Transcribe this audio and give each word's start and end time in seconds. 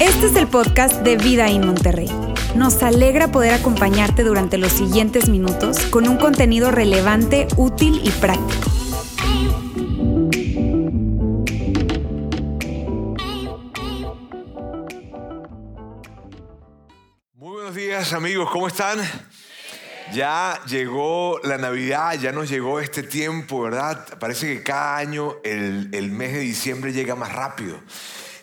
Este 0.00 0.26
es 0.26 0.36
el 0.36 0.48
podcast 0.48 1.02
de 1.02 1.16
Vida 1.16 1.48
en 1.48 1.66
Monterrey. 1.66 2.10
Nos 2.56 2.82
alegra 2.82 3.30
poder 3.30 3.54
acompañarte 3.54 4.24
durante 4.24 4.58
los 4.58 4.72
siguientes 4.72 5.28
minutos 5.28 5.78
con 5.86 6.08
un 6.08 6.16
contenido 6.16 6.70
relevante, 6.70 7.46
útil 7.56 8.00
y 8.02 8.10
práctico. 8.10 8.70
Muy 17.34 17.52
buenos 17.52 17.74
días 17.74 18.12
amigos, 18.12 18.50
¿cómo 18.50 18.68
están? 18.68 18.98
Ya 20.12 20.60
llegó 20.66 21.40
la 21.44 21.58
Navidad, 21.58 22.14
ya 22.18 22.32
nos 22.32 22.48
llegó 22.48 22.80
este 22.80 23.02
tiempo, 23.02 23.62
¿verdad? 23.62 24.18
Parece 24.18 24.46
que 24.46 24.62
cada 24.62 24.96
año 24.96 25.36
el, 25.44 25.88
el 25.92 26.10
mes 26.10 26.32
de 26.32 26.40
diciembre 26.40 26.92
llega 26.92 27.14
más 27.14 27.32
rápido. 27.32 27.80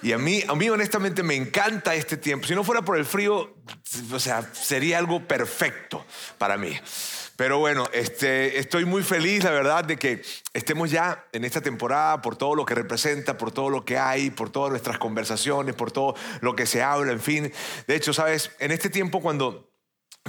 Y 0.02 0.14
a 0.14 0.18
mí, 0.18 0.44
a 0.48 0.56
mí 0.56 0.70
honestamente 0.70 1.24
me 1.24 1.36
encanta 1.36 1.94
este 1.94 2.16
tiempo. 2.16 2.48
Si 2.48 2.56
no 2.56 2.64
fuera 2.64 2.82
por 2.82 2.98
el 2.98 3.06
frío, 3.06 3.54
o 4.12 4.20
sea, 4.20 4.50
sería 4.54 4.98
algo 4.98 5.28
perfecto 5.28 6.06
para 6.38 6.58
mí. 6.58 6.80
Pero 7.36 7.60
bueno, 7.60 7.88
este, 7.94 8.60
estoy 8.60 8.86
muy 8.86 9.04
feliz, 9.04 9.44
la 9.44 9.52
verdad, 9.52 9.86
de 9.86 9.98
que 9.98 10.22
estemos 10.54 10.92
ya 10.92 11.26
en 11.32 11.46
esta 11.46 11.62
temporada 11.62 12.22
por 12.22 12.36
todo 12.36 12.54
lo 12.56 12.66
que 12.66 12.76
representa, 12.76 13.38
por 13.38 13.52
todo 13.52 13.70
lo 13.70 13.86
que 13.86 13.98
hay, 13.98 14.30
por 14.30 14.50
todas 14.50 14.72
nuestras 14.72 14.98
conversaciones, 14.98 15.74
por 15.76 15.92
todo 15.92 16.16
lo 16.42 16.56
que 16.56 16.66
se 16.66 16.82
habla, 16.82 17.14
en 17.14 17.22
fin. 17.22 17.52
De 17.88 17.96
hecho, 17.96 18.14
sabes, 18.14 18.52
en 18.60 18.72
este 18.72 18.90
tiempo 18.90 19.22
cuando 19.22 19.69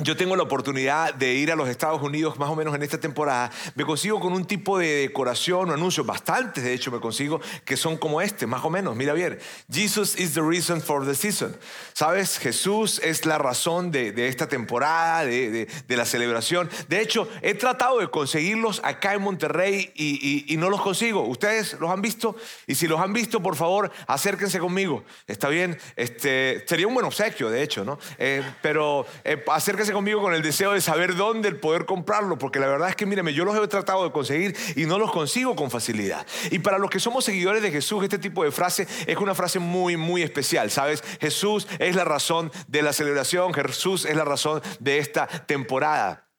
yo 0.02 0.16
tengo 0.16 0.36
la 0.36 0.42
oportunidad 0.42 1.14
de 1.14 1.34
ir 1.34 1.52
a 1.52 1.56
los 1.56 1.68
Estados 1.68 2.02
Unidos 2.02 2.38
más 2.38 2.50
o 2.50 2.56
menos 2.56 2.74
en 2.74 2.82
esta 2.82 2.98
temporada, 2.98 3.50
me 3.74 3.84
consigo 3.84 4.20
con 4.20 4.32
un 4.32 4.44
tipo 4.44 4.78
de 4.78 5.02
decoración 5.02 5.70
o 5.70 5.74
anuncios, 5.74 6.06
bastantes 6.06 6.64
de 6.64 6.72
hecho 6.72 6.90
me 6.90 7.00
consigo, 7.00 7.40
que 7.64 7.76
son 7.76 7.96
como 7.96 8.20
este, 8.20 8.46
más 8.46 8.64
o 8.64 8.70
menos. 8.70 8.96
Mira 8.96 9.12
bien, 9.12 9.38
Jesus 9.70 10.18
is 10.18 10.34
the 10.34 10.42
reason 10.42 10.80
for 10.80 11.06
the 11.06 11.14
season. 11.14 11.56
¿Sabes? 11.92 12.38
Jesús 12.38 13.00
es 13.04 13.26
la 13.26 13.38
razón 13.38 13.90
de, 13.90 14.12
de 14.12 14.28
esta 14.28 14.48
temporada, 14.48 15.24
de, 15.24 15.50
de, 15.50 15.68
de, 15.86 15.96
la 15.96 16.04
celebración. 16.04 16.68
De 16.88 17.00
hecho, 17.00 17.28
he 17.42 17.54
tratado 17.54 17.98
de 17.98 18.08
conseguirlos 18.08 18.80
acá 18.84 19.14
en 19.14 19.22
Monterrey 19.22 19.92
y, 19.94 20.52
y, 20.52 20.56
no 20.56 20.70
los 20.70 20.80
consigo. 20.80 21.22
¿Ustedes 21.22 21.76
los 21.80 21.90
han 21.90 22.02
visto? 22.02 22.36
Y 22.66 22.74
si 22.74 22.86
los 22.86 23.00
han 23.00 23.12
visto, 23.12 23.42
por 23.42 23.56
favor, 23.56 23.90
acérquense 24.06 24.58
conmigo. 24.58 25.04
Está 25.26 25.48
bien, 25.48 25.78
este, 25.96 26.64
sería 26.66 26.86
un 26.86 26.94
buen 26.94 27.06
obsequio, 27.06 27.50
de 27.50 27.62
hecho, 27.62 27.84
¿no? 27.84 27.98
Eh, 28.18 28.42
pero 28.62 29.06
eh, 29.24 29.42
acérquense 29.48 29.89
conmigo 29.92 30.20
con 30.20 30.34
el 30.34 30.42
deseo 30.42 30.72
de 30.72 30.80
saber 30.80 31.16
dónde 31.16 31.48
el 31.48 31.56
poder 31.56 31.84
comprarlo, 31.86 32.38
porque 32.38 32.58
la 32.58 32.66
verdad 32.66 32.88
es 32.88 32.96
que, 32.96 33.06
míreme, 33.06 33.32
yo 33.32 33.44
los 33.44 33.56
he 33.56 33.68
tratado 33.68 34.04
de 34.04 34.12
conseguir 34.12 34.56
y 34.76 34.86
no 34.86 34.98
los 34.98 35.12
consigo 35.12 35.56
con 35.56 35.70
facilidad. 35.70 36.26
Y 36.50 36.60
para 36.60 36.78
los 36.78 36.90
que 36.90 37.00
somos 37.00 37.24
seguidores 37.24 37.62
de 37.62 37.70
Jesús, 37.70 38.02
este 38.02 38.18
tipo 38.18 38.44
de 38.44 38.50
frase 38.50 38.86
es 39.06 39.16
una 39.16 39.34
frase 39.34 39.58
muy, 39.58 39.96
muy 39.96 40.22
especial, 40.22 40.70
¿sabes? 40.70 41.02
Jesús 41.20 41.66
es 41.78 41.96
la 41.96 42.04
razón 42.04 42.50
de 42.68 42.82
la 42.82 42.92
celebración, 42.92 43.52
Jesús 43.52 44.04
es 44.04 44.16
la 44.16 44.24
razón 44.24 44.62
de 44.78 44.98
esta 44.98 45.26
temporada. 45.26 46.29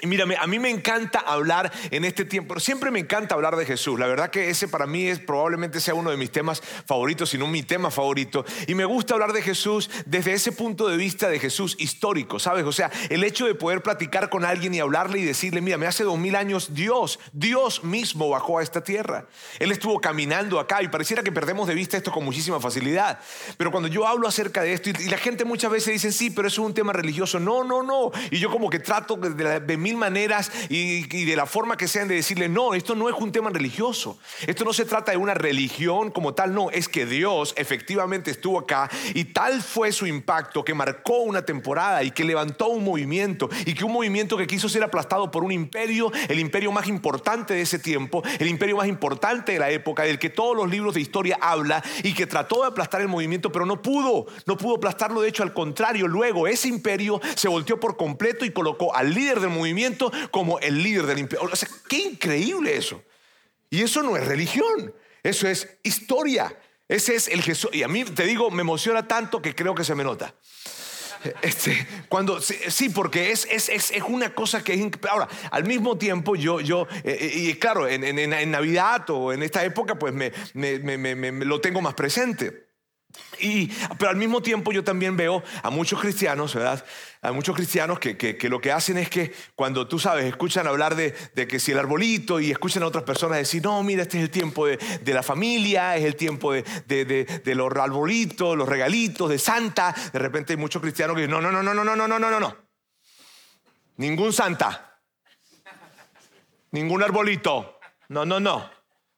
Y 0.00 0.08
mírame, 0.08 0.36
a 0.36 0.48
mí 0.48 0.58
me 0.58 0.70
encanta 0.70 1.20
hablar 1.20 1.70
en 1.92 2.04
este 2.04 2.24
tiempo, 2.24 2.58
siempre 2.58 2.90
me 2.90 2.98
encanta 2.98 3.36
hablar 3.36 3.54
de 3.54 3.64
Jesús. 3.64 3.96
La 3.96 4.08
verdad 4.08 4.28
que 4.28 4.50
ese 4.50 4.66
para 4.66 4.86
mí 4.86 5.06
es 5.06 5.20
probablemente 5.20 5.80
sea 5.80 5.94
uno 5.94 6.10
de 6.10 6.16
mis 6.16 6.32
temas 6.32 6.60
favoritos, 6.84 7.30
si 7.30 7.38
no 7.38 7.46
mi 7.46 7.62
tema 7.62 7.92
favorito. 7.92 8.44
Y 8.66 8.74
me 8.74 8.86
gusta 8.86 9.14
hablar 9.14 9.32
de 9.32 9.40
Jesús 9.40 9.88
desde 10.04 10.32
ese 10.32 10.50
punto 10.50 10.88
de 10.88 10.96
vista 10.96 11.28
de 11.28 11.38
Jesús 11.38 11.76
histórico, 11.78 12.40
¿sabes? 12.40 12.64
O 12.64 12.72
sea, 12.72 12.90
el 13.08 13.22
hecho 13.22 13.46
de 13.46 13.54
poder 13.54 13.82
platicar 13.82 14.30
con 14.30 14.44
alguien 14.44 14.74
y 14.74 14.80
hablarle 14.80 15.20
y 15.20 15.24
decirle, 15.24 15.60
mira, 15.60 15.78
me 15.78 15.86
hace 15.86 16.02
dos 16.02 16.18
mil 16.18 16.34
años 16.34 16.74
Dios, 16.74 17.20
Dios 17.32 17.84
mismo 17.84 18.28
bajó 18.28 18.58
a 18.58 18.64
esta 18.64 18.82
tierra. 18.82 19.26
Él 19.60 19.70
estuvo 19.70 20.00
caminando 20.00 20.58
acá 20.58 20.82
y 20.82 20.88
pareciera 20.88 21.22
que 21.22 21.30
perdemos 21.30 21.68
de 21.68 21.74
vista 21.74 21.96
esto 21.96 22.10
con 22.10 22.24
muchísima 22.24 22.58
facilidad. 22.58 23.20
Pero 23.56 23.70
cuando 23.70 23.88
yo 23.88 24.08
hablo 24.08 24.26
acerca 24.26 24.62
de 24.62 24.72
esto 24.72 24.90
y 24.90 25.08
la 25.08 25.18
gente 25.18 25.44
muchas 25.44 25.70
veces 25.70 25.92
dice, 25.92 26.10
sí, 26.10 26.30
pero 26.30 26.48
eso 26.48 26.62
es 26.62 26.66
un 26.66 26.74
tema 26.74 26.92
religioso. 26.92 27.38
No, 27.38 27.62
no, 27.62 27.84
no. 27.84 28.10
Y 28.32 28.40
yo 28.40 28.50
como 28.50 28.68
que 28.68 28.80
trato 28.80 29.14
de, 29.14 29.60
de, 29.60 29.83
mil 29.84 29.96
maneras 29.98 30.50
y, 30.70 31.24
de 31.24 31.36
la 31.36 31.44
forma 31.44 31.76
que 31.76 31.88
sean 31.88 32.08
de 32.08 32.14
decirle, 32.14 32.48
no, 32.48 32.72
esto 32.72 32.94
no 32.94 33.10
es 33.10 33.14
un 33.16 33.30
tema 33.30 33.50
religioso. 33.50 34.18
Esto 34.46 34.64
no 34.64 34.72
se 34.72 34.86
trata 34.86 35.12
de 35.12 35.18
una 35.18 35.34
religión 35.34 36.10
como 36.10 36.32
tal, 36.32 36.54
no, 36.54 36.70
es 36.70 36.88
que 36.88 37.04
Dios 37.04 37.52
efectivamente 37.56 38.30
estuvo 38.30 38.58
acá 38.58 38.90
y 39.12 39.26
tal 39.26 39.60
fue 39.60 39.92
su 39.92 40.06
impacto 40.06 40.64
que 40.64 40.72
marcó 40.72 41.18
una 41.18 41.44
temporada 41.44 42.02
y 42.02 42.10
que 42.12 42.24
levantó 42.24 42.68
un 42.68 42.82
movimiento 42.82 43.50
y 43.66 43.74
que 43.74 43.84
un 43.84 43.92
movimiento 43.92 44.38
que 44.38 44.46
quiso 44.46 44.70
ser 44.70 44.82
aplastado 44.82 45.30
por 45.30 45.44
un 45.44 45.52
imperio, 45.52 46.10
el 46.28 46.40
imperio 46.40 46.72
más 46.72 46.88
importante 46.88 47.52
de 47.52 47.60
ese 47.60 47.78
tiempo, 47.78 48.22
el 48.38 48.48
imperio 48.48 48.78
más 48.78 48.88
importante 48.88 49.52
de 49.52 49.58
la 49.58 49.70
época, 49.70 50.04
del 50.04 50.18
que 50.18 50.30
todos 50.30 50.56
los 50.56 50.70
libros 50.70 50.94
de 50.94 51.02
historia 51.02 51.36
habla 51.42 51.84
y 52.02 52.14
que 52.14 52.26
trató 52.26 52.62
de 52.62 52.68
aplastar 52.68 53.02
el 53.02 53.08
movimiento, 53.08 53.52
pero 53.52 53.66
no 53.66 53.82
pudo, 53.82 54.26
no 54.46 54.56
pudo 54.56 54.76
aplastarlo, 54.76 55.20
de 55.20 55.28
hecho 55.28 55.42
al 55.42 55.52
contrario, 55.52 56.08
luego 56.08 56.48
ese 56.48 56.68
imperio 56.68 57.20
se 57.34 57.48
volteó 57.48 57.78
por 57.78 57.98
completo 57.98 58.46
y 58.46 58.50
colocó 58.50 58.94
al 58.96 59.12
líder 59.12 59.40
del 59.40 59.50
movimiento 59.50 59.73
como 60.30 60.58
el 60.60 60.82
líder 60.82 61.06
del 61.06 61.18
imperio. 61.18 61.48
O 61.50 61.56
sea, 61.56 61.68
qué 61.88 61.98
increíble 61.98 62.76
eso. 62.76 63.02
Y 63.70 63.82
eso 63.82 64.02
no 64.02 64.16
es 64.16 64.26
religión, 64.26 64.94
eso 65.22 65.48
es 65.48 65.68
historia. 65.82 66.56
Ese 66.88 67.14
es 67.14 67.28
el 67.28 67.42
Jesús. 67.42 67.70
Y 67.72 67.82
a 67.82 67.88
mí, 67.88 68.04
te 68.04 68.24
digo, 68.24 68.50
me 68.50 68.60
emociona 68.60 69.08
tanto 69.08 69.40
que 69.40 69.54
creo 69.54 69.74
que 69.74 69.84
se 69.84 69.94
me 69.94 70.04
nota. 70.04 70.34
Este, 71.40 71.86
cuando, 72.10 72.40
sí, 72.40 72.90
porque 72.90 73.30
es, 73.30 73.46
es, 73.50 73.70
es, 73.70 73.92
una 74.06 74.34
cosa 74.34 74.62
que 74.62 74.74
es... 74.74 74.90
Ahora, 75.08 75.26
al 75.50 75.64
mismo 75.64 75.96
tiempo 75.96 76.36
yo, 76.36 76.60
yo 76.60 76.86
eh, 77.02 77.32
y 77.34 77.54
claro, 77.54 77.88
en, 77.88 78.04
en, 78.04 78.18
en, 78.18 78.50
Navidad 78.50 79.08
o 79.08 79.32
en 79.32 79.42
esta 79.42 79.64
época, 79.64 79.98
pues 79.98 80.12
me, 80.12 80.32
me, 80.52 80.78
me, 80.78 81.14
me 81.14 81.44
lo 81.46 81.60
tengo 81.62 81.80
más 81.80 81.94
presente. 81.94 82.66
Y, 83.40 83.66
pero 83.98 84.10
al 84.10 84.16
mismo 84.16 84.42
tiempo 84.42 84.72
yo 84.72 84.84
también 84.84 85.16
veo 85.16 85.42
a 85.62 85.70
muchos 85.70 86.00
cristianos, 86.00 86.54
¿verdad? 86.54 86.84
A 87.20 87.32
muchos 87.32 87.54
cristianos 87.54 87.98
que, 87.98 88.16
que, 88.16 88.48
lo 88.48 88.60
que 88.60 88.70
hacen 88.70 88.98
es 88.98 89.08
que 89.08 89.32
cuando 89.54 89.88
tú 89.88 89.98
sabes, 89.98 90.24
escuchan 90.26 90.66
hablar 90.66 90.94
de, 90.94 91.14
de, 91.34 91.46
que 91.46 91.58
si 91.58 91.72
el 91.72 91.78
arbolito 91.78 92.38
y 92.38 92.50
escuchan 92.50 92.82
a 92.82 92.86
otras 92.86 93.04
personas 93.04 93.38
decir, 93.38 93.62
no, 93.62 93.82
mira, 93.82 94.02
este 94.02 94.18
es 94.18 94.24
el 94.24 94.30
tiempo 94.30 94.66
de, 94.66 94.76
de 94.76 95.14
la 95.14 95.22
familia, 95.22 95.96
es 95.96 96.04
el 96.04 96.16
tiempo 96.16 96.52
de, 96.52 96.62
de, 96.86 97.54
los 97.54 97.72
arbolitos, 97.74 98.56
los 98.56 98.68
regalitos, 98.68 99.28
de 99.30 99.38
Santa. 99.38 99.94
De 100.12 100.18
repente 100.18 100.52
hay 100.52 100.56
muchos 100.56 100.82
cristianos 100.82 101.16
que 101.16 101.22
dicen, 101.22 101.32
no, 101.32 101.40
no, 101.40 101.50
no, 101.50 101.62
no, 101.62 101.74
no, 101.74 101.84
no, 101.84 101.96
no, 101.96 102.18
no, 102.18 102.30
no, 102.30 102.40
no. 102.40 102.56
Ningún 103.96 104.32
Santa. 104.32 105.00
Ningún 106.72 107.02
arbolito. 107.02 107.78
No, 108.08 108.24
no, 108.24 108.40
no. 108.40 108.73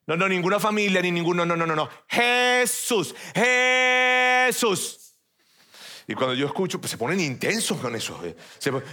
No, 0.07 0.17
no, 0.17 0.29
ninguna 0.29 0.61
familia, 0.61 1.03
ni 1.03 1.11
ninguno, 1.11 1.45
no, 1.45 1.57
no, 1.57 1.67
no, 1.67 1.75
no. 1.75 1.89
Jesús, 2.09 3.15
Jesús. 3.35 5.06
Y 6.09 6.15
cuando 6.15 6.35
yo 6.35 6.47
escucho, 6.47 6.81
pues 6.81 6.93
se 6.93 6.99
ponen 6.99 7.19
intensos 7.19 7.79
con 7.79 7.97
eso. 7.97 8.21
Eh. 8.25 8.37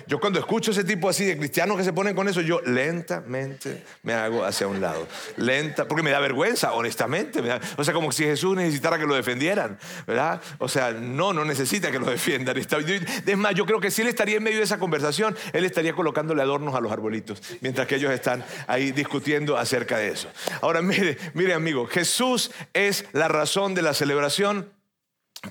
Yo 0.07 0.19
cuando 0.19 0.39
escucho 0.39 0.71
ese 0.71 0.83
tipo 0.83 1.07
así 1.09 1.25
de 1.25 1.37
cristianos 1.37 1.77
que 1.77 1.83
se 1.83 1.93
ponen 1.93 2.15
con 2.15 2.27
eso, 2.27 2.41
yo 2.41 2.59
lentamente 2.61 3.83
me 4.01 4.13
hago 4.13 4.43
hacia 4.43 4.67
un 4.67 4.81
lado. 4.81 5.07
Lenta, 5.37 5.87
porque 5.87 6.01
me 6.01 6.09
da 6.09 6.19
vergüenza, 6.19 6.73
honestamente. 6.73 7.39
O 7.77 7.83
sea, 7.83 7.93
como 7.93 8.11
si 8.11 8.23
Jesús 8.23 8.55
necesitara 8.55 8.97
que 8.97 9.05
lo 9.05 9.13
defendieran, 9.13 9.77
¿verdad? 10.07 10.41
O 10.57 10.67
sea, 10.67 10.91
no, 10.91 11.33
no 11.33 11.45
necesita 11.45 11.91
que 11.91 11.99
lo 11.99 12.07
defiendan. 12.07 12.57
Es 12.57 13.37
más, 13.37 13.53
yo 13.53 13.65
creo 13.67 13.79
que 13.79 13.91
si 13.91 14.01
él 14.01 14.07
estaría 14.07 14.37
en 14.37 14.43
medio 14.43 14.57
de 14.57 14.63
esa 14.63 14.79
conversación, 14.79 15.35
él 15.53 15.65
estaría 15.65 15.93
colocándole 15.93 16.41
adornos 16.41 16.73
a 16.73 16.81
los 16.81 16.91
arbolitos, 16.91 17.41
mientras 17.61 17.87
que 17.87 17.95
ellos 17.95 18.11
están 18.11 18.43
ahí 18.65 18.91
discutiendo 18.91 19.55
acerca 19.55 19.97
de 19.97 20.09
eso. 20.09 20.29
Ahora, 20.61 20.81
mire, 20.81 21.17
mire 21.35 21.53
amigo, 21.53 21.85
Jesús 21.85 22.51
es 22.73 23.05
la 23.13 23.27
razón 23.27 23.75
de 23.75 23.83
la 23.83 23.93
celebración. 23.93 24.71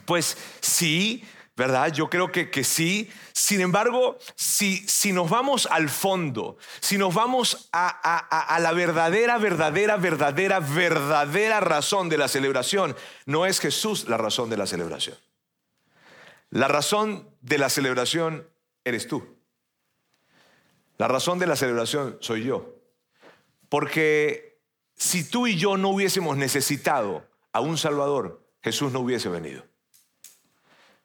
Pues 0.06 0.38
sí, 0.60 1.22
¿verdad? 1.62 1.92
Yo 1.92 2.10
creo 2.10 2.32
que, 2.32 2.50
que 2.50 2.64
sí. 2.64 3.08
Sin 3.32 3.60
embargo, 3.60 4.18
si, 4.34 4.78
si, 4.88 5.12
nos 5.12 5.30
vamos 5.30 5.68
al 5.70 5.88
fondo, 5.88 6.56
si 6.80 6.98
nos 6.98 7.14
vamos 7.14 7.68
a, 7.70 7.86
a, 7.86 8.54
a, 8.56 8.58
la 8.58 8.72
verdadera, 8.72 9.38
verdadera, 9.38 9.96
verdadera, 9.96 10.58
verdadera 10.58 11.60
razón 11.60 12.08
de 12.08 12.18
la 12.18 12.26
celebración, 12.26 12.96
no 13.26 13.46
es 13.46 13.60
Jesús 13.60 14.08
la 14.08 14.16
razón 14.16 14.50
de 14.50 14.56
la 14.56 14.66
celebración. 14.66 15.16
La 16.50 16.66
razón 16.66 17.28
de 17.42 17.58
la 17.58 17.68
celebración 17.68 18.44
eres 18.84 19.06
tú. 19.06 19.24
La 20.98 21.06
razón 21.06 21.38
de 21.38 21.46
la 21.46 21.54
celebración 21.54 22.18
soy 22.20 22.42
yo. 22.42 22.74
Porque 23.68 24.58
si 24.96 25.22
tú 25.22 25.46
y 25.46 25.56
yo 25.56 25.76
no 25.76 25.90
hubiésemos 25.90 26.36
necesitado 26.36 27.24
a 27.52 27.60
un 27.60 27.78
Salvador, 27.78 28.44
Jesús 28.64 28.90
no 28.90 28.98
hubiese 28.98 29.28
venido. 29.28 29.71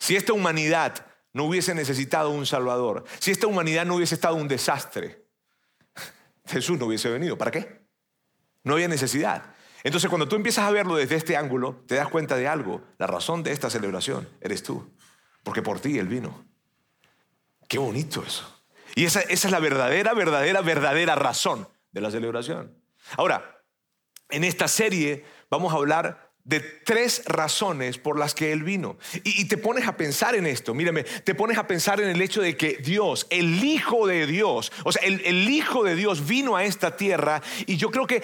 Si 0.07 0.15
esta 0.15 0.31
humanidad 0.31 1.05
no 1.33 1.43
hubiese 1.43 1.75
necesitado 1.75 2.29
un 2.29 2.45
Salvador, 2.45 3.03
si 3.19 3.31
esta 3.31 3.45
humanidad 3.45 3.85
no 3.85 3.95
hubiese 3.95 4.15
estado 4.15 4.35
un 4.35 4.47
desastre, 4.47 5.27
Jesús 6.47 6.79
no 6.79 6.85
hubiese 6.85 7.09
venido. 7.09 7.37
¿Para 7.37 7.51
qué? 7.51 7.85
No 8.63 8.75
había 8.75 8.87
necesidad. 8.87 9.53
Entonces 9.83 10.07
cuando 10.07 10.25
tú 10.25 10.37
empiezas 10.37 10.63
a 10.63 10.71
verlo 10.71 10.95
desde 10.95 11.17
este 11.17 11.35
ángulo, 11.35 11.83
te 11.87 11.95
das 11.95 12.07
cuenta 12.07 12.37
de 12.37 12.47
algo. 12.47 12.81
La 12.97 13.05
razón 13.05 13.43
de 13.43 13.51
esta 13.51 13.69
celebración 13.69 14.29
eres 14.39 14.63
tú. 14.63 14.89
Porque 15.43 15.61
por 15.61 15.81
ti 15.81 15.99
Él 15.99 16.07
vino. 16.07 16.45
Qué 17.67 17.77
bonito 17.77 18.23
eso. 18.25 18.63
Y 18.95 19.03
esa, 19.03 19.19
esa 19.19 19.49
es 19.49 19.51
la 19.51 19.59
verdadera, 19.59 20.13
verdadera, 20.13 20.61
verdadera 20.61 21.15
razón 21.15 21.67
de 21.91 21.99
la 21.99 22.11
celebración. 22.11 22.81
Ahora, 23.17 23.61
en 24.29 24.45
esta 24.45 24.69
serie 24.69 25.25
vamos 25.49 25.73
a 25.73 25.75
hablar 25.75 26.26
de 26.47 26.61
tres 26.61 27.23
razones 27.25 27.97
por 27.97 28.17
las 28.17 28.33
que 28.33 28.53
Él 28.53 28.63
vino. 28.63 28.97
Y, 29.25 29.45
te 29.45 29.57
pones 29.57 29.85
a 29.85 29.97
pensar 29.97 30.33
en 30.33 30.47
esto, 30.47 30.73
mírame, 30.73 31.03
te 31.03 31.35
pones 31.35 31.57
a 31.57 31.67
pensar 31.67 31.99
en 31.99 32.09
el 32.09 32.21
hecho 32.21 32.41
de 32.41 32.55
que 32.55 32.77
Dios, 32.77 33.27
el 33.29 33.61
Hijo 33.63 34.07
de 34.07 34.25
Dios, 34.25 34.71
o 34.85 34.93
sea, 34.93 35.05
el, 35.05 35.21
el, 35.25 35.49
Hijo 35.49 35.83
de 35.83 35.95
Dios 35.95 36.25
vino 36.25 36.55
a 36.55 36.63
esta 36.63 36.95
tierra 36.95 37.41
y 37.65 37.75
yo 37.75 37.91
creo 37.91 38.07
que 38.07 38.23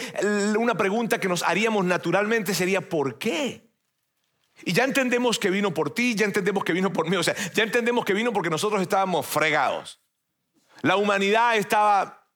una 0.57 0.75
pregunta 0.75 1.19
que 1.19 1.27
nos 1.27 1.43
haríamos 1.43 1.83
naturalmente 1.83 2.53
sería, 2.53 2.81
¿por 2.81 3.17
qué? 3.19 3.67
Y 4.63 4.71
ya 4.71 4.85
entendemos 4.85 5.37
que 5.37 5.49
vino 5.49 5.73
por 5.73 5.93
ti, 5.93 6.15
ya 6.15 6.25
entendemos 6.25 6.63
que 6.63 6.71
vino 6.71 6.93
por 6.93 7.09
mí, 7.09 7.17
o 7.17 7.23
sea, 7.23 7.35
ya 7.53 7.63
entendemos 7.63 8.05
que 8.05 8.13
vino 8.13 8.31
porque 8.31 8.49
nosotros 8.49 8.81
estábamos 8.81 9.25
fregados. 9.25 9.99
La 10.81 10.95
humanidad 10.95 11.57
estaba 11.57 12.29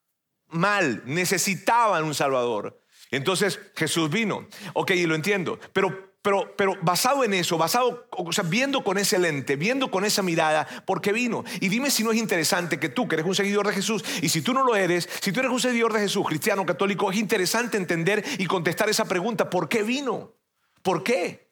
mal, 0.48 1.02
necesitaban 1.06 2.04
un 2.04 2.14
Salvador. 2.14 2.78
Entonces 3.10 3.60
Jesús 3.74 4.10
vino. 4.10 4.46
Ok, 4.74 4.92
y 4.92 5.06
lo 5.06 5.14
entiendo. 5.14 5.58
Pero, 5.72 6.12
pero, 6.22 6.54
pero 6.56 6.76
basado 6.82 7.24
en 7.24 7.34
eso, 7.34 7.56
basado, 7.56 8.06
o 8.10 8.32
sea, 8.32 8.44
viendo 8.44 8.84
con 8.84 8.98
ese 8.98 9.18
lente, 9.18 9.56
viendo 9.56 9.90
con 9.90 10.04
esa 10.04 10.22
mirada, 10.22 10.66
¿por 10.86 11.00
qué 11.00 11.12
vino? 11.12 11.44
Y 11.60 11.68
dime 11.68 11.90
si 11.90 12.04
no 12.04 12.12
es 12.12 12.18
interesante 12.18 12.78
que 12.78 12.88
tú, 12.88 13.08
que 13.08 13.16
eres 13.16 13.26
un 13.26 13.34
seguidor 13.34 13.66
de 13.66 13.72
Jesús, 13.72 14.04
y 14.20 14.28
si 14.28 14.42
tú 14.42 14.52
no 14.52 14.64
lo 14.64 14.76
eres, 14.76 15.08
si 15.20 15.32
tú 15.32 15.40
eres 15.40 15.52
un 15.52 15.60
seguidor 15.60 15.92
de 15.92 16.00
Jesús, 16.00 16.26
cristiano, 16.26 16.66
católico, 16.66 17.10
es 17.10 17.18
interesante 17.18 17.76
entender 17.76 18.24
y 18.38 18.46
contestar 18.46 18.88
esa 18.88 19.06
pregunta, 19.06 19.48
¿por 19.48 19.68
qué 19.68 19.82
vino? 19.82 20.34
¿Por 20.82 21.02
qué? 21.02 21.48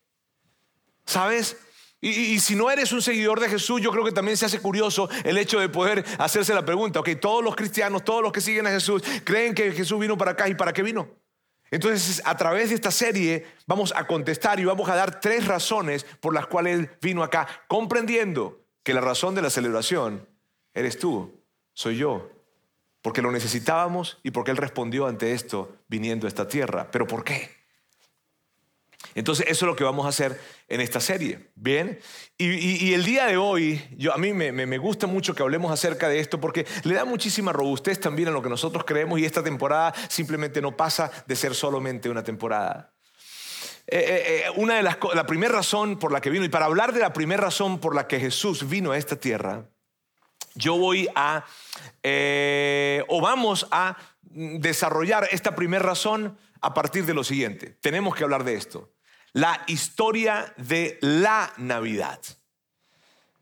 ¿Sabes? 1.07 1.57
Y, 2.01 2.39
si 2.41 2.55
no 2.55 2.71
eres 2.71 2.93
un 2.93 3.01
seguidor 3.01 3.41
de 3.41 3.49
Jesús, 3.49 3.81
yo 3.81 3.91
creo 3.91 4.05
que 4.05 4.13
también 4.13 4.37
se 4.37 4.45
hace 4.45 4.61
curioso 4.61 5.09
el 5.25 5.39
hecho 5.39 5.59
de 5.59 5.69
poder 5.69 6.05
hacerse 6.19 6.53
la 6.53 6.65
pregunta, 6.65 7.01
ok, 7.01 7.11
todos 7.21 7.43
los 7.43 7.57
cristianos, 7.57 8.05
todos 8.05 8.23
los 8.23 8.33
que 8.33 8.41
siguen 8.41 8.67
a 8.67 8.71
Jesús, 8.71 9.03
creen 9.25 9.55
que 9.55 9.73
Jesús 9.73 9.99
vino 9.99 10.19
para 10.19 10.33
acá 10.33 10.49
y 10.49 10.55
para 10.55 10.73
qué 10.73 10.83
vino. 10.83 11.09
Entonces, 11.71 12.23
a 12.25 12.37
través 12.37 12.69
de 12.69 12.77
esta 12.77 12.91
serie 12.91 13.47
vamos 13.67 13.93
a 13.97 14.07
contestar 14.07 14.61
y 14.61 14.65
vamos 14.65 14.89
a 14.89 14.95
dar 14.95 15.21
tres 15.21 15.47
razones 15.47 16.05
por 16.21 16.33
las 16.33 16.47
cuales 16.47 16.79
Él 16.79 16.91
vino 17.01 17.23
acá, 17.23 17.49
comprendiendo 17.69 18.61
que 18.83 18.95
la 18.95 19.01
razón 19.01 19.35
de 19.35 19.43
la 19.43 19.51
celebración 19.51 20.29
eres 20.73 20.99
tú, 20.99 21.43
soy 21.73 21.97
yo, 21.97 22.31
porque 23.03 23.23
lo 23.23 23.33
necesitábamos 23.33 24.19
y 24.23 24.31
porque 24.31 24.53
Él 24.53 24.57
respondió 24.57 25.07
ante 25.07 25.33
esto 25.33 25.77
viniendo 25.89 26.27
a 26.27 26.29
esta 26.29 26.49
tierra. 26.49 26.89
¿Pero 26.91 27.07
por 27.07 27.25
qué? 27.25 27.51
Entonces, 29.17 29.47
eso 29.49 29.65
es 29.65 29.69
lo 29.71 29.75
que 29.75 29.83
vamos 29.83 30.05
a 30.05 30.11
hacer 30.11 30.39
en 30.69 30.83
esta 30.83 31.01
serie. 31.01 31.51
Bien, 31.55 31.99
y, 32.37 32.93
el 32.93 33.03
día 33.03 33.25
de 33.25 33.39
hoy, 33.39 33.83
yo, 33.97 34.13
a 34.13 34.19
mí 34.19 34.35
me, 34.35 34.79
gusta 34.79 35.07
mucho 35.07 35.35
que 35.35 35.43
hablemos 35.43 35.73
acerca 35.73 36.07
de 36.11 36.21
esto 36.21 36.39
porque 36.39 36.67
le 36.85 36.95
da 36.95 37.07
muchísima 37.07 37.51
robustez 37.51 37.99
también 37.99 38.29
a 38.29 38.31
lo 38.31 38.43
que 38.43 38.51
nosotros 38.51 38.85
creemos 38.85 39.19
y 39.19 39.25
esta 39.25 39.43
temporada 39.43 39.95
simplemente 40.11 40.61
no 40.61 40.77
pasa 40.77 41.11
de 41.27 41.35
ser 41.35 41.55
solamente 41.55 42.11
una 42.11 42.23
temporada. 42.23 42.93
Eh, 43.87 43.97
eh, 43.97 44.23
eh, 44.27 44.51
una 44.57 44.75
de 44.77 44.83
las 44.83 44.99
la 45.15 45.25
primera 45.25 45.55
razón 45.55 45.99
por 45.99 46.13
la 46.13 46.21
que 46.21 46.29
vino 46.29 46.45
y 46.45 46.51
para 46.51 46.67
hablar 46.67 46.93
de 46.93 47.01
la 47.01 47.15
primera 47.15 47.45
razón 47.45 47.79
por 47.79 47.95
la 47.95 48.07
que 48.07 48.21
Jesús 48.21 48.69
vino 48.69 48.93
a 48.93 48.99
esta 48.99 49.17
tierra, 49.17 49.65
yo 50.55 50.77
voy 50.77 51.09
a 51.15 51.47
o 53.09 53.21
vamos 53.23 53.67
a 53.71 53.97
desarrollar 54.21 55.27
esta 55.31 55.55
primera 55.55 55.85
razón 55.85 56.37
a 56.61 56.75
partir 56.75 57.07
de 57.07 57.15
lo 57.15 57.25
siguiente. 57.25 57.79
Tenemos 57.81 58.15
que 58.15 58.25
hablar 58.25 58.45
de 58.45 58.57
esto 58.57 58.93
la 59.37 59.63
historia 59.67 60.55
de 60.57 60.99
la 61.03 61.53
Navidad. 61.59 62.19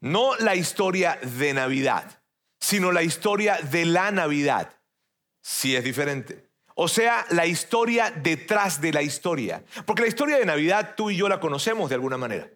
No 0.01 0.35
la 0.39 0.57
historia 0.57 1.21
de 1.23 1.55
Navidad, 1.55 2.21
sino 2.59 2.91
la 2.91 3.05
historia 3.05 3.61
de 3.63 3.85
la 3.85 4.11
Navidad. 4.11 4.75
Sí 5.41 5.77
es 5.77 5.85
diferente. 5.85 6.51
O 6.75 6.89
sea, 6.89 7.25
la 7.31 7.47
historia 7.47 8.11
detrás 8.11 8.81
de 8.81 8.93
la 8.93 9.03
historia. 9.03 9.63
Porque 9.87 10.03
la 10.03 10.09
historia 10.09 10.37
de 10.37 10.45
Navidad 10.45 10.95
tú 10.97 11.11
y 11.11 11.17
yo 11.17 11.29
la 11.29 11.39
conocemos 11.39 11.89
de 11.89 11.95
alguna 11.95 12.19
manera. 12.19 12.51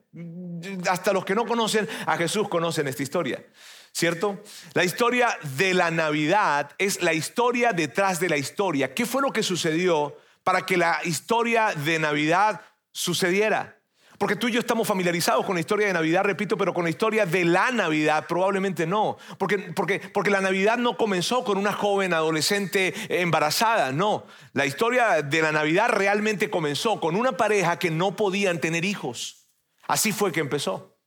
Hasta 0.91 1.13
los 1.13 1.25
que 1.25 1.37
no 1.37 1.47
conocen 1.47 1.89
a 2.07 2.17
Jesús 2.17 2.49
conocen 2.49 2.89
esta 2.89 3.05
historia. 3.05 3.47
¿Cierto? 3.93 4.43
La 4.75 4.83
historia 4.83 5.39
de 5.57 5.75
la 5.75 5.93
Navidad 5.93 6.73
es 6.77 7.03
la 7.03 7.13
historia 7.13 7.73
detrás 7.73 8.19
de 8.19 8.31
la 8.31 8.37
historia. 8.37 8.95
¿Qué 8.95 9.07
fue 9.07 9.23
lo 9.23 9.33
que 9.33 9.45
sucedió 9.45 10.17
para 10.43 10.67
que 10.67 10.77
la 10.77 10.99
historia 11.05 11.73
de 11.77 12.01
Navidad 12.01 12.63
sucediera. 12.93 13.79
Porque 14.19 14.35
tú 14.35 14.49
y 14.49 14.53
yo 14.53 14.59
estamos 14.59 14.89
familiarizados 14.89 15.47
con 15.47 15.55
la 15.55 15.61
historia 15.61 15.87
de 15.87 15.93
Navidad, 15.93 16.25
repito, 16.25 16.59
pero 16.59 16.75
con 16.75 16.83
la 16.83 16.91
historia 16.91 17.25
de 17.25 17.45
la 17.45 17.71
Navidad 17.71 18.27
probablemente 18.27 18.85
no. 18.85 19.17
Porque, 19.39 19.59
porque, 19.59 20.01
porque 20.01 20.31
la 20.31 20.41
Navidad 20.41 20.77
no 20.77 20.97
comenzó 20.97 21.45
con 21.45 21.57
una 21.57 21.73
joven 21.73 22.13
adolescente 22.13 22.95
embarazada, 23.21 23.93
no. 23.93 24.27
La 24.55 24.67
historia 24.67 25.23
de 25.23 25.41
la 25.41 25.53
Navidad 25.53 25.91
realmente 25.91 26.51
comenzó 26.51 26.99
con 26.99 27.15
una 27.15 27.37
pareja 27.37 27.79
que 27.79 27.91
no 27.91 28.17
podían 28.17 28.61
tener 28.61 28.85
hijos. 28.85 29.47
Así 29.87 30.11
fue 30.11 30.33
que 30.33 30.41
empezó. 30.41 30.99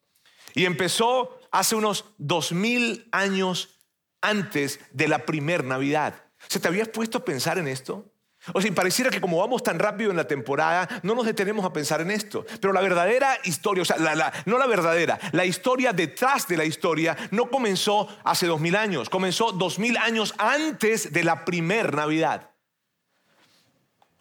Y 0.54 0.64
empezó 0.64 1.38
hace 1.52 1.76
unos 1.76 2.06
dos 2.18 2.54
mil 2.54 3.10
años 3.12 3.82
antes 4.22 4.80
de 4.92 5.10
la 5.10 5.26
primer 5.26 5.66
Navidad. 5.66 6.24
¿Se 6.48 6.62
te 6.62 6.70
habías 6.70 6.88
puesto 6.88 7.20
a 7.20 7.26
pensar 7.26 7.58
en 7.58 7.68
esto? 7.68 8.11
O 8.54 8.62
sea, 8.62 8.74
pareciera 8.74 9.12
que 9.12 9.22
como 9.22 9.38
vamos 9.38 9.62
tan 9.62 9.78
rápido 9.78 10.10
en 10.10 10.18
la 10.18 10.28
temporada, 10.28 10.88
no 11.04 11.14
nos 11.14 11.26
detenemos 11.26 11.64
a 11.64 11.74
pensar 11.74 12.02
en 12.02 12.10
esto. 12.10 12.46
Pero 12.60 12.74
la 12.74 12.82
verdadera 12.82 13.38
historia, 13.44 13.84
o 13.84 13.86
sea, 13.86 13.98
no 14.46 14.58
la 14.58 14.68
verdadera, 14.68 15.20
la 15.32 15.46
historia 15.46 15.94
detrás 15.94 16.48
de 16.48 16.58
la 16.58 16.66
historia 16.66 17.16
no 17.30 17.50
comenzó 17.50 18.08
hace 18.24 18.48
dos 18.48 18.60
mil 18.60 18.76
años, 18.76 19.10
comenzó 19.10 19.52
dos 19.52 19.78
mil 19.78 19.96
años 19.98 20.34
antes 20.38 21.14
de 21.14 21.24
la 21.24 21.46
primer 21.46 21.94
Navidad. 21.94 22.50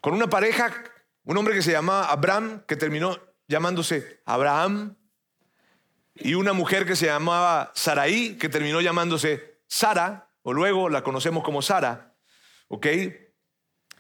Con 0.01 0.15
una 0.15 0.29
pareja, 0.29 0.71
un 1.25 1.37
hombre 1.37 1.55
que 1.55 1.63
se 1.63 1.73
llamaba 1.73 2.11
Abraham, 2.11 2.63
que 2.67 2.77
terminó 2.77 3.19
llamándose 3.49 4.21
Abraham, 4.27 4.97
y 6.15 6.35
una 6.35 6.53
mujer 6.53 6.87
que 6.87 6.97
se 6.97 7.07
llamaba 7.07 7.73
Saraí, 7.75 8.37
que 8.37 8.51
terminó 8.51 8.83
llamándose 8.83 9.63
Sara, 9.67 10.31
o 10.43 10.53
luego 10.53 10.89
la 10.91 11.03
conocemos 11.03 11.43
como 11.43 11.63
Sara, 11.63 12.15
¿ok? 12.69 12.87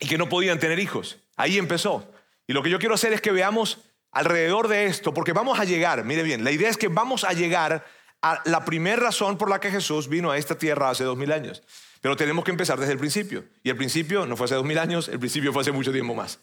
Y 0.01 0.09
que 0.09 0.19
no 0.19 0.29
podían 0.29 0.59
tener 0.59 0.79
hijos. 0.79 1.19
Ahí 1.37 1.59
empezó. 1.59 2.11
Y 2.47 2.53
lo 2.53 2.63
que 2.63 2.71
yo 2.71 2.79
quiero 2.79 2.95
hacer 2.95 3.13
es 3.13 3.21
que 3.21 3.31
veamos 3.31 3.79
alrededor 4.11 4.67
de 4.67 4.87
esto, 4.87 5.15
porque 5.15 5.33
vamos 5.33 5.61
a 5.61 5.65
llegar, 5.65 6.05
mire 6.05 6.25
bien, 6.25 6.43
la 6.43 6.51
idea 6.51 6.69
es 6.69 6.77
que 6.77 6.89
vamos 6.89 7.23
a 7.23 7.33
llegar 7.33 7.87
a 8.23 8.43
la 8.45 8.65
primera 8.65 8.97
razón 8.97 9.39
por 9.39 9.49
la 9.49 9.61
que 9.61 9.71
Jesús 9.71 10.09
vino 10.09 10.31
a 10.31 10.37
esta 10.37 10.59
tierra 10.59 10.91
hace 10.91 11.05
dos 11.05 11.17
mil 11.17 11.31
años. 11.33 11.63
Pero 12.01 12.17
tenemos 12.17 12.45
que 12.45 12.51
empezar 12.51 12.79
desde 12.79 12.95
el 12.95 12.99
principio. 12.99 13.45
Y 13.63 13.71
el 13.71 13.77
principio 13.77 14.27
no 14.27 14.37
fue 14.37 14.47
hace 14.47 14.55
dos 14.55 14.65
mil 14.65 14.79
años, 14.79 15.09
el 15.09 15.19
principio 15.19 15.53
fue 15.53 15.63
hace 15.63 15.73
mucho 15.73 15.93
tiempo 15.93 16.15
más. 16.15 16.41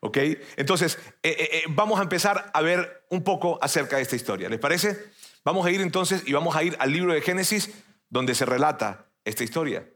¿Ok? 0.00 0.18
Entonces, 0.56 0.98
eh, 1.22 1.36
eh, 1.38 1.48
eh, 1.52 1.62
vamos 1.68 1.98
a 1.98 2.02
empezar 2.02 2.50
a 2.52 2.60
ver 2.60 3.06
un 3.08 3.22
poco 3.22 3.58
acerca 3.62 3.96
de 3.96 4.02
esta 4.02 4.16
historia. 4.16 4.48
¿Les 4.48 4.60
parece? 4.60 5.10
Vamos 5.44 5.64
a 5.64 5.70
ir 5.70 5.80
entonces 5.80 6.22
y 6.26 6.32
vamos 6.32 6.54
a 6.54 6.62
ir 6.62 6.76
al 6.78 6.92
libro 6.92 7.12
de 7.12 7.22
Génesis 7.22 7.70
donde 8.08 8.34
se 8.34 8.44
relata 8.44 9.06
esta 9.24 9.42
historia. 9.42 9.88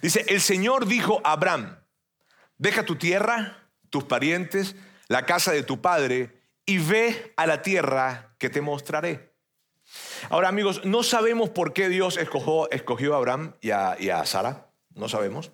Dice, 0.00 0.24
el 0.28 0.40
Señor 0.40 0.86
dijo 0.86 1.20
a 1.24 1.32
Abraham, 1.32 1.77
deja 2.58 2.84
tu 2.84 2.96
tierra, 2.96 3.70
tus 3.90 4.04
parientes, 4.04 4.76
la 5.08 5.24
casa 5.24 5.52
de 5.52 5.62
tu 5.62 5.80
padre 5.80 6.42
y 6.66 6.78
ve 6.78 7.32
a 7.36 7.46
la 7.46 7.62
tierra 7.62 8.34
que 8.38 8.50
te 8.50 8.60
mostraré. 8.60 9.32
Ahora 10.28 10.48
amigos, 10.48 10.84
no 10.84 11.02
sabemos 11.02 11.48
por 11.48 11.72
qué 11.72 11.88
Dios 11.88 12.18
escogió, 12.18 13.14
a 13.14 13.16
Abraham 13.16 13.54
y 13.62 13.70
a, 13.70 14.24
Sara, 14.26 14.70
no 14.94 15.08
sabemos. 15.08 15.52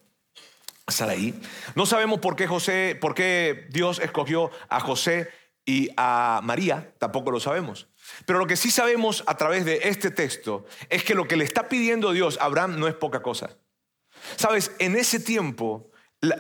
Saraí. 0.89 1.41
No 1.77 1.87
sabemos 1.87 2.21
por 2.21 2.37
qué 2.37 2.47
José, 2.47 2.99
por 3.01 3.15
qué 3.15 3.69
Dios 3.71 4.01
escogió 4.01 4.51
a 4.69 4.81
José 4.81 5.31
y 5.65 5.89
a 5.97 6.41
María, 6.43 6.93
tampoco 6.99 7.31
lo 7.31 7.41
sabemos. 7.41 7.89
Pero 8.27 8.39
lo 8.39 8.47
que 8.47 8.57
sí 8.57 8.71
sabemos 8.71 9.25
a 9.27 9.37
través 9.37 9.65
de 9.65 9.81
este 9.85 10.11
texto 10.11 10.67
es 10.91 11.05
que 11.05 11.15
lo 11.15 11.27
que 11.27 11.37
le 11.37 11.45
está 11.45 11.69
pidiendo 11.69 12.13
Dios 12.13 12.39
a 12.39 12.45
Abraham 12.45 12.79
no 12.79 12.87
es 12.87 12.95
poca 12.95 13.23
cosa. 13.23 13.57
Sabes, 14.37 14.73
en 14.79 14.97
ese 14.97 15.21
tiempo, 15.21 15.91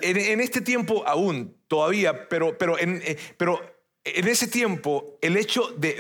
en, 0.02 0.40
este 0.40 0.60
tiempo 0.60 1.06
aún, 1.06 1.56
todavía, 1.68 2.28
pero, 2.28 2.56
pero, 2.56 2.78
en, 2.78 3.02
eh, 3.04 3.16
pero 3.36 3.60
en 4.04 4.28
ese 4.28 4.48
tiempo, 4.48 5.18
el 5.22 5.36
hecho 5.36 5.68
de, 5.76 5.94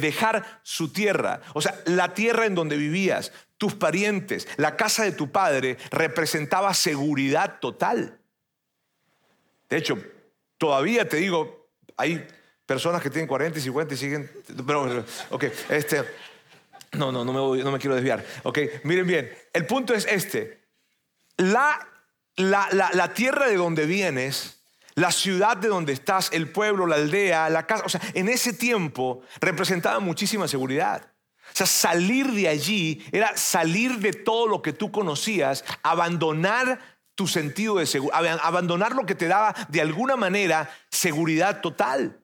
dejar 0.00 0.60
su 0.62 0.92
tierra, 0.92 1.42
o 1.52 1.60
sea, 1.60 1.78
la 1.84 2.14
tierra 2.14 2.46
en 2.46 2.54
donde 2.54 2.76
vivías, 2.76 3.32
tus 3.58 3.74
parientes, 3.74 4.48
la 4.56 4.76
casa 4.76 5.04
de 5.04 5.12
tu 5.12 5.30
padre, 5.30 5.76
representaba 5.90 6.72
seguridad 6.74 7.58
total. 7.60 8.18
De 9.68 9.76
hecho, 9.76 9.98
todavía 10.56 11.08
te 11.08 11.18
digo, 11.18 11.68
hay 11.96 12.26
personas 12.64 13.02
que 13.02 13.10
tienen 13.10 13.28
40 13.28 13.58
y 13.58 13.62
50 13.62 13.94
y 13.94 13.96
siguen, 13.98 14.30
pero, 14.66 15.04
ok, 15.30 15.44
este, 15.68 16.04
no, 16.92 17.12
no, 17.12 17.24
no 17.24 17.32
me, 17.32 17.62
no 17.62 17.70
me 17.70 17.78
quiero 17.78 17.94
desviar. 17.94 18.24
Ok, 18.44 18.58
miren 18.84 19.06
bien, 19.06 19.32
el 19.52 19.66
punto 19.66 19.94
es 19.94 20.06
este, 20.06 20.62
la, 21.36 21.86
la, 22.36 23.12
tierra 23.14 23.46
de 23.46 23.56
donde 23.56 23.86
vienes, 23.86 24.62
la 24.94 25.10
ciudad 25.10 25.56
de 25.56 25.68
donde 25.68 25.92
estás, 25.92 26.30
el 26.32 26.50
pueblo, 26.50 26.86
la 26.86 26.96
aldea, 26.96 27.48
la 27.50 27.66
casa, 27.66 27.84
o 27.84 27.88
sea, 27.88 28.00
en 28.14 28.28
ese 28.28 28.52
tiempo 28.52 29.22
representaba 29.40 30.00
muchísima 30.00 30.48
seguridad. 30.48 31.08
O 31.52 31.56
sea, 31.56 31.66
salir 31.66 32.30
de 32.32 32.48
allí 32.48 33.04
era 33.12 33.36
salir 33.36 33.98
de 33.98 34.12
todo 34.12 34.46
lo 34.46 34.62
que 34.62 34.72
tú 34.72 34.90
conocías, 34.90 35.64
abandonar 35.82 36.80
tu 37.14 37.28
sentido 37.28 37.76
de 37.76 37.86
seguridad, 37.86 38.40
abandonar 38.42 38.94
lo 38.94 39.04
que 39.04 39.14
te 39.14 39.28
daba 39.28 39.54
de 39.68 39.82
alguna 39.82 40.16
manera 40.16 40.70
seguridad 40.90 41.60
total. 41.60 42.21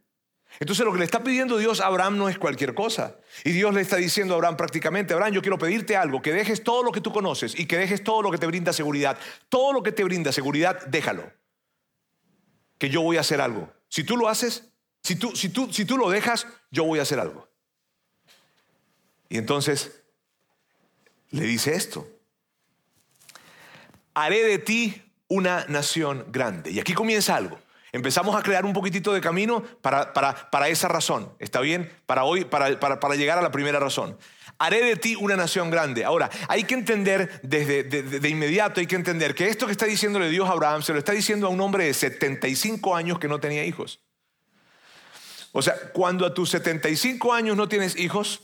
Entonces 0.60 0.84
lo 0.84 0.92
que 0.92 0.98
le 0.98 1.04
está 1.04 1.22
pidiendo 1.22 1.56
Dios 1.56 1.80
a 1.80 1.86
Abraham 1.86 2.18
no 2.18 2.28
es 2.28 2.38
cualquier 2.38 2.74
cosa. 2.74 3.16
Y 3.44 3.52
Dios 3.52 3.72
le 3.74 3.80
está 3.80 3.96
diciendo 3.96 4.34
a 4.34 4.36
Abraham 4.36 4.56
prácticamente, 4.56 5.14
Abraham, 5.14 5.34
yo 5.34 5.42
quiero 5.42 5.58
pedirte 5.58 5.96
algo, 5.96 6.20
que 6.20 6.32
dejes 6.32 6.64
todo 6.64 6.82
lo 6.82 6.92
que 6.92 7.00
tú 7.00 7.12
conoces 7.12 7.58
y 7.58 7.66
que 7.66 7.78
dejes 7.78 8.02
todo 8.02 8.22
lo 8.22 8.30
que 8.30 8.38
te 8.38 8.46
brinda 8.46 8.72
seguridad. 8.72 9.18
Todo 9.48 9.72
lo 9.72 9.82
que 9.82 9.92
te 9.92 10.04
brinda 10.04 10.32
seguridad, 10.32 10.84
déjalo. 10.86 11.30
Que 12.78 12.90
yo 12.90 13.02
voy 13.02 13.16
a 13.16 13.20
hacer 13.20 13.40
algo. 13.40 13.72
Si 13.88 14.04
tú 14.04 14.16
lo 14.16 14.28
haces, 14.28 14.70
si 15.02 15.16
tú, 15.16 15.34
si 15.34 15.48
tú, 15.48 15.72
si 15.72 15.84
tú 15.84 15.96
lo 15.96 16.10
dejas, 16.10 16.46
yo 16.70 16.84
voy 16.84 16.98
a 16.98 17.02
hacer 17.02 17.20
algo. 17.20 17.48
Y 19.28 19.38
entonces 19.38 20.02
le 21.30 21.44
dice 21.44 21.74
esto 21.74 22.06
haré 24.18 24.42
de 24.42 24.58
ti 24.58 25.02
una 25.28 25.64
nación 25.68 26.26
grande. 26.28 26.70
Y 26.70 26.80
aquí 26.80 26.94
comienza 26.94 27.36
algo. 27.36 27.58
Empezamos 27.92 28.36
a 28.36 28.42
crear 28.42 28.66
un 28.66 28.72
poquitito 28.72 29.12
de 29.12 29.20
camino 29.20 29.62
para, 29.80 30.12
para, 30.12 30.68
esa 30.68 30.88
razón. 30.88 31.32
¿Está 31.38 31.60
bien? 31.60 31.90
Para 32.06 32.24
hoy, 32.24 32.44
para, 32.44 32.78
para, 32.78 33.14
llegar 33.14 33.38
a 33.38 33.42
la 33.42 33.50
primera 33.50 33.78
razón. 33.78 34.18
Haré 34.58 34.84
de 34.84 34.96
ti 34.96 35.16
una 35.16 35.36
nación 35.36 35.70
grande. 35.70 36.04
Ahora, 36.04 36.28
hay 36.48 36.64
que 36.64 36.74
entender 36.74 37.40
desde 37.42 37.84
de, 37.84 38.28
inmediato, 38.28 38.80
hay 38.80 38.86
que 38.86 38.96
entender 38.96 39.34
que 39.34 39.48
esto 39.48 39.66
que 39.66 39.72
está 39.72 39.86
diciéndole 39.86 40.28
Dios 40.28 40.48
a 40.48 40.52
Abraham 40.52 40.82
se 40.82 40.92
lo 40.92 40.98
está 40.98 41.12
diciendo 41.12 41.46
a 41.46 41.50
un 41.50 41.60
hombre 41.60 41.84
de 41.84 41.94
75 41.94 42.94
años 42.94 43.18
que 43.18 43.28
no 43.28 43.40
tenía 43.40 43.64
hijos. 43.64 44.00
O 45.52 45.62
sea, 45.62 45.74
cuando 45.92 46.26
a 46.26 46.34
tus 46.34 46.50
75 46.50 47.32
años 47.32 47.56
no 47.56 47.68
tienes 47.68 47.96
hijos, 47.96 48.42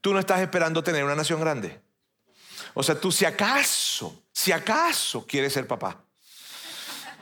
tú 0.00 0.14
no 0.14 0.20
estás 0.20 0.40
esperando 0.40 0.82
tener 0.82 1.04
una 1.04 1.16
nación 1.16 1.40
grande. 1.40 1.80
O 2.72 2.82
sea, 2.82 2.98
tú 2.98 3.12
si 3.12 3.24
acaso, 3.24 4.22
si 4.32 4.52
acaso 4.52 5.26
quieres 5.26 5.52
ser 5.52 5.66
papá. 5.66 6.05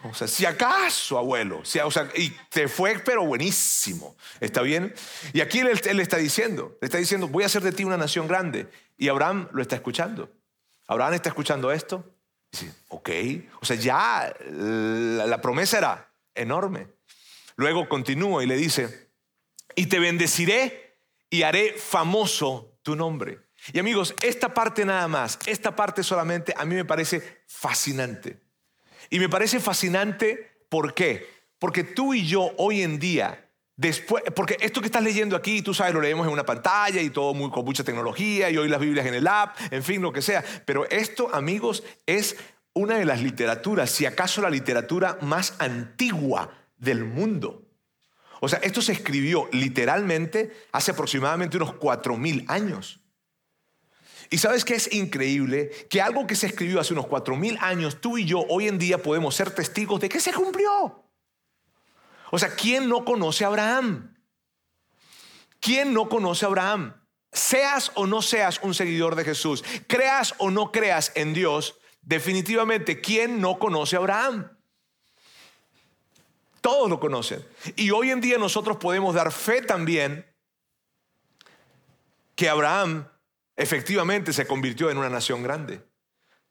O 0.04 0.14
sea, 0.14 0.28
si 0.28 0.44
acaso, 0.44 1.16
abuelo. 1.18 1.60
o 1.60 1.64
sea, 1.64 2.08
y 2.14 2.30
te 2.50 2.68
fue, 2.68 2.98
pero 2.98 3.24
buenísimo. 3.24 4.16
¿Está 4.38 4.60
bien? 4.60 4.94
Y 5.32 5.40
aquí 5.40 5.60
él, 5.60 5.80
le 5.96 6.02
está 6.02 6.18
diciendo, 6.18 6.76
le 6.80 6.86
está 6.86 6.98
diciendo, 6.98 7.26
voy 7.28 7.42
a 7.42 7.46
hacer 7.46 7.62
de 7.62 7.72
ti 7.72 7.84
una 7.84 7.96
nación 7.96 8.28
grande. 8.28 8.68
Y 8.98 9.08
Abraham 9.08 9.48
lo 9.52 9.62
está 9.62 9.76
escuchando. 9.76 10.30
Abraham 10.86 11.14
está 11.14 11.30
escuchando 11.30 11.72
esto. 11.72 12.04
dice, 12.52 12.72
ok. 12.88 13.10
O 13.60 13.64
sea, 13.64 13.76
ya 13.76 14.34
la, 14.50 15.26
la 15.26 15.40
promesa 15.40 15.78
era 15.78 16.12
enorme. 16.34 16.88
Luego 17.56 17.88
continúa 17.88 18.44
y 18.44 18.46
le 18.46 18.56
dice, 18.56 19.10
y 19.74 19.86
te 19.86 19.98
bendeciré 19.98 20.98
y 21.30 21.42
haré 21.42 21.72
famoso 21.78 22.78
tu 22.82 22.94
nombre. 22.94 23.40
Y 23.72 23.78
amigos, 23.78 24.14
esta 24.20 24.52
parte 24.52 24.84
nada 24.84 25.08
más, 25.08 25.38
esta 25.46 25.74
parte 25.74 26.02
solamente 26.02 26.52
a 26.56 26.66
mí 26.66 26.74
me 26.74 26.84
parece 26.84 27.42
fascinante. 27.46 28.43
Y 29.10 29.18
me 29.18 29.28
parece 29.28 29.60
fascinante, 29.60 30.50
¿por 30.68 30.94
qué? 30.94 31.26
Porque 31.58 31.84
tú 31.84 32.14
y 32.14 32.26
yo 32.26 32.52
hoy 32.58 32.82
en 32.82 32.98
día, 32.98 33.50
después, 33.76 34.22
porque 34.34 34.56
esto 34.60 34.80
que 34.80 34.86
estás 34.86 35.02
leyendo 35.02 35.36
aquí, 35.36 35.62
tú 35.62 35.74
sabes, 35.74 35.94
lo 35.94 36.00
leemos 36.00 36.26
en 36.26 36.32
una 36.32 36.44
pantalla 36.44 37.00
y 37.00 37.10
todo 37.10 37.34
muy, 37.34 37.50
con 37.50 37.64
mucha 37.64 37.84
tecnología 37.84 38.50
y 38.50 38.56
hoy 38.56 38.68
las 38.68 38.80
Biblias 38.80 39.06
en 39.06 39.14
el 39.14 39.26
app, 39.26 39.56
en 39.70 39.82
fin, 39.82 40.02
lo 40.02 40.12
que 40.12 40.22
sea. 40.22 40.44
Pero 40.64 40.88
esto, 40.90 41.34
amigos, 41.34 41.82
es 42.06 42.36
una 42.74 42.96
de 42.96 43.04
las 43.04 43.22
literaturas, 43.22 43.90
si 43.90 44.04
acaso 44.04 44.42
la 44.42 44.50
literatura 44.50 45.18
más 45.20 45.54
antigua 45.58 46.50
del 46.76 47.04
mundo. 47.04 47.62
O 48.40 48.48
sea, 48.48 48.58
esto 48.58 48.82
se 48.82 48.92
escribió 48.92 49.48
literalmente 49.52 50.52
hace 50.72 50.90
aproximadamente 50.90 51.56
unos 51.56 51.74
4.000 51.76 52.44
años. 52.48 53.00
Y 54.34 54.38
sabes 54.38 54.64
que 54.64 54.74
es 54.74 54.92
increíble 54.92 55.70
que 55.88 56.02
algo 56.02 56.26
que 56.26 56.34
se 56.34 56.48
escribió 56.48 56.80
hace 56.80 56.92
unos 56.92 57.06
cuatro 57.06 57.36
mil 57.36 57.56
años, 57.60 58.00
tú 58.00 58.18
y 58.18 58.24
yo 58.24 58.40
hoy 58.48 58.66
en 58.66 58.80
día 58.80 59.00
podemos 59.00 59.32
ser 59.36 59.54
testigos 59.54 60.00
de 60.00 60.08
que 60.08 60.18
se 60.18 60.32
cumplió. 60.32 61.04
O 62.32 62.38
sea, 62.40 62.56
¿quién 62.56 62.88
no 62.88 63.04
conoce 63.04 63.44
a 63.44 63.46
Abraham? 63.46 64.12
¿Quién 65.60 65.94
no 65.94 66.08
conoce 66.08 66.44
a 66.44 66.48
Abraham? 66.48 67.00
Seas 67.30 67.92
o 67.94 68.08
no 68.08 68.22
seas 68.22 68.58
un 68.64 68.74
seguidor 68.74 69.14
de 69.14 69.22
Jesús, 69.22 69.62
creas 69.86 70.34
o 70.38 70.50
no 70.50 70.72
creas 70.72 71.12
en 71.14 71.32
Dios, 71.32 71.78
definitivamente, 72.02 73.00
¿quién 73.00 73.40
no 73.40 73.60
conoce 73.60 73.94
a 73.94 74.00
Abraham? 74.00 74.50
Todos 76.60 76.90
lo 76.90 76.98
conocen. 76.98 77.46
Y 77.76 77.92
hoy 77.92 78.10
en 78.10 78.20
día 78.20 78.36
nosotros 78.36 78.78
podemos 78.78 79.14
dar 79.14 79.30
fe 79.30 79.62
también 79.62 80.26
que 82.34 82.48
Abraham 82.48 83.13
efectivamente 83.56 84.32
se 84.32 84.46
convirtió 84.46 84.90
en 84.90 84.98
una 84.98 85.08
nación 85.08 85.42
grande. 85.42 85.82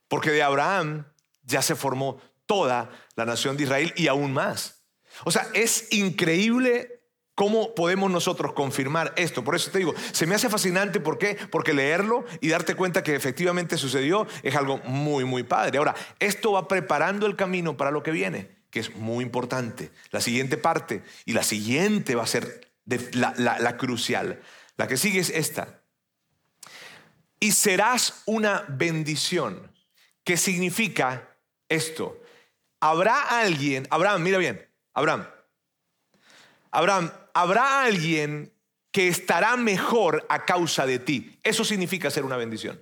Porque 0.08 0.30
de 0.30 0.42
Abraham 0.42 1.06
ya 1.42 1.62
se 1.62 1.74
formó 1.74 2.20
toda 2.46 2.90
la 3.16 3.24
nación 3.24 3.56
de 3.56 3.64
Israel 3.64 3.92
y 3.96 4.08
aún 4.08 4.32
más. 4.32 4.84
O 5.24 5.30
sea, 5.30 5.46
es 5.54 5.92
increíble 5.92 7.02
cómo 7.34 7.74
podemos 7.74 8.10
nosotros 8.10 8.52
confirmar 8.52 9.12
esto. 9.16 9.44
Por 9.44 9.54
eso 9.54 9.70
te 9.70 9.78
digo, 9.78 9.94
se 10.12 10.26
me 10.26 10.34
hace 10.34 10.48
fascinante. 10.48 11.00
¿Por 11.00 11.18
qué? 11.18 11.36
Porque 11.50 11.72
leerlo 11.72 12.24
y 12.40 12.48
darte 12.48 12.74
cuenta 12.74 13.02
que 13.02 13.14
efectivamente 13.14 13.76
sucedió 13.76 14.26
es 14.42 14.54
algo 14.56 14.78
muy, 14.78 15.24
muy 15.24 15.42
padre. 15.42 15.78
Ahora, 15.78 15.94
esto 16.18 16.52
va 16.52 16.68
preparando 16.68 17.26
el 17.26 17.36
camino 17.36 17.76
para 17.76 17.90
lo 17.90 18.02
que 18.02 18.10
viene, 18.10 18.50
que 18.70 18.80
es 18.80 18.94
muy 18.96 19.24
importante. 19.24 19.90
La 20.10 20.20
siguiente 20.20 20.56
parte 20.56 21.02
y 21.24 21.32
la 21.32 21.42
siguiente 21.42 22.14
va 22.14 22.24
a 22.24 22.28
ser 22.28 22.72
la, 23.12 23.34
la 23.36 23.76
crucial. 23.76 24.40
La 24.76 24.88
que 24.88 24.96
sigue 24.96 25.20
es 25.20 25.30
esta 25.30 25.83
y 27.40 27.52
serás 27.52 28.22
una 28.26 28.64
bendición. 28.68 29.72
¿Qué 30.24 30.36
significa 30.36 31.36
esto? 31.68 32.20
Habrá 32.80 33.40
alguien, 33.40 33.86
Abraham, 33.90 34.22
mira 34.22 34.38
bien, 34.38 34.68
Abraham, 34.94 35.26
Abraham, 36.70 37.12
habrá 37.34 37.84
alguien 37.84 38.52
que 38.90 39.08
estará 39.08 39.56
mejor 39.56 40.26
a 40.28 40.44
causa 40.44 40.86
de 40.86 40.98
ti. 40.98 41.38
Eso 41.42 41.64
significa 41.64 42.10
ser 42.10 42.24
una 42.24 42.36
bendición. 42.36 42.80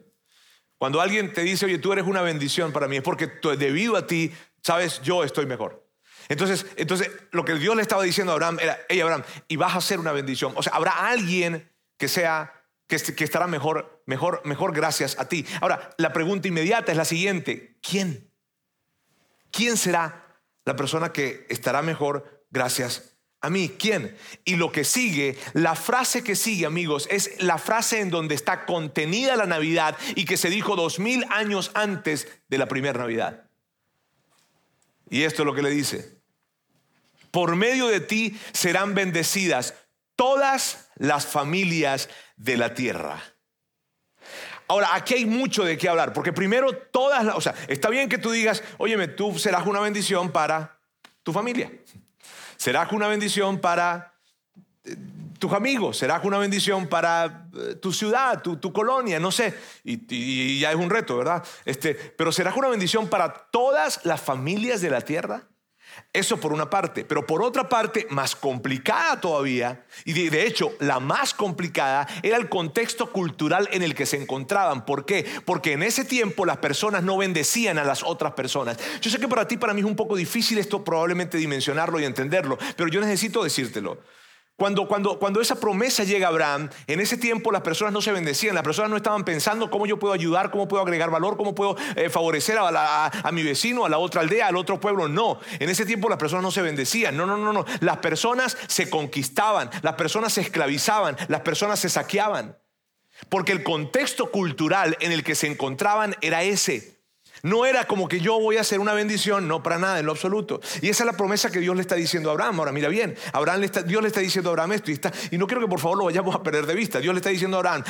Cuando 0.78 1.00
alguien 1.00 1.32
te 1.32 1.42
dice, 1.42 1.66
oye, 1.66 1.78
tú 1.78 1.92
eres 1.92 2.06
una 2.06 2.22
bendición 2.22 2.72
para 2.72 2.88
mí, 2.88 2.96
es 2.96 3.02
porque 3.02 3.30
debido 3.56 3.96
a 3.96 4.06
ti, 4.06 4.32
sabes, 4.62 5.00
yo 5.02 5.24
estoy 5.24 5.46
mejor. 5.46 5.88
Entonces, 6.28 6.66
entonces, 6.76 7.10
lo 7.30 7.44
que 7.44 7.54
Dios 7.54 7.76
le 7.76 7.82
estaba 7.82 8.02
diciendo 8.02 8.32
a 8.32 8.34
Abraham 8.34 8.58
era, 8.60 8.80
hey 8.88 9.00
Abraham, 9.00 9.22
y 9.48 9.56
vas 9.56 9.76
a 9.76 9.80
ser 9.80 10.00
una 10.00 10.12
bendición. 10.12 10.52
O 10.56 10.62
sea, 10.62 10.72
habrá 10.74 11.08
alguien 11.08 11.70
que 11.98 12.08
sea 12.08 12.61
que, 13.00 13.24
estará 13.24 13.46
mejor, 13.46 14.02
mejor, 14.06 14.42
mejor 14.44 14.74
gracias 14.74 15.18
a 15.18 15.28
ti. 15.28 15.46
Ahora, 15.60 15.90
la 15.96 16.12
pregunta 16.12 16.48
inmediata 16.48 16.92
es 16.92 16.98
la 16.98 17.04
siguiente. 17.04 17.78
¿Quién? 17.80 18.30
¿Quién 19.50 19.76
será 19.76 20.40
la 20.64 20.76
persona 20.76 21.12
que 21.12 21.46
estará 21.48 21.80
mejor 21.82 22.44
gracias 22.50 23.16
a 23.40 23.48
mí? 23.48 23.70
¿Quién? 23.78 24.16
Y 24.44 24.56
lo 24.56 24.72
que 24.72 24.84
sigue, 24.84 25.38
la 25.54 25.74
frase 25.74 26.22
que 26.22 26.36
sigue, 26.36 26.66
amigos, 26.66 27.08
es 27.10 27.42
la 27.42 27.58
frase 27.58 28.00
en 28.00 28.10
donde 28.10 28.34
está 28.34 28.66
contenida 28.66 29.36
la 29.36 29.46
Navidad 29.46 29.96
y 30.14 30.24
que 30.24 30.36
se 30.36 30.50
dijo 30.50 30.76
dos 30.76 30.98
mil 30.98 31.24
años 31.30 31.70
antes 31.74 32.28
de 32.48 32.58
la 32.58 32.66
primera 32.66 32.98
Navidad. 32.98 33.48
Y 35.08 35.22
esto 35.22 35.42
es 35.42 35.46
lo 35.46 35.54
que 35.54 35.62
le 35.62 35.70
dice. 35.70 36.22
Por 37.30 37.56
medio 37.56 37.88
de 37.88 38.00
ti 38.00 38.38
serán 38.52 38.94
bendecidas 38.94 39.74
todas 40.22 40.88
las 40.94 41.26
familias 41.26 42.08
de 42.36 42.56
la 42.56 42.74
tierra. 42.74 43.20
Ahora, 44.68 44.90
aquí 44.92 45.14
hay 45.14 45.26
mucho 45.26 45.64
de 45.64 45.76
qué 45.76 45.88
hablar, 45.88 46.12
porque 46.12 46.32
primero 46.32 46.72
todas, 46.76 47.24
las, 47.24 47.34
o 47.34 47.40
sea, 47.40 47.56
está 47.66 47.88
bien 47.90 48.08
que 48.08 48.18
tú 48.18 48.30
digas, 48.30 48.62
óyeme, 48.78 49.08
tú 49.08 49.36
serás 49.36 49.66
una 49.66 49.80
bendición 49.80 50.30
para 50.30 50.78
tu 51.24 51.32
familia, 51.32 51.72
serás 52.56 52.92
una 52.92 53.08
bendición 53.08 53.58
para 53.58 54.14
eh, 54.84 54.94
tus 55.40 55.52
amigos, 55.54 55.96
serás 55.96 56.24
una 56.24 56.38
bendición 56.38 56.86
para 56.86 57.48
eh, 57.56 57.74
tu 57.74 57.92
ciudad, 57.92 58.42
tu, 58.42 58.72
colonia, 58.72 59.18
no 59.18 59.32
sé, 59.32 59.58
y, 59.82 60.60
ya 60.60 60.70
es 60.70 60.76
un 60.76 60.88
reto, 60.88 61.16
¿verdad? 61.16 61.42
Este, 61.64 61.96
pero 61.96 62.30
serás 62.30 62.56
una 62.56 62.68
bendición 62.68 63.08
para 63.08 63.32
todas 63.50 64.04
las 64.04 64.20
familias 64.20 64.80
de 64.82 64.90
la 64.90 65.00
tierra. 65.00 65.48
Eso 66.12 66.38
por 66.38 66.52
una 66.52 66.68
parte, 66.68 67.04
pero 67.04 67.26
por 67.26 67.42
otra 67.42 67.68
parte, 67.68 68.06
más 68.10 68.36
complicada 68.36 69.18
todavía, 69.20 69.86
y 70.04 70.12
de, 70.12 70.46
hecho 70.46 70.72
la 70.78 71.00
más 71.00 71.32
complicada, 71.32 72.06
era 72.22 72.36
el 72.36 72.50
contexto 72.50 73.10
cultural 73.10 73.68
en 73.72 73.82
el 73.82 73.94
que 73.94 74.04
se 74.04 74.20
encontraban. 74.20 74.84
¿Por 74.84 75.06
qué? 75.06 75.24
Porque 75.46 75.72
en 75.72 75.82
ese 75.82 76.04
tiempo 76.04 76.44
las 76.44 76.58
personas 76.58 77.02
no 77.02 77.16
bendecían 77.16 77.78
a 77.78 77.84
las 77.84 78.02
otras 78.02 78.32
personas. 78.32 78.78
Yo 79.00 79.10
sé 79.10 79.18
que 79.18 79.28
para 79.28 79.48
ti, 79.48 79.56
para 79.56 79.72
mí 79.72 79.80
es 79.80 79.86
un 79.86 79.96
poco 79.96 80.14
difícil 80.16 80.58
esto 80.58 80.84
probablemente 80.84 81.38
dimensionarlo 81.38 81.98
y 81.98 82.04
entenderlo, 82.04 82.58
pero 82.76 82.90
yo 82.90 83.00
necesito 83.00 83.42
decírtelo. 83.42 83.98
Cuando, 84.56 84.86
cuando, 84.86 85.18
cuando 85.18 85.40
esa 85.40 85.58
promesa 85.58 86.04
llega 86.04 86.26
a 86.26 86.30
Abraham, 86.30 86.68
en 86.86 87.00
ese 87.00 87.16
tiempo 87.16 87.50
las 87.50 87.62
personas 87.62 87.92
no 87.92 88.02
se 88.02 88.12
bendecían, 88.12 88.54
las 88.54 88.62
personas 88.62 88.90
no 88.90 88.96
estaban 88.96 89.24
pensando 89.24 89.70
cómo 89.70 89.86
yo 89.86 89.98
puedo 89.98 90.14
ayudar, 90.14 90.50
cómo 90.50 90.68
puedo 90.68 90.82
agregar 90.82 91.10
valor, 91.10 91.36
cómo 91.36 91.54
puedo 91.54 91.76
eh, 91.96 92.10
favorecer 92.10 92.58
a, 92.58 93.06
a, 93.06 93.32
mi 93.32 93.42
vecino, 93.42 93.84
a 93.84 93.88
la 93.88 93.98
otra 93.98 94.20
aldea, 94.20 94.48
al 94.48 94.56
otro 94.56 94.78
pueblo. 94.78 95.08
No, 95.08 95.40
en 95.58 95.68
ese 95.68 95.86
tiempo 95.86 96.08
las 96.08 96.18
personas 96.18 96.44
no 96.44 96.50
se 96.50 96.62
bendecían. 96.62 97.16
No, 97.16 97.26
no, 97.26 97.36
no, 97.36 97.52
no. 97.52 97.64
Las 97.80 97.96
personas 97.98 98.56
se 98.68 98.88
conquistaban, 98.88 99.70
las 99.82 99.94
personas 99.94 100.34
se 100.34 100.42
esclavizaban, 100.42 101.16
las 101.28 101.40
personas 101.40 101.80
se 101.80 101.88
saqueaban. 101.88 102.56
Porque 103.28 103.52
el 103.52 103.62
contexto 103.62 104.30
cultural 104.30 104.96
en 105.00 105.12
el 105.12 105.24
que 105.24 105.34
se 105.34 105.46
encontraban 105.46 106.14
era 106.20 106.42
ese. 106.42 106.91
No 107.44 107.66
era 107.66 107.86
como 107.86 108.06
que 108.06 108.20
yo 108.20 108.38
voy 108.38 108.56
a 108.56 108.60
hacer 108.60 108.78
una 108.78 108.92
bendición, 108.92 109.48
no 109.48 109.64
para 109.64 109.76
nada, 109.76 109.98
en 109.98 110.06
lo 110.06 110.12
absoluto. 110.12 110.60
Y 110.80 110.90
esa 110.90 111.02
es 111.02 111.06
la 111.06 111.16
promesa 111.16 111.50
que 111.50 111.58
Dios 111.58 111.74
le 111.74 111.82
está 111.82 111.96
diciendo 111.96 112.28
a 112.28 112.32
Abraham. 112.34 112.60
Ahora, 112.60 112.70
mira 112.70 112.88
bien, 112.88 113.16
Abraham 113.32 113.62
Dios 113.84 114.00
le 114.00 114.06
está 114.06 114.20
diciendo 114.20 114.50
a 114.50 114.52
Abraham 114.52 114.74
esto 114.74 114.92
y, 114.92 114.94
está, 114.94 115.12
no 115.32 115.48
quiero 115.48 115.60
que 115.60 115.66
por 115.66 115.80
favor 115.80 115.98
lo 115.98 116.04
vayamos 116.04 116.36
a 116.36 116.42
perder 116.44 116.66
de 116.66 116.74
vista. 116.76 117.00
Dios 117.00 117.12
le 117.12 117.18
está 117.18 117.30
diciendo 117.30 117.56
a 117.56 117.58
Abraham, 117.58 117.82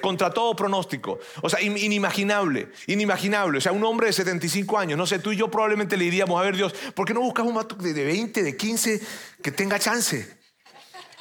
contra 0.00 0.30
todo 0.30 0.54
pronóstico, 0.54 1.18
o 1.42 1.50
sea, 1.50 1.60
inimaginable, 1.60 2.68
inimaginable. 2.86 3.58
O 3.58 3.60
sea, 3.60 3.72
un 3.72 3.82
hombre 3.82 4.06
de 4.06 4.12
75 4.12 4.78
años, 4.78 4.96
no 4.96 5.08
sé, 5.08 5.18
tú 5.18 5.32
y 5.32 5.36
yo 5.36 5.50
probablemente 5.50 5.96
le 5.96 6.04
diríamos, 6.04 6.40
a 6.40 6.44
ver 6.44 6.54
Dios, 6.54 6.72
¿por 6.94 7.04
qué 7.04 7.12
no 7.12 7.20
buscas 7.20 7.44
un 7.44 7.54
mato 7.54 7.74
de 7.74 7.92
20, 7.92 8.44
de 8.44 8.56
15 8.56 9.00
que 9.42 9.50
tenga 9.50 9.80
chance? 9.80 10.38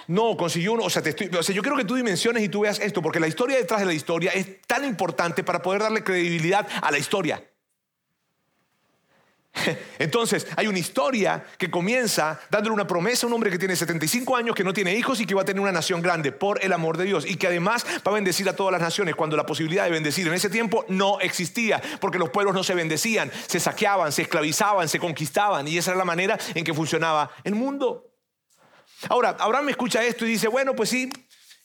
No, 0.06 0.38
consiguió 0.38 0.74
uno. 0.74 0.84
O 0.84 0.90
sea, 0.92 1.02
o 1.02 1.44
sea, 1.44 1.56
yo 1.56 1.64
quiero 1.64 1.76
que 1.76 1.86
tú 1.86 1.96
dimensiones 1.96 2.44
y 2.44 2.50
tú 2.50 2.62
veas 2.62 2.80
esto, 2.80 3.02
porque 3.02 3.20
la 3.20 3.28
historia 3.28 3.58
detrás 3.58 3.80
de 3.80 3.88
la 3.88 3.94
historia 3.94 4.30
es 4.32 4.62
tan 4.68 4.86
importante 4.86 5.44
para 5.44 5.64
poder 5.64 5.82
darle 5.82 6.04
credibilidad 6.04 6.68
a 6.84 6.92
la 6.92 7.00
historia. 7.00 7.44
Entonces, 10.00 10.48
hay 10.56 10.68
una 10.68 10.80
historia 10.80 11.44
que 11.58 11.70
comienza 11.70 12.40
dándole 12.50 12.74
una 12.74 12.88
promesa 12.88 13.26
a 13.26 13.28
un 13.28 13.34
hombre 13.34 13.50
que 13.50 13.58
tiene 13.58 13.76
75 13.76 14.36
años, 14.36 14.56
que 14.56 14.64
no 14.64 14.74
tiene 14.74 14.96
hijos 14.96 15.20
y 15.20 15.26
que 15.26 15.36
va 15.36 15.42
a 15.42 15.46
tener 15.46 15.62
una 15.62 15.72
nación 15.72 16.02
grande 16.02 16.32
por 16.32 16.64
el 16.64 16.72
amor 16.72 16.98
de 16.98 17.06
Dios 17.06 17.26
y 17.26 17.36
que 17.36 17.48
además 17.48 17.86
va 18.06 18.12
a 18.12 18.16
bendecir 18.16 18.48
a 18.48 18.56
todas 18.56 18.72
las 18.72 18.82
naciones 18.82 19.16
cuando 19.16 19.36
la 19.36 19.46
posibilidad 19.46 19.86
de 19.86 19.92
bendecir 19.92 20.28
en 20.28 20.34
ese 20.34 20.50
tiempo 20.50 20.86
no 20.88 21.20
existía, 21.20 21.82
porque 22.00 22.20
los 22.20 22.30
pueblos 22.30 22.54
no 22.54 22.64
se 22.64 22.76
bendecían, 22.76 23.32
se 23.48 23.60
saqueaban, 23.60 24.12
se 24.12 24.24
esclavizaban, 24.24 24.88
se 24.88 25.00
conquistaban 25.00 25.68
y 25.68 25.78
esa 25.78 25.92
era 25.92 25.98
la 25.98 26.06
manera 26.06 26.38
en 26.54 26.64
que 26.64 26.74
funcionaba 26.74 27.32
el 27.44 27.56
mundo. 27.56 28.06
Ahora, 29.08 29.36
Abraham 29.40 29.66
me 29.66 29.72
escucha 29.72 30.04
esto 30.04 30.26
y 30.26 30.30
dice, 30.30 30.48
bueno, 30.48 30.76
pues 30.76 30.90
sí, 30.90 31.10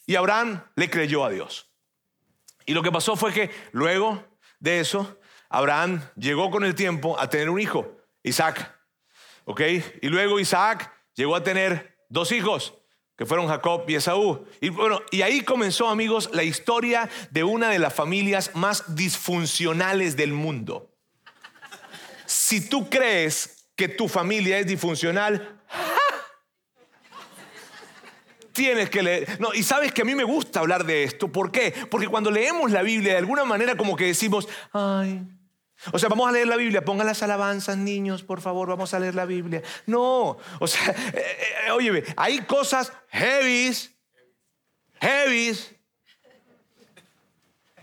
y 0.07 0.15
Abraham 0.15 0.63
le 0.77 0.89
creyó 0.89 1.25
a 1.25 1.31
Dios. 1.31 1.71
Y 2.67 2.73
lo 2.75 2.83
que 2.83 2.93
pasó 2.93 3.17
fue 3.17 3.33
que 3.33 3.51
luego 3.73 4.25
de 4.61 4.81
eso, 4.81 5.19
Abraham 5.55 6.03
llegó 6.17 6.51
con 6.51 6.65
el 6.65 6.75
tiempo 6.75 7.19
a 7.19 7.31
tener 7.31 7.49
un 7.49 7.61
hijo, 7.61 7.97
Isaac. 8.25 8.77
¿Ok? 9.45 9.61
Y 10.03 10.09
luego 10.09 10.41
Isaac 10.41 10.93
llegó 11.15 11.37
a 11.37 11.45
tener 11.45 11.97
dos 12.09 12.33
hijos, 12.33 12.75
que 13.17 13.25
fueron 13.25 13.47
Jacob 13.47 13.85
y 13.87 13.95
Esaú. 13.95 14.47
Y 14.61 14.71
bueno, 14.71 15.01
y 15.13 15.23
ahí 15.23 15.43
comenzó, 15.43 15.89
amigos, 15.89 16.31
la 16.33 16.43
historia 16.43 17.09
de 17.31 17.45
una 17.45 17.69
de 17.69 17.79
las 17.79 17.95
familias 17.95 18.51
más 18.55 18.97
disfuncionales 18.97 20.17
del 20.17 20.33
mundo. 20.33 20.91
Si 22.27 22.69
tú 22.69 22.91
crees 22.91 23.69
que 23.77 23.87
tu 23.87 24.09
familia 24.09 24.59
es 24.59 24.67
disfuncional, 24.67 25.61
tienes 28.53 28.91
que 28.91 29.05
leer. 29.05 29.41
No, 29.41 29.55
y 29.55 29.63
sabes 29.63 29.93
que 29.93 30.03
a 30.03 30.05
mí 30.05 30.17
me 30.17 30.25
gusta 30.25 30.59
hablar 30.59 30.85
de 30.85 31.05
esto. 31.05 31.31
¿Por 31.31 31.53
qué? 31.53 31.73
Porque 31.91 32.09
cuando 32.09 32.33
leemos 32.33 32.73
la 32.73 32.83
Biblia, 32.83 33.13
de 33.13 33.19
alguna 33.19 33.45
manera 33.45 33.77
como 33.77 33.95
que 33.95 34.07
decimos, 34.07 34.49
ay, 34.73 35.23
o 35.93 35.99
sea, 35.99 36.09
vamos 36.09 36.29
a 36.29 36.33
leer 36.33 36.47
la 36.47 36.57
Biblia, 36.57 36.85
pongan 36.85 37.07
las 37.07 37.23
alabanzas, 37.23 37.77
niños, 37.77 38.23
por 38.23 38.41
favor, 38.41 38.69
vamos 38.69 38.95
a 38.95 38.99
leer 38.99 39.15
la 39.15 39.27
Biblia. 39.27 39.63
No, 39.87 40.39
o 40.59 40.67
sea, 40.67 40.91
eh, 40.91 41.37
eh, 41.67 41.71
oye, 41.71 42.05
hay 42.17 42.41
cosas 42.41 42.93
heavies, 43.09 43.93
heavies. 45.01 45.71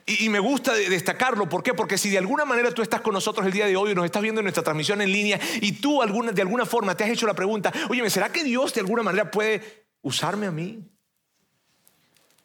Y, 0.06 0.30
me 0.30 0.40
gusta 0.40 0.74
destacarlo, 0.74 1.48
¿por 1.48 1.64
qué? 1.64 1.74
Porque 1.74 1.98
si 1.98 2.10
de 2.10 2.18
alguna 2.18 2.44
manera 2.44 2.72
tú 2.72 2.82
estás 2.82 3.02
con 3.02 3.14
nosotros 3.14 3.46
el 3.46 3.54
día 3.54 3.68
de 3.68 3.78
hoy 3.78 3.96
nos 3.96 4.04
estás 4.04 4.22
viendo 4.22 4.42
en 4.42 4.46
nuestra 4.46 4.64
transmisión 4.64 5.02
en 5.02 5.12
línea 5.12 5.40
y 5.62 5.74
tú 5.74 6.02
de 6.02 6.42
alguna 6.42 6.66
forma 6.66 6.98
te 6.98 7.04
has 7.04 7.12
hecho 7.12 7.28
la 7.28 7.34
pregunta, 7.36 7.72
oye, 7.88 8.10
¿será 8.10 8.30
que 8.30 8.44
Dios 8.44 8.74
de 8.74 8.82
alguna 8.82 9.04
manera 9.04 9.32
puede 9.32 9.86
usarme 10.02 10.48
a 10.48 10.52
mí? 10.52 10.92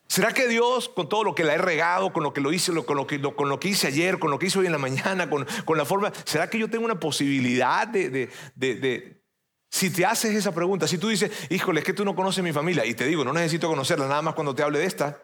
¿Será 0.09 0.33
que 0.33 0.47
Dios, 0.47 0.89
con 0.89 1.09
todo 1.09 1.25
lo 1.25 1.35
que 1.35 1.43
la 1.43 1.55
he 1.55 1.59
regado, 1.59 2.13
con 2.13 2.23
lo 2.23 2.33
que 2.33 2.41
lo 2.41 2.53
hice, 2.53 2.73
con 2.85 2.97
lo 2.97 3.07
que, 3.07 3.69
hice 3.69 3.89
ayer, 3.89 4.19
con 4.19 4.31
lo 4.31 4.39
que 4.39 4.47
hice 4.47 4.61
hoy 4.61 4.67
en 4.67 4.73
la 4.73 4.79
mañana, 4.79 5.29
con, 5.29 5.47
la 5.77 5.85
forma, 5.85 6.13
¿será 6.25 6.49
que 6.49 6.59
yo 6.59 6.71
tengo 6.71 6.85
una 6.85 7.01
posibilidad 7.01 7.89
de, 7.89 8.31
de, 8.55 9.23
Si 9.69 9.91
te 9.91 10.07
haces 10.07 10.35
esa 10.35 10.55
pregunta, 10.55 10.87
si 10.87 10.99
tú 10.99 11.09
dices, 11.09 11.31
híjole, 11.51 11.81
es 11.81 11.87
que 11.87 11.93
tú 11.93 12.05
no 12.05 12.15
conoces 12.15 12.43
mi 12.45 12.53
familia, 12.53 12.87
y 12.87 12.95
te 12.95 13.05
digo, 13.05 13.25
no 13.25 13.33
necesito 13.33 13.69
conocerla 13.69 14.07
nada 14.07 14.23
más 14.23 14.35
cuando 14.35 14.55
te 14.55 14.63
hable 14.63 14.79
de 14.79 14.87
esta. 14.87 15.21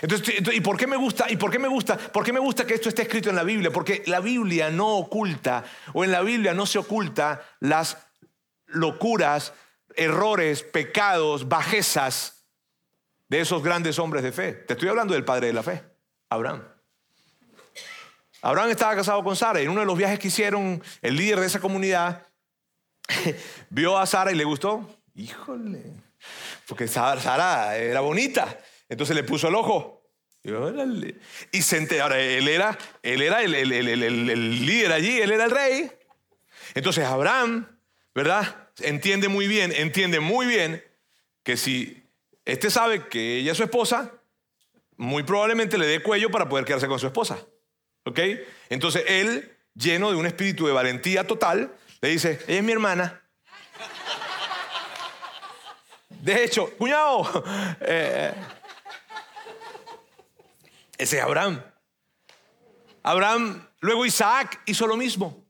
Entonces, 0.00 0.36
¿y 0.54 0.60
por 0.60 0.78
qué 0.78 0.86
me 0.86 0.96
gusta? 0.96 1.26
¿Y 1.28 1.36
por 1.36 1.50
qué 1.50 1.58
me 1.58 1.68
gusta? 1.68 1.98
¿Por 1.98 2.24
qué 2.24 2.32
me 2.32 2.40
gusta 2.40 2.64
que 2.64 2.74
esto 2.74 2.88
esté 2.88 3.02
escrito 3.02 3.30
en 3.30 3.36
la 3.36 3.42
Biblia? 3.42 3.70
Porque 3.72 4.04
la 4.06 4.20
Biblia 4.20 4.70
no 4.70 4.96
oculta, 4.96 5.64
o 5.92 6.04
en 6.04 6.12
la 6.12 6.22
Biblia 6.22 6.54
no 6.54 6.66
se 6.66 6.78
oculta 6.78 7.42
las 7.58 7.98
locuras, 8.66 9.52
errores, 9.96 10.62
pecados, 10.62 11.48
bajezas 11.48 12.31
de 13.32 13.40
esos 13.40 13.62
grandes 13.62 13.98
hombres 13.98 14.22
de 14.22 14.30
fe. 14.30 14.52
Te 14.52 14.74
estoy 14.74 14.90
hablando 14.90 15.14
del 15.14 15.24
padre 15.24 15.46
de 15.46 15.54
la 15.54 15.62
fe, 15.62 15.82
Abraham. 16.28 16.62
Abraham 18.42 18.68
estaba 18.68 18.94
casado 18.94 19.24
con 19.24 19.34
Sara 19.34 19.58
y 19.58 19.64
en 19.64 19.70
uno 19.70 19.80
de 19.80 19.86
los 19.86 19.96
viajes 19.96 20.18
que 20.18 20.28
hicieron, 20.28 20.82
el 21.00 21.16
líder 21.16 21.40
de 21.40 21.46
esa 21.46 21.58
comunidad 21.58 22.26
vio 23.70 23.96
a 23.96 24.04
Sara 24.04 24.32
y 24.32 24.34
le 24.34 24.44
gustó. 24.44 24.86
Híjole, 25.14 25.82
porque 26.66 26.86
Sara 26.86 27.74
era 27.78 28.00
bonita. 28.00 28.58
Entonces 28.90 29.16
le 29.16 29.24
puso 29.24 29.48
el 29.48 29.54
ojo. 29.54 30.02
Y 31.52 31.62
se 31.62 31.78
enteró. 31.78 32.02
Ahora, 32.02 32.20
él 32.20 32.46
era, 32.48 32.76
él 33.02 33.22
era 33.22 33.42
el, 33.42 33.54
el 33.54 34.66
líder 34.66 34.92
allí, 34.92 35.22
él 35.22 35.32
era 35.32 35.44
el 35.46 35.50
rey. 35.50 35.90
Entonces 36.74 37.06
Abraham, 37.06 37.78
¿verdad? 38.14 38.68
Entiende 38.80 39.28
muy 39.28 39.46
bien, 39.46 39.72
entiende 39.74 40.20
muy 40.20 40.44
bien 40.44 40.84
que 41.42 41.56
si 41.56 42.01
este 42.44 42.70
sabe 42.70 43.08
que 43.08 43.38
ella 43.38 43.52
es 43.52 43.56
su 43.56 43.64
esposa, 43.64 44.12
muy 44.96 45.22
probablemente 45.22 45.78
le 45.78 45.86
dé 45.86 46.02
cuello 46.02 46.30
para 46.30 46.48
poder 46.48 46.64
quedarse 46.64 46.88
con 46.88 46.98
su 46.98 47.06
esposa. 47.06 47.38
¿Ok? 48.04 48.18
Entonces 48.68 49.04
él, 49.06 49.56
lleno 49.74 50.10
de 50.10 50.16
un 50.16 50.26
espíritu 50.26 50.66
de 50.66 50.72
valentía 50.72 51.26
total, 51.26 51.74
le 52.00 52.08
dice, 52.08 52.40
ella 52.46 52.58
es 52.58 52.64
mi 52.64 52.72
hermana. 52.72 53.22
De 56.08 56.44
hecho, 56.44 56.70
cuñado, 56.76 57.44
eh, 57.80 58.32
ese 60.98 61.18
es 61.18 61.22
Abraham. 61.22 61.62
Abraham, 63.02 63.68
luego 63.80 64.06
Isaac 64.06 64.60
hizo 64.66 64.86
lo 64.86 64.96
mismo. 64.96 65.44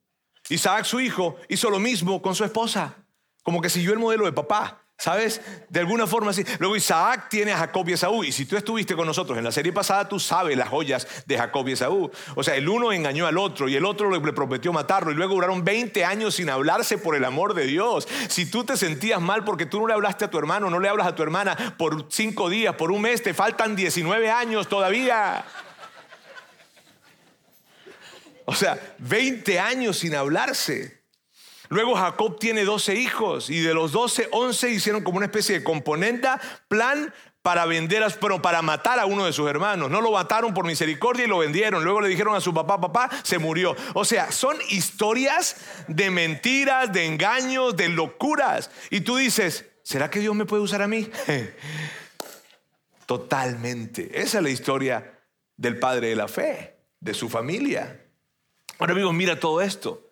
Isaac, 0.48 0.84
su 0.84 1.00
hijo, 1.00 1.36
hizo 1.48 1.70
lo 1.70 1.78
mismo 1.78 2.20
con 2.22 2.34
su 2.34 2.44
esposa. 2.44 2.96
Como 3.42 3.60
que 3.60 3.68
siguió 3.68 3.92
el 3.92 3.98
modelo 3.98 4.24
de 4.24 4.32
papá. 4.32 4.81
¿Sabes? 5.02 5.40
De 5.68 5.80
alguna 5.80 6.06
forma 6.06 6.30
así. 6.30 6.44
Luego 6.60 6.76
Isaac 6.76 7.26
tiene 7.28 7.50
a 7.50 7.58
Jacob 7.58 7.88
y 7.88 7.94
Esaú. 7.94 8.22
Y 8.22 8.30
si 8.30 8.46
tú 8.46 8.56
estuviste 8.56 8.94
con 8.94 9.04
nosotros 9.04 9.36
en 9.36 9.42
la 9.42 9.50
serie 9.50 9.72
pasada, 9.72 10.08
tú 10.08 10.20
sabes 10.20 10.56
las 10.56 10.68
joyas 10.68 11.08
de 11.26 11.36
Jacob 11.36 11.66
y 11.66 11.72
Esaú. 11.72 12.08
O 12.36 12.44
sea, 12.44 12.54
el 12.54 12.68
uno 12.68 12.92
engañó 12.92 13.26
al 13.26 13.36
otro 13.36 13.68
y 13.68 13.74
el 13.74 13.84
otro 13.84 14.08
le 14.12 14.32
prometió 14.32 14.72
matarlo. 14.72 15.10
Y 15.10 15.16
luego 15.16 15.34
duraron 15.34 15.64
20 15.64 16.04
años 16.04 16.36
sin 16.36 16.48
hablarse 16.50 16.98
por 16.98 17.16
el 17.16 17.24
amor 17.24 17.54
de 17.54 17.66
Dios. 17.66 18.06
Si 18.28 18.48
tú 18.48 18.62
te 18.62 18.76
sentías 18.76 19.20
mal 19.20 19.42
porque 19.42 19.66
tú 19.66 19.80
no 19.80 19.88
le 19.88 19.94
hablaste 19.94 20.26
a 20.26 20.30
tu 20.30 20.38
hermano, 20.38 20.70
no 20.70 20.78
le 20.78 20.88
hablas 20.88 21.08
a 21.08 21.16
tu 21.16 21.24
hermana 21.24 21.74
por 21.76 22.06
cinco 22.08 22.48
días, 22.48 22.76
por 22.76 22.92
un 22.92 23.02
mes, 23.02 23.24
te 23.24 23.34
faltan 23.34 23.74
19 23.74 24.30
años 24.30 24.68
todavía. 24.68 25.44
O 28.44 28.54
sea, 28.54 28.78
20 28.98 29.58
años 29.58 29.98
sin 29.98 30.14
hablarse. 30.14 31.01
Luego 31.72 31.94
Jacob 31.94 32.38
tiene 32.38 32.64
12 32.64 32.96
hijos 32.96 33.48
y 33.48 33.60
de 33.60 33.72
los 33.72 33.92
12, 33.92 34.28
11 34.30 34.68
hicieron 34.68 35.02
como 35.02 35.16
una 35.16 35.24
especie 35.24 35.58
de 35.58 35.64
componenda, 35.64 36.38
plan 36.68 37.14
para 37.40 37.64
vender, 37.64 38.04
pero 38.20 38.42
para 38.42 38.60
matar 38.60 38.98
a 38.98 39.06
uno 39.06 39.24
de 39.24 39.32
sus 39.32 39.48
hermanos. 39.48 39.90
No 39.90 40.02
lo 40.02 40.12
mataron 40.12 40.52
por 40.52 40.66
misericordia 40.66 41.24
y 41.24 41.28
lo 41.28 41.38
vendieron. 41.38 41.82
Luego 41.82 42.02
le 42.02 42.08
dijeron 42.08 42.34
a 42.34 42.42
su 42.42 42.52
papá, 42.52 42.78
papá, 42.78 43.08
se 43.22 43.38
murió. 43.38 43.74
O 43.94 44.04
sea, 44.04 44.30
son 44.32 44.58
historias 44.68 45.56
de 45.88 46.10
mentiras, 46.10 46.92
de 46.92 47.06
engaños, 47.06 47.74
de 47.74 47.88
locuras. 47.88 48.70
Y 48.90 49.00
tú 49.00 49.16
dices, 49.16 49.64
¿será 49.82 50.10
que 50.10 50.20
Dios 50.20 50.34
me 50.34 50.44
puede 50.44 50.62
usar 50.62 50.82
a 50.82 50.88
mí? 50.88 51.08
Totalmente. 53.06 54.20
Esa 54.20 54.36
es 54.36 54.44
la 54.44 54.50
historia 54.50 55.20
del 55.56 55.78
padre 55.78 56.08
de 56.08 56.16
la 56.16 56.28
fe, 56.28 56.76
de 57.00 57.14
su 57.14 57.30
familia. 57.30 58.04
Ahora 58.78 58.92
amigos, 58.92 59.14
mira 59.14 59.40
todo 59.40 59.62
esto. 59.62 60.11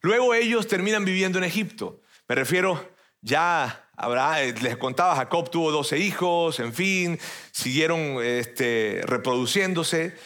Luego 0.00 0.34
ellos 0.34 0.66
terminan 0.66 1.04
viviendo 1.04 1.38
en 1.38 1.44
Egipto. 1.44 2.00
Me 2.28 2.34
refiero 2.34 2.80
ya 3.22 3.88
habrá, 3.96 4.42
eh, 4.42 4.54
les 4.62 4.76
contaba, 4.76 5.14
Jacob 5.14 5.50
tuvo 5.50 5.70
12 5.70 5.98
hijos, 5.98 6.58
en 6.60 6.72
fin, 6.72 7.18
siguieron 7.50 8.18
este, 8.22 9.02
reproduciéndose, 9.04 10.16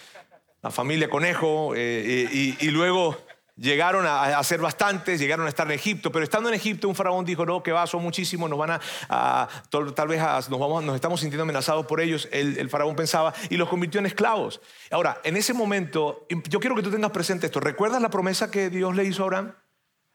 la 0.62 0.70
familia 0.70 1.10
conejo, 1.10 1.72
eh, 1.76 2.56
y, 2.60 2.70
luego 2.70 3.16
llegaron 3.56 4.06
a, 4.06 4.42
ser 4.42 4.60
bastantes, 4.60 5.20
llegaron 5.20 5.46
a 5.46 5.48
estar 5.48 5.66
en 5.66 5.72
Egipto, 5.72 6.10
pero 6.10 6.24
estando 6.24 6.48
en 6.48 6.54
Egipto 6.54 6.88
un 6.88 6.94
faraón 6.94 7.24
dijo, 7.24 7.44
no, 7.44 7.62
que 7.62 7.72
va, 7.72 7.86
son 7.86 8.02
muchísimos, 8.02 8.48
nos 8.48 8.58
van 8.58 8.80
a, 9.08 9.48
tal 9.68 10.08
vez 10.08 10.20
nos, 10.20 10.58
vamos, 10.58 10.84
nos 10.84 10.94
estamos 10.94 11.20
sintiendo 11.20 11.42
amenazados 11.42 11.84
por 11.86 12.00
ellos, 12.00 12.28
el, 12.32 12.58
el 12.58 12.70
faraón 12.70 12.96
pensaba, 12.96 13.34
y 13.50 13.56
los 13.56 13.68
convirtió 13.68 13.98
en 13.98 14.06
esclavos. 14.06 14.60
Ahora, 14.90 15.20
en 15.24 15.36
ese 15.36 15.52
momento, 15.52 16.26
yo 16.48 16.60
quiero 16.60 16.76
que 16.76 16.82
tú 16.82 16.90
tengas 16.90 17.10
presente 17.10 17.46
esto, 17.46 17.60
¿recuerdas 17.60 18.00
la 18.00 18.08
promesa 18.08 18.50
que 18.50 18.70
Dios 18.70 18.94
le 18.94 19.04
hizo 19.04 19.22
a 19.22 19.26
Abraham? 19.26 19.54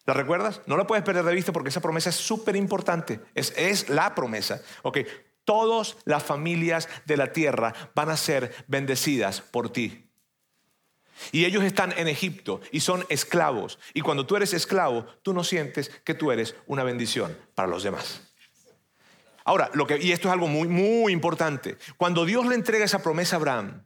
¿La 0.10 0.16
recuerdas? 0.16 0.62
No 0.66 0.76
la 0.76 0.88
puedes 0.88 1.06
perder 1.06 1.24
de 1.24 1.36
vista 1.36 1.52
porque 1.52 1.70
esa 1.70 1.82
promesa 1.82 2.10
es 2.10 2.16
súper 2.16 2.56
importante. 2.56 3.20
Es, 3.36 3.90
la 3.90 4.16
promesa. 4.16 4.60
Ok, 4.82 4.98
todas 5.44 5.98
las 6.04 6.24
familias 6.24 6.90
de 7.06 7.16
la 7.16 7.32
tierra 7.32 7.76
van 7.94 8.10
a 8.10 8.18
ser 8.18 8.66
bendecidas 8.66 9.40
por 9.40 9.70
ti. 9.70 10.10
Y 11.32 11.46
ellos 11.46 11.64
están 11.64 11.94
en 11.96 12.08
Egipto 12.08 12.60
y 12.72 12.80
son 12.80 13.06
esclavos. 13.10 13.78
Y 13.94 14.02
cuando 14.02 14.26
tú 14.26 14.36
eres 14.36 14.52
esclavo, 14.56 15.06
tú 15.22 15.32
no 15.32 15.44
sientes 15.44 15.90
que 16.04 16.16
tú 16.16 16.32
eres 16.32 16.56
una 16.66 16.84
bendición 16.84 17.38
para 17.54 17.68
los 17.68 17.84
demás. 17.84 18.34
Ahora, 19.46 19.70
lo 19.76 19.86
que, 19.86 20.00
y 20.02 20.12
esto 20.12 20.28
es 20.28 20.34
algo 20.34 20.48
muy, 20.48 20.68
muy 20.68 21.14
importante. 21.14 21.78
Cuando 21.98 22.26
Dios 22.26 22.48
le 22.48 22.56
entrega 22.56 22.84
esa 22.84 23.04
promesa 23.04 23.36
a 23.36 23.38
Abraham, 23.38 23.84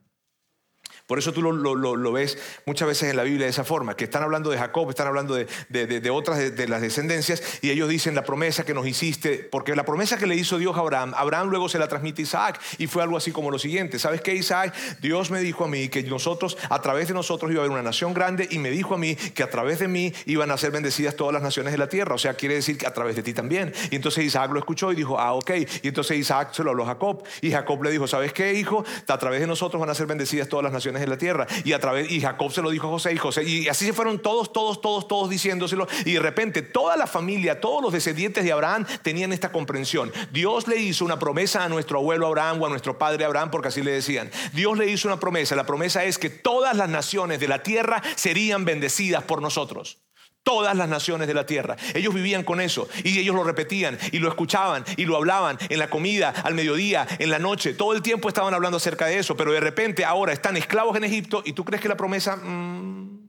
por 1.06 1.20
eso 1.20 1.34
tú 1.34 1.42
lo, 1.42 2.12
ves 2.14 2.38
muchas 2.66 2.88
veces 2.88 3.10
en 3.10 3.18
la 3.18 3.24
Biblia 3.24 3.46
de 3.46 3.50
esa 3.50 3.66
forma, 3.66 3.96
que 3.96 4.06
están 4.06 4.24
hablando 4.24 4.50
de 4.50 4.58
Jacob, 4.58 4.90
están 4.90 5.08
hablando 5.08 5.36
de, 5.36 6.10
otras 6.10 6.56
de, 6.56 6.68
las 6.70 6.82
descendencias, 6.82 7.44
y 7.62 7.72
ellos 7.72 7.90
dicen 7.90 8.16
la 8.16 8.24
promesa 8.24 8.64
que 8.64 8.74
nos 8.74 8.88
hiciste, 8.88 9.50
porque 9.52 9.76
la 9.76 9.84
promesa 9.84 10.18
que 10.18 10.28
le 10.28 10.36
hizo 10.36 10.58
Dios 10.58 10.78
a 10.78 10.80
Abraham, 10.80 11.14
Abraham 11.18 11.50
luego 11.50 11.68
se 11.68 11.78
la 11.78 11.90
transmite 11.90 12.22
a 12.22 12.24
Isaac, 12.24 12.62
y 12.78 12.88
fue 12.88 13.04
algo 13.04 13.18
así 13.18 13.34
como 13.34 13.52
lo 13.52 13.60
siguiente, 13.60 14.00
¿sabes 14.00 14.22
qué 14.22 14.34
Isaac? 14.34 14.74
Dios 15.02 15.30
me 15.30 15.42
dijo 15.42 15.66
a 15.66 15.68
mí 15.68 15.90
que 15.90 16.04
nosotros, 16.04 16.58
a 16.70 16.82
través 16.82 17.10
de 17.10 17.14
nosotros 17.14 17.52
iba 17.52 17.62
a 17.62 17.66
haber 17.66 17.74
una 17.74 17.84
nación 17.84 18.14
grande, 18.14 18.48
y 18.50 18.60
me 18.60 18.70
dijo 18.70 18.96
a 18.96 18.98
mí 18.98 19.16
que 19.16 19.44
a 19.44 19.50
través 19.50 19.80
de 19.80 19.90
mí 19.90 20.14
iban 20.26 20.52
a 20.52 20.58
ser 20.58 20.72
bendecidas 20.72 21.18
todas 21.18 21.34
las 21.34 21.44
naciones 21.44 21.74
de 21.74 21.80
la 21.80 21.90
tierra, 21.90 22.16
o 22.16 22.18
sea, 22.18 22.36
quiere 22.36 22.56
decir 22.56 22.78
que 22.78 22.88
a 22.88 22.94
través 22.94 23.18
de 23.18 23.24
ti 23.24 23.34
también. 23.34 23.74
Y 23.92 23.98
entonces 23.98 24.24
Isaac 24.24 24.52
lo 24.52 24.60
escuchó 24.60 24.94
y 24.94 24.96
dijo, 24.96 25.20
ah, 25.20 25.34
ok, 25.34 25.52
y 25.82 25.88
entonces 25.90 26.18
Isaac 26.18 26.54
se 26.54 26.64
lo 26.64 26.70
habló 26.70 26.84
a 26.84 26.88
Jacob, 26.88 27.24
y 27.42 27.52
Jacob 27.52 27.84
le 27.84 27.92
dijo, 27.92 28.08
¿sabes 28.08 28.32
qué, 28.32 28.54
hijo? 28.54 28.86
A 29.06 29.18
través 29.18 29.42
de 29.42 29.48
nosotros 29.48 29.82
van 29.82 29.90
a 29.90 29.96
ser 29.96 30.08
bendecidas 30.08 30.48
todas 30.48 30.64
las 30.64 30.72
naciones 30.72 30.93
de 31.02 31.08
la 31.08 31.18
tierra. 31.18 31.48
Y 31.64 31.74
a 31.74 31.80
través, 31.80 32.12
y 32.12 32.22
Jacob 32.22 32.52
se 32.52 32.62
lo 32.62 32.70
dijo 32.70 32.88
a 32.88 32.92
José 32.92 33.14
y 33.14 33.18
José, 33.18 33.44
y 33.44 33.68
así 33.68 33.86
se 33.86 33.94
fueron 33.94 34.20
todos, 34.20 34.52
todos, 34.52 34.82
todos, 34.82 35.08
todos 35.08 35.30
diciéndoselo, 35.30 35.88
y 36.06 36.14
de 36.14 36.20
repente 36.20 36.62
toda 36.62 36.98
la 36.98 37.08
familia, 37.08 37.60
todos 37.60 37.82
los 37.82 37.94
descendientes 37.94 38.44
de 38.44 38.52
Abraham 38.52 38.86
tenían 39.02 39.34
esta 39.34 39.52
comprensión. 39.52 40.12
Dios 40.32 40.68
le 40.68 40.78
hizo 40.78 41.06
una 41.06 41.20
promesa 41.20 41.64
a 41.64 41.70
nuestro 41.70 42.00
abuelo 42.00 42.28
Abraham 42.28 42.62
o 42.62 42.66
a 42.66 42.70
nuestro 42.70 42.98
padre 42.98 43.26
Abraham, 43.26 43.52
porque 43.52 43.70
así 43.70 43.82
le 43.82 43.92
decían. 43.92 44.32
Dios 44.54 44.78
le 44.78 44.90
hizo 44.90 45.08
una 45.08 45.20
promesa, 45.20 45.56
la 45.56 45.66
promesa 45.66 46.04
es 46.04 46.18
que 46.18 46.30
todas 46.30 46.76
las 46.76 46.90
naciones 46.90 47.40
de 47.40 47.48
la 47.48 47.64
tierra 47.64 48.02
serían 48.16 48.66
bendecidas 48.66 49.24
por 49.24 49.42
nosotros. 49.42 49.98
Todas 50.44 50.76
las 50.76 50.90
naciones 50.90 51.28
de 51.28 51.34
la 51.34 51.46
tierra. 51.46 51.78
Ellos 51.94 52.14
vivían 52.14 52.44
con 52.44 52.60
eso 52.60 52.90
y 53.04 53.18
ellos 53.18 53.36
lo 53.36 53.44
repetían 53.44 53.98
y 54.12 54.20
lo 54.20 54.28
escuchaban 54.28 54.84
y 54.98 55.06
lo 55.06 55.16
hablaban 55.16 55.58
en 55.70 55.80
la 55.80 55.90
comida, 55.90 56.34
al 56.44 56.54
mediodía, 56.54 57.08
en 57.20 57.30
la 57.30 57.40
noche. 57.40 57.74
Todo 57.74 57.94
el 57.94 58.02
tiempo 58.02 58.28
estaban 58.28 58.54
hablando 58.54 58.78
acerca 58.78 59.06
de 59.06 59.20
eso, 59.20 59.38
pero 59.38 59.54
de 59.54 59.62
repente 59.62 60.04
ahora 60.04 60.34
están 60.34 60.58
esclavos 60.58 60.98
en 60.98 61.06
Egipto 61.06 61.42
y 61.46 61.54
tú 61.54 61.64
crees 61.64 61.82
que 61.82 61.90
la 61.90 61.98
promesa... 61.98 62.36
Mm? 62.36 63.24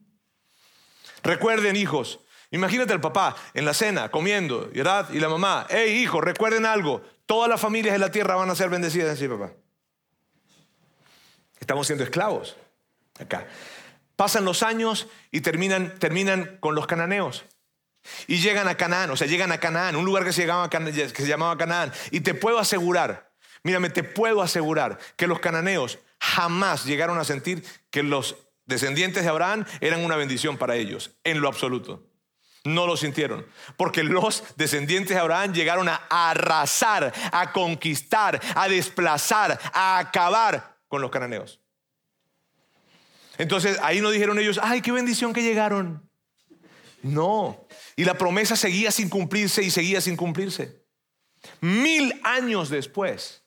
Recuerden 1.25 1.75
hijos, 1.75 2.21
imagínate 2.51 2.93
al 2.93 3.01
papá 3.01 3.35
en 3.55 3.65
la 3.65 3.73
cena 3.73 4.11
comiendo 4.11 4.69
¿verdad? 4.75 5.09
y 5.11 5.19
la 5.19 5.31
mamá, 5.31 5.67
hey 5.71 6.03
hijo, 6.03 6.21
recuerden 6.21 6.67
algo, 6.67 7.03
todas 7.25 7.49
las 7.49 7.61
familias 7.61 7.95
de 7.95 7.99
la 7.99 8.11
tierra 8.11 8.37
van 8.37 8.51
a 8.51 8.55
ser 8.55 8.69
bendecidas, 8.69 9.19
sí 9.19 9.27
papá. 9.27 9.53
Estamos 11.59 11.87
siendo 11.87 12.05
esclavos 12.05 12.57
acá. 13.19 13.47
Pasan 14.17 14.45
los 14.45 14.63
años 14.63 15.09
y 15.31 15.41
terminan, 15.41 15.99
terminan 15.99 16.59
con 16.61 16.75
los 16.75 16.87
cananeos. 16.87 17.45
Y 18.27 18.37
llegan 18.37 18.69
a 18.69 18.77
Canaán, 18.77 19.11
o 19.11 19.17
sea, 19.17 19.27
llegan 19.27 19.51
a 19.53 19.59
Canaán, 19.59 19.97
un 19.97 20.05
lugar 20.05 20.25
que 20.25 20.33
se, 20.33 20.47
llamaba, 20.47 20.69
que 20.69 21.03
se 21.03 21.27
llamaba 21.27 21.57
Canaán. 21.57 21.93
Y 22.11 22.21
te 22.21 22.35
puedo 22.35 22.59
asegurar, 22.59 23.33
mírame, 23.63 23.91
te 23.91 24.03
puedo 24.03 24.43
asegurar 24.43 24.99
que 25.17 25.27
los 25.27 25.41
cananeos 25.41 25.99
jamás 26.21 26.85
llegaron 26.85 27.19
a 27.19 27.25
sentir 27.25 27.65
que 27.91 28.03
los 28.03 28.37
descendientes 28.67 29.23
de 29.23 29.29
Abraham 29.29 29.65
eran 29.81 30.05
una 30.05 30.17
bendición 30.17 30.59
para 30.59 30.77
ellos, 30.77 31.13
en 31.25 31.41
lo 31.41 31.49
absoluto. 31.49 32.07
No 32.65 32.87
lo 32.87 32.97
sintieron, 32.97 33.47
porque 33.77 34.03
los 34.03 34.43
descendientes 34.57 35.15
de 35.15 35.21
Abraham 35.21 35.53
llegaron 35.53 35.89
a 35.89 36.01
arrasar, 36.09 37.13
a 37.31 37.53
conquistar, 37.53 38.41
a 38.55 38.69
desplazar, 38.69 39.59
a 39.73 39.99
acabar 39.99 40.79
con 40.89 41.03
los 41.03 41.11
cananeos. 41.11 41.61
Entonces 43.39 43.79
ahí 43.83 44.01
no 44.01 44.11
dijeron 44.11 44.39
ellos, 44.39 44.61
ay, 44.63 44.81
qué 44.81 44.93
bendición 44.93 45.33
que 45.33 45.43
llegaron. 45.43 46.09
No. 47.03 47.67
Y 47.97 48.05
la 48.05 48.17
promesa 48.17 48.57
seguía 48.57 48.91
sin 48.91 49.09
cumplirse 49.09 49.63
y 49.63 49.71
seguía 49.71 50.01
sin 50.01 50.17
cumplirse. 50.17 50.85
Mil 51.61 52.19
años 52.25 52.71
después, 52.71 53.43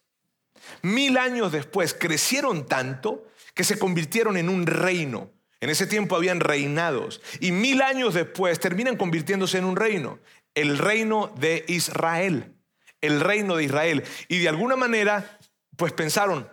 mil 0.82 1.18
años 1.18 1.52
después, 1.52 1.94
crecieron 1.94 2.68
tanto 2.68 3.28
que 3.54 3.64
se 3.64 3.80
convirtieron 3.80 4.38
en 4.38 4.50
un 4.50 4.68
reino. 4.68 5.32
En 5.60 5.72
ese 5.72 5.88
tiempo 5.88 6.16
habían 6.16 6.40
reinados. 6.40 7.22
Y 7.40 7.52
mil 7.52 7.82
años 7.82 8.14
después 8.14 8.60
terminan 8.60 8.96
convirtiéndose 8.96 9.58
en 9.58 9.66
un 9.66 9.76
reino. 9.76 10.20
El 10.54 10.78
reino 10.78 11.34
de 11.40 11.66
Israel. 11.68 12.54
El 13.02 13.20
reino 13.20 13.56
de 13.56 13.64
Israel. 13.64 14.04
Y 14.28 14.38
de 14.40 14.50
alguna 14.50 14.76
manera, 14.76 15.40
pues 15.76 15.94
pensaron, 15.94 16.48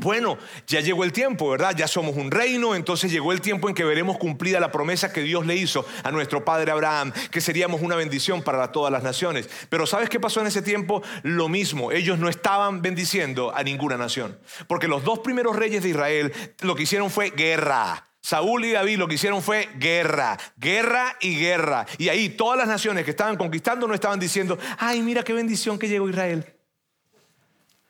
bueno, 0.00 0.38
ya 0.66 0.80
llegó 0.80 1.04
el 1.04 1.12
tiempo, 1.12 1.48
¿verdad? 1.48 1.74
Ya 1.76 1.86
somos 1.86 2.16
un 2.16 2.32
reino, 2.32 2.74
entonces 2.74 3.12
llegó 3.12 3.30
el 3.30 3.40
tiempo 3.40 3.68
en 3.68 3.76
que 3.76 3.84
veremos 3.84 4.18
cumplida 4.18 4.58
la 4.58 4.72
promesa 4.72 5.12
que 5.12 5.20
Dios 5.20 5.46
le 5.46 5.54
hizo 5.54 5.86
a 6.02 6.10
nuestro 6.10 6.44
padre 6.44 6.72
Abraham, 6.72 7.12
que 7.30 7.40
seríamos 7.40 7.80
una 7.80 7.94
bendición 7.94 8.42
para 8.42 8.72
todas 8.72 8.90
las 8.90 9.04
naciones. 9.04 9.48
Pero 9.68 9.86
¿sabes 9.86 10.08
qué 10.08 10.18
pasó 10.18 10.40
en 10.40 10.48
ese 10.48 10.62
tiempo? 10.62 11.00
Lo 11.22 11.48
mismo, 11.48 11.92
ellos 11.92 12.18
no 12.18 12.28
estaban 12.28 12.82
bendiciendo 12.82 13.54
a 13.54 13.62
ninguna 13.62 13.96
nación, 13.96 14.36
porque 14.66 14.88
los 14.88 15.04
dos 15.04 15.20
primeros 15.20 15.54
reyes 15.54 15.84
de 15.84 15.90
Israel 15.90 16.32
lo 16.62 16.74
que 16.74 16.82
hicieron 16.82 17.08
fue 17.08 17.30
guerra. 17.30 18.08
Saúl 18.20 18.64
y 18.64 18.72
David 18.72 18.98
lo 18.98 19.06
que 19.06 19.14
hicieron 19.14 19.42
fue 19.42 19.68
guerra, 19.76 20.36
guerra 20.56 21.14
y 21.20 21.38
guerra. 21.38 21.86
Y 21.98 22.08
ahí 22.08 22.30
todas 22.30 22.58
las 22.58 22.66
naciones 22.66 23.04
que 23.04 23.10
estaban 23.10 23.36
conquistando 23.36 23.86
no 23.86 23.94
estaban 23.94 24.18
diciendo, 24.18 24.58
ay, 24.78 25.02
mira 25.02 25.22
qué 25.22 25.34
bendición 25.34 25.78
que 25.78 25.88
llegó 25.88 26.08
Israel. 26.08 26.44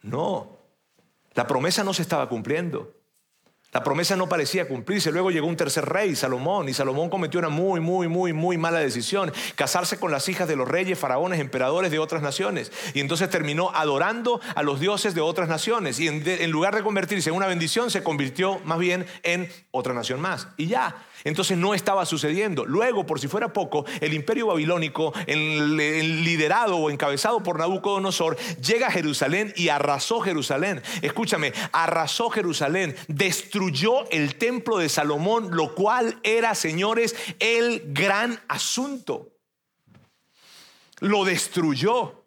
No, 0.02 0.53
la 1.34 1.46
promesa 1.46 1.84
no 1.84 1.94
se 1.94 2.02
estaba 2.02 2.28
cumpliendo. 2.28 2.94
La 3.74 3.82
promesa 3.82 4.14
no 4.14 4.28
parecía 4.28 4.68
cumplirse. 4.68 5.10
Luego 5.10 5.32
llegó 5.32 5.48
un 5.48 5.56
tercer 5.56 5.84
rey, 5.84 6.14
Salomón, 6.14 6.68
y 6.68 6.72
Salomón 6.72 7.10
cometió 7.10 7.40
una 7.40 7.48
muy, 7.48 7.80
muy, 7.80 8.06
muy, 8.06 8.32
muy 8.32 8.56
mala 8.56 8.78
decisión. 8.78 9.32
Casarse 9.56 9.98
con 9.98 10.12
las 10.12 10.28
hijas 10.28 10.46
de 10.46 10.54
los 10.54 10.68
reyes, 10.68 10.96
faraones, 10.96 11.40
emperadores 11.40 11.90
de 11.90 11.98
otras 11.98 12.22
naciones. 12.22 12.70
Y 12.94 13.00
entonces 13.00 13.28
terminó 13.30 13.72
adorando 13.74 14.40
a 14.54 14.62
los 14.62 14.78
dioses 14.78 15.16
de 15.16 15.22
otras 15.22 15.48
naciones. 15.48 15.98
Y 15.98 16.06
en, 16.06 16.50
lugar 16.52 16.76
de 16.76 16.84
convertirse 16.84 17.30
en 17.30 17.36
una 17.36 17.48
bendición, 17.48 17.90
se 17.90 18.04
convirtió 18.04 18.60
más 18.60 18.78
bien 18.78 19.06
en 19.24 19.48
otra 19.72 19.92
nación 19.92 20.20
más. 20.20 20.46
Y 20.56 20.68
ya. 20.68 20.94
Entonces 21.22 21.56
no 21.56 21.74
estaba 21.74 22.04
sucediendo. 22.06 22.66
Luego, 22.66 23.06
por 23.06 23.20
si 23.20 23.28
fuera 23.28 23.52
poco, 23.52 23.84
el 24.00 24.12
imperio 24.12 24.48
babilónico, 24.48 25.12
liderado 25.26 26.76
o 26.76 26.90
encabezado 26.90 27.42
por 27.42 27.58
Nabucodonosor, 27.58 28.36
llega 28.60 28.88
a 28.88 28.90
Jerusalén 28.90 29.52
y 29.56 29.68
arrasó 29.68 30.20
Jerusalén. 30.20 30.82
Escúchame, 31.02 31.52
arrasó 31.72 32.30
Jerusalén, 32.30 32.96
destruyó 33.08 34.08
el 34.10 34.36
templo 34.36 34.78
de 34.78 34.88
Salomón, 34.88 35.56
lo 35.56 35.74
cual 35.74 36.18
era, 36.22 36.54
señores, 36.54 37.14
el 37.38 37.82
gran 37.92 38.40
asunto. 38.48 39.30
Lo 41.00 41.24
destruyó. 41.24 42.24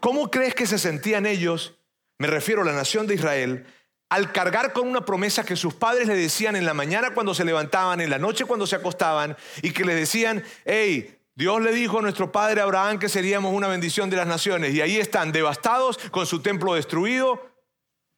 ¿Cómo 0.00 0.30
crees 0.30 0.54
que 0.54 0.66
se 0.66 0.78
sentían 0.78 1.26
ellos? 1.26 1.74
Me 2.18 2.26
refiero 2.26 2.62
a 2.62 2.64
la 2.64 2.72
nación 2.72 3.06
de 3.06 3.14
Israel 3.14 3.66
al 4.08 4.32
cargar 4.32 4.72
con 4.72 4.88
una 4.88 5.04
promesa 5.04 5.44
que 5.44 5.56
sus 5.56 5.74
padres 5.74 6.08
le 6.08 6.16
decían 6.16 6.56
en 6.56 6.64
la 6.64 6.74
mañana 6.74 7.12
cuando 7.12 7.34
se 7.34 7.44
levantaban, 7.44 8.00
en 8.00 8.10
la 8.10 8.18
noche 8.18 8.44
cuando 8.44 8.66
se 8.66 8.76
acostaban, 8.76 9.36
y 9.62 9.72
que 9.72 9.84
le 9.84 9.94
decían, 9.94 10.42
hey, 10.64 11.18
Dios 11.34 11.60
le 11.60 11.72
dijo 11.72 11.98
a 11.98 12.02
nuestro 12.02 12.32
padre 12.32 12.60
Abraham 12.60 12.98
que 12.98 13.08
seríamos 13.08 13.52
una 13.52 13.68
bendición 13.68 14.10
de 14.10 14.16
las 14.16 14.26
naciones, 14.26 14.74
y 14.74 14.80
ahí 14.80 14.96
están 14.96 15.30
devastados 15.32 15.98
con 16.10 16.26
su 16.26 16.40
templo 16.40 16.74
destruido. 16.74 17.50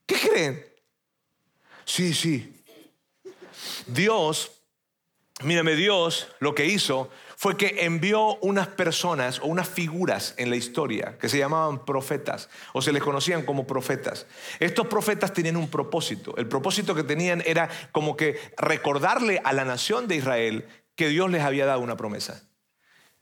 ¿Qué 0.07 0.17
creen? 0.17 0.67
Sí, 1.85 2.15
sí. 2.15 2.65
Dios, 3.87 4.53
mírame, 5.43 5.75
Dios 5.75 6.29
lo 6.39 6.55
que 6.55 6.67
hizo 6.67 7.11
fue 7.41 7.57
que 7.57 7.87
envió 7.87 8.37
unas 8.43 8.69
personas 8.69 9.39
o 9.39 9.47
unas 9.47 9.67
figuras 9.67 10.35
en 10.37 10.51
la 10.51 10.57
historia 10.57 11.17
que 11.19 11.31
se 11.31 11.39
llamaban 11.39 11.87
profetas 11.87 12.51
o 12.75 12.83
se 12.83 12.93
les 12.93 13.03
conocían 13.03 13.47
como 13.47 13.67
profetas. 13.67 14.27
Estos 14.59 14.89
profetas 14.89 15.33
tenían 15.33 15.57
un 15.57 15.71
propósito. 15.71 16.37
El 16.37 16.49
propósito 16.49 16.95
que 16.95 17.03
tenían 17.03 17.43
era 17.47 17.71
como 17.93 18.15
que 18.15 18.39
recordarle 18.59 19.41
a 19.43 19.55
la 19.55 19.65
nación 19.65 20.07
de 20.07 20.17
Israel 20.17 20.69
que 20.95 21.09
Dios 21.09 21.31
les 21.31 21.41
había 21.41 21.65
dado 21.65 21.81
una 21.81 21.97
promesa. 21.97 22.43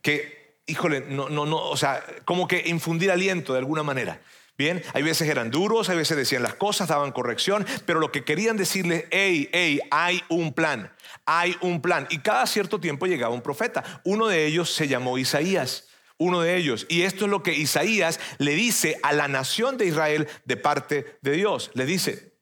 Que, 0.03 0.63
híjole, 0.67 1.03
no, 1.09 1.29
no, 1.29 1.47
no, 1.47 1.57
o 1.71 1.77
sea, 1.77 2.05
como 2.25 2.49
que 2.49 2.65
infundir 2.67 3.13
aliento 3.13 3.53
de 3.53 3.61
alguna 3.61 3.85
manera. 3.85 4.21
Bien, 4.57 4.83
hay 4.95 5.05
veces 5.05 5.29
eran 5.29 5.53
duros, 5.53 5.91
hay 5.91 5.97
veces 5.97 6.17
decían 6.17 6.43
las 6.43 6.55
cosas, 6.55 6.89
daban 6.89 7.13
corrección, 7.13 7.65
pero 7.87 8.01
lo 8.01 8.11
que 8.11 8.25
querían 8.25 8.57
decirles, 8.57 9.05
hey, 9.13 9.49
hey, 9.53 9.79
hay 9.93 10.25
un 10.29 10.53
plan 10.53 10.91
hay 11.31 11.59
un 11.61 11.83
plan. 11.83 12.07
Y 12.09 12.21
cada 12.21 12.47
cierto 12.47 12.81
tiempo 12.81 13.07
llegaba 13.07 13.35
un 13.35 13.43
profeta. 13.43 14.01
Uno 14.05 14.29
de 14.29 14.47
ellos 14.47 14.73
se 14.73 14.89
llamó 14.89 15.19
Isaías. 15.19 15.89
Uno 16.17 16.41
de 16.41 16.57
ellos. 16.57 16.87
Y 16.89 17.03
esto 17.03 17.27
es 17.27 17.31
lo 17.31 17.43
que 17.43 17.53
Isaías 17.53 18.19
le 18.39 18.53
dice 18.53 18.99
a 19.03 19.13
la 19.13 19.29
nación 19.29 19.77
de 19.77 19.85
Israel 19.85 20.27
de 20.47 20.57
parte 20.57 21.19
de 21.21 21.33
Dios. 21.33 21.71
Le 21.75 21.85
dice, 21.85 22.35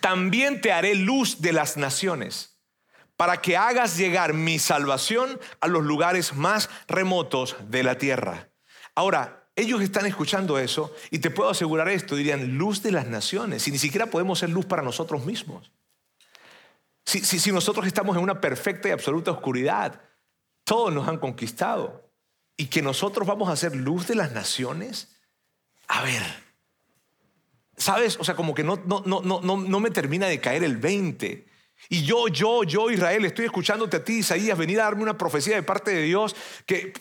también 0.00 0.60
te 0.60 0.72
haré 0.72 0.96
luz 0.96 1.40
de 1.40 1.52
las 1.52 1.76
naciones 1.76 2.58
para 3.16 3.40
que 3.40 3.56
hagas 3.56 3.96
llegar 3.96 4.34
mi 4.34 4.58
salvación 4.58 5.38
a 5.60 5.68
los 5.68 5.84
lugares 5.84 6.34
más 6.34 6.68
remotos 6.88 7.54
de 7.68 7.84
la 7.84 7.96
tierra. 7.96 8.48
Ahora, 8.96 9.46
ellos 9.54 9.80
están 9.82 10.04
escuchando 10.06 10.58
eso 10.58 10.92
y 11.12 11.20
te 11.20 11.30
puedo 11.30 11.48
asegurar 11.48 11.88
esto, 11.88 12.16
dirían, 12.16 12.58
luz 12.58 12.82
de 12.82 12.90
las 12.90 13.06
naciones, 13.06 13.68
y 13.68 13.70
ni 13.70 13.78
siquiera 13.78 14.06
podemos 14.06 14.40
ser 14.40 14.50
luz 14.50 14.66
para 14.66 14.82
nosotros 14.82 15.24
mismos. 15.24 15.70
Si, 17.04 17.52
nosotros 17.52 17.86
estamos 17.86 18.16
en 18.16 18.22
una 18.22 18.40
perfecta 18.40 18.88
y 18.88 18.92
absoluta 18.92 19.30
oscuridad, 19.30 20.00
todos 20.64 20.92
nos 20.92 21.06
han 21.06 21.18
conquistado. 21.18 22.10
Y 22.56 22.66
que 22.66 22.82
nosotros 22.82 23.26
vamos 23.26 23.48
a 23.48 23.56
ser 23.56 23.76
luz 23.76 24.06
de 24.06 24.14
las 24.14 24.32
naciones. 24.32 25.16
A 25.88 26.02
ver, 26.02 26.22
¿sabes? 27.76 28.16
O 28.18 28.24
sea, 28.24 28.36
como 28.36 28.54
que 28.54 28.64
no, 28.64 28.80
no, 28.86 29.02
no, 29.04 29.20
no, 29.20 29.40
no 29.40 29.80
me 29.80 29.90
termina 29.90 30.26
de 30.26 30.40
caer 30.40 30.64
el 30.64 30.76
20. 30.76 31.46
Y 31.88 32.04
yo, 32.04 32.28
yo, 32.28 32.64
yo, 32.64 32.90
Israel, 32.90 33.24
estoy 33.24 33.44
escuchándote 33.44 33.98
a 33.98 34.04
ti, 34.04 34.18
Isaías, 34.18 34.56
venir 34.56 34.80
a 34.80 34.84
darme 34.84 35.02
una 35.02 35.18
profecía 35.18 35.56
de 35.56 35.62
parte 35.62 35.90
de 35.90 36.02
Dios 36.02 36.34
que, 36.64 36.94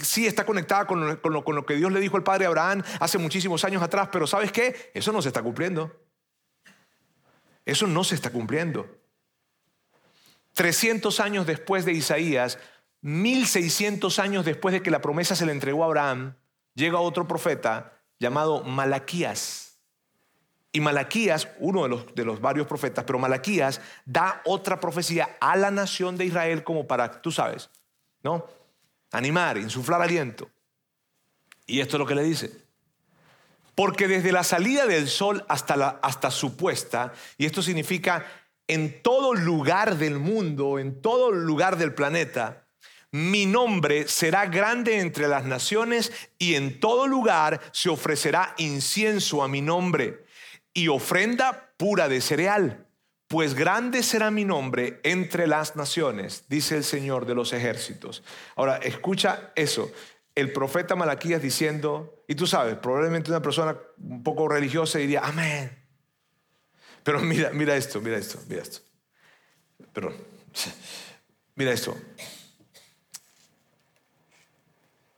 sí 0.00 0.26
está 0.26 0.46
conectada 0.46 0.86
con 0.86 1.06
lo, 1.06 1.44
con 1.44 1.54
lo 1.54 1.66
que 1.66 1.74
Dios 1.74 1.92
le 1.92 2.00
dijo 2.00 2.16
al 2.16 2.22
padre 2.22 2.46
Abraham 2.46 2.82
hace 3.00 3.18
muchísimos 3.18 3.64
años 3.64 3.82
atrás, 3.82 4.08
pero 4.10 4.26
¿sabes 4.26 4.50
qué? 4.50 4.90
Eso 4.94 5.12
no 5.12 5.20
se 5.20 5.28
está 5.28 5.42
cumpliendo. 5.42 5.92
Eso 7.66 7.86
no 7.86 8.04
se 8.04 8.14
está 8.14 8.30
cumpliendo. 8.30 9.03
300 10.54 11.20
años 11.20 11.46
después 11.46 11.84
de 11.84 11.92
Isaías, 11.92 12.58
1600 13.02 14.18
años 14.18 14.44
después 14.44 14.72
de 14.72 14.82
que 14.82 14.90
la 14.90 15.02
promesa 15.02 15.36
se 15.36 15.44
le 15.44 15.52
entregó 15.52 15.82
a 15.82 15.86
Abraham, 15.86 16.36
llega 16.74 17.00
otro 17.00 17.28
profeta 17.28 17.92
llamado 18.18 18.62
Malaquías. 18.62 19.78
Y 20.72 20.80
Malaquías, 20.80 21.48
uno 21.58 21.84
de 21.84 21.88
los, 21.88 22.14
de 22.14 22.24
los 22.24 22.40
varios 22.40 22.66
profetas, 22.66 23.04
pero 23.04 23.18
Malaquías 23.18 23.80
da 24.04 24.42
otra 24.44 24.80
profecía 24.80 25.36
a 25.40 25.54
la 25.56 25.70
nación 25.70 26.16
de 26.16 26.24
Israel 26.24 26.64
como 26.64 26.86
para, 26.86 27.20
tú 27.22 27.30
sabes, 27.30 27.70
¿no? 28.22 28.46
Animar, 29.12 29.58
insuflar 29.58 30.02
aliento. 30.02 30.50
Y 31.66 31.80
esto 31.80 31.96
es 31.96 31.98
lo 32.00 32.06
que 32.06 32.16
le 32.16 32.24
dice. 32.24 32.50
Porque 33.74 34.08
desde 34.08 34.32
la 34.32 34.44
salida 34.44 34.86
del 34.86 35.08
sol 35.08 35.44
hasta, 35.48 35.76
la, 35.76 36.00
hasta 36.02 36.30
su 36.30 36.56
puesta, 36.56 37.12
y 37.38 37.46
esto 37.46 37.62
significa 37.62 38.26
en 38.68 39.02
todo 39.02 39.34
lugar 39.34 39.96
del 39.96 40.18
mundo, 40.18 40.78
en 40.78 41.00
todo 41.00 41.30
lugar 41.30 41.76
del 41.76 41.94
planeta, 41.94 42.64
mi 43.10 43.46
nombre 43.46 44.08
será 44.08 44.46
grande 44.46 44.98
entre 44.98 45.28
las 45.28 45.44
naciones 45.44 46.12
y 46.36 46.56
en 46.56 46.80
todo 46.80 47.06
lugar 47.06 47.60
se 47.72 47.88
ofrecerá 47.88 48.54
incienso 48.58 49.44
a 49.44 49.48
mi 49.48 49.60
nombre 49.60 50.24
y 50.72 50.88
ofrenda 50.88 51.72
pura 51.76 52.08
de 52.08 52.20
cereal, 52.20 52.88
pues 53.28 53.54
grande 53.54 54.02
será 54.02 54.32
mi 54.32 54.44
nombre 54.44 55.00
entre 55.04 55.46
las 55.46 55.76
naciones, 55.76 56.46
dice 56.48 56.76
el 56.76 56.82
Señor 56.84 57.24
de 57.26 57.36
los 57.36 57.52
ejércitos. 57.52 58.24
Ahora, 58.56 58.78
escucha 58.78 59.52
eso. 59.54 59.92
El 60.34 60.52
profeta 60.52 60.96
Malaquías 60.96 61.40
diciendo, 61.40 62.24
y 62.26 62.34
tú 62.34 62.48
sabes, 62.48 62.74
probablemente 62.76 63.30
una 63.30 63.42
persona 63.42 63.76
un 63.98 64.24
poco 64.24 64.48
religiosa 64.48 64.98
diría, 64.98 65.20
amén. 65.22 65.83
Pero 67.04 67.20
mira, 67.20 67.50
mira 67.50 67.76
esto, 67.76 68.00
mira 68.00 68.18
esto, 68.18 68.40
mira 68.48 68.62
esto. 68.62 68.80
Perdón. 69.92 70.14
Mira 71.54 71.72
esto. 71.72 71.96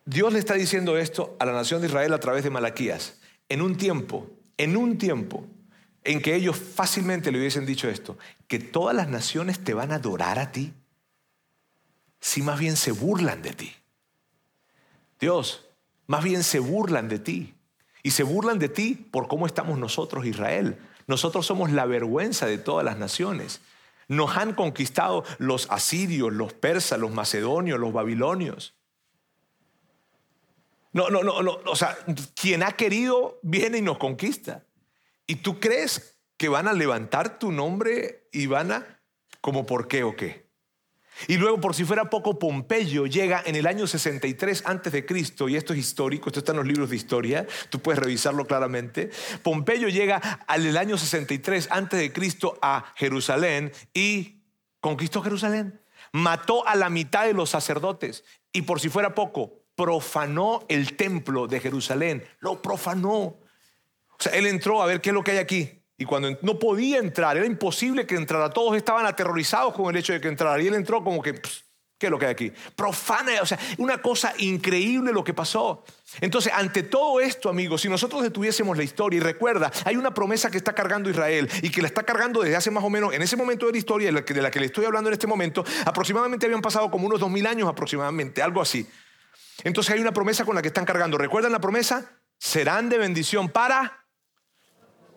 Dios 0.05 0.33
le 0.33 0.39
está 0.39 0.53
diciendo 0.53 0.99
esto 0.99 1.35
a 1.39 1.47
la 1.47 1.53
nación 1.53 1.81
de 1.81 1.87
Israel 1.87 2.13
a 2.13 2.21
través 2.21 2.45
de 2.45 2.51
Malaquías. 2.51 3.19
En 3.49 3.63
un 3.63 3.79
tiempo 3.79 4.37
en 4.59 4.77
un 4.77 4.99
tiempo 4.99 5.47
en 6.05 6.23
que 6.23 6.35
ellos 6.35 6.57
fácilmente 6.57 7.33
le 7.33 7.39
hubiesen 7.39 7.67
dicho 7.67 7.89
esto, 7.89 8.17
que 8.47 8.59
todas 8.59 8.95
las 8.95 9.09
naciones 9.09 9.63
te 9.63 9.75
van 9.75 9.93
a 9.93 9.97
adorar 9.97 10.39
a 10.39 10.53
ti, 10.53 10.73
si 12.21 12.43
más 12.43 12.59
bien 12.59 12.77
se 12.77 12.93
burlan 12.93 13.43
de 13.43 13.53
ti. 13.53 13.73
Dios, 15.19 15.67
más 16.07 16.23
bien 16.23 16.45
se 16.45 16.59
burlan 16.61 17.09
de 17.09 17.19
ti. 17.19 17.55
Y 18.03 18.13
se 18.13 18.23
burlan 18.23 18.61
de 18.61 18.69
ti 18.69 18.95
por 18.95 19.27
cómo 19.27 19.47
estamos 19.47 19.79
nosotros, 19.79 20.27
Israel. 20.27 20.79
Nosotros 21.07 21.47
somos 21.47 21.71
la 21.71 21.87
vergüenza 21.87 22.47
de 22.47 22.59
todas 22.59 22.85
las 22.85 22.99
naciones. 22.99 23.61
Nos 24.09 24.37
han 24.37 24.55
conquistado 24.55 25.25
los 25.39 25.71
asirios, 25.71 26.33
los 26.33 26.53
persas, 26.53 26.99
los 26.99 27.13
macedonios, 27.13 27.79
los 27.79 27.93
babilonios. 27.93 28.75
No, 30.93 31.11
no, 31.11 31.23
no, 31.23 31.43
no. 31.43 31.59
O 31.67 31.77
sea, 31.77 31.97
quien 32.35 32.63
ha 32.63 32.73
querido 32.73 33.39
viene 33.43 33.79
y 33.79 33.83
nos 33.83 33.99
conquista. 33.99 34.65
¿Y 35.27 35.37
tú 35.37 35.61
crees 35.61 36.19
que 36.37 36.49
van 36.49 36.69
a 36.69 36.73
levantar 36.73 37.39
tu 37.39 37.53
nombre 37.53 38.29
y 38.33 38.47
van 38.47 38.73
a, 38.73 39.01
como 39.41 39.67
por 39.67 39.89
qué 39.89 40.05
o 40.05 40.17
qué? 40.17 40.46
Y 41.29 41.37
luego, 41.37 41.61
por 41.61 41.75
si 41.75 41.85
fuera 41.85 42.11
poco, 42.11 42.39
Pompeyo 42.39 43.07
llega 43.07 43.43
en 43.45 43.57
el 43.57 43.67
año 43.67 43.87
63 43.87 44.65
antes 44.67 44.93
de 44.93 45.07
Cristo, 45.07 45.49
y 45.49 45.57
esto 45.57 45.73
es 45.73 45.79
histórico, 45.79 46.29
esto 46.29 46.41
está 46.41 46.53
en 46.53 46.59
los 46.59 46.67
libros 46.67 46.91
de 46.91 46.97
historia, 46.97 47.47
tú 47.71 47.81
puedes 47.81 47.99
revisarlo 47.99 48.47
claramente. 48.47 49.11
Pompeyo 49.43 49.89
llega 49.89 50.17
al 50.47 50.77
año 50.77 50.99
63 50.99 51.69
antes 51.71 51.99
de 51.99 52.13
Cristo 52.13 52.59
a 52.61 52.93
Jerusalén 52.97 53.73
y 53.95 54.43
conquistó 54.81 55.23
Jerusalén. 55.23 55.81
Mató 56.13 56.67
a 56.67 56.77
la 56.77 56.91
mitad 56.91 57.27
de 57.27 57.35
los 57.35 57.51
sacerdotes 57.51 58.25
y 58.53 58.63
por 58.63 58.81
si 58.81 58.89
fuera 58.89 59.15
poco, 59.15 59.65
profanó 59.75 60.65
el 60.69 60.97
templo 60.97 61.47
de 61.47 61.61
Jerusalén, 61.61 62.25
lo 62.41 62.63
profanó. 62.63 63.13
O 63.13 64.19
sea, 64.19 64.33
él 64.33 64.47
entró 64.47 64.83
a 64.83 64.87
ver 64.87 65.01
qué 65.01 65.11
es 65.11 65.15
lo 65.15 65.23
que 65.23 65.33
hay 65.33 65.39
aquí. 65.39 65.76
Y 65.99 66.05
cuando 66.05 66.37
no 66.43 66.59
podía 66.59 66.99
entrar, 66.99 67.37
era 67.37 67.47
imposible 67.47 68.07
que 68.07 68.17
entrara. 68.17 68.51
Todos 68.51 68.77
estaban 68.77 69.07
aterrorizados 69.07 69.73
con 69.73 69.89
el 69.89 69.97
hecho 69.97 70.13
de 70.13 70.21
que 70.21 70.29
entrara. 70.29 70.61
Y 70.63 70.67
él 70.67 70.75
entró 70.75 71.03
como 71.03 71.23
que, 71.23 71.33
¿qué 71.99 72.07
es 72.07 72.11
lo 72.11 72.19
que 72.19 72.27
hay 72.27 72.33
aquí? 72.33 72.53
Profana, 72.75 73.41
o 73.41 73.47
sea, 73.47 73.59
una 73.79 74.03
cosa 74.03 74.35
increíble 74.39 75.11
lo 75.11 75.25
que 75.25 75.33
pasó. 75.33 75.85
Entonces, 76.21 76.53
ante 76.55 76.83
todo 76.83 77.19
esto, 77.21 77.49
amigos, 77.49 77.81
si 77.81 77.89
nosotros 77.89 78.23
detuviésemos 78.23 78.77
la 78.77 78.83
historia 78.83 79.17
y 79.17 79.21
recuerda, 79.21 79.73
hay 79.87 79.97
una 79.97 80.13
promesa 80.13 80.51
que 80.51 80.59
está 80.59 80.75
cargando 80.75 81.09
Israel 81.09 81.49
y 81.63 81.71
que 81.71 81.81
la 81.81 81.89
está 81.89 82.03
cargando 82.03 82.43
desde 82.43 82.57
hace 82.57 82.71
más 82.71 82.85
o 82.85 82.91
menos, 82.91 83.15
en 83.15 83.23
ese 83.23 83.37
momento 83.37 83.65
de 83.65 83.73
la 83.73 83.79
historia 83.79 84.09
de 84.09 84.13
la 84.13 84.51
que, 84.51 84.61
le 84.61 84.67
estoy 84.67 84.85
hablando 84.85 85.09
en 85.09 85.15
este 85.15 85.27
momento, 85.27 85.65
aproximadamente 85.87 86.45
habían 86.45 86.61
pasado 86.61 86.91
como 86.91 87.07
unos 87.07 87.21
dos 87.21 87.31
mil 87.31 87.47
años 87.47 87.69
aproximadamente, 87.69 88.43
algo 88.43 88.61
así. 88.61 88.87
Entonces 89.65 89.95
hay 89.95 90.01
una 90.01 90.13
promesa 90.13 90.45
con 90.45 90.55
la 90.55 90.61
que 90.61 90.69
están 90.69 90.85
cargando. 90.85 91.17
¿Recuerdan 91.17 91.53
la 91.53 91.61
promesa? 91.61 92.21
Serán 92.39 92.91
de 92.91 92.99
bendición 92.99 93.49
para 93.49 94.06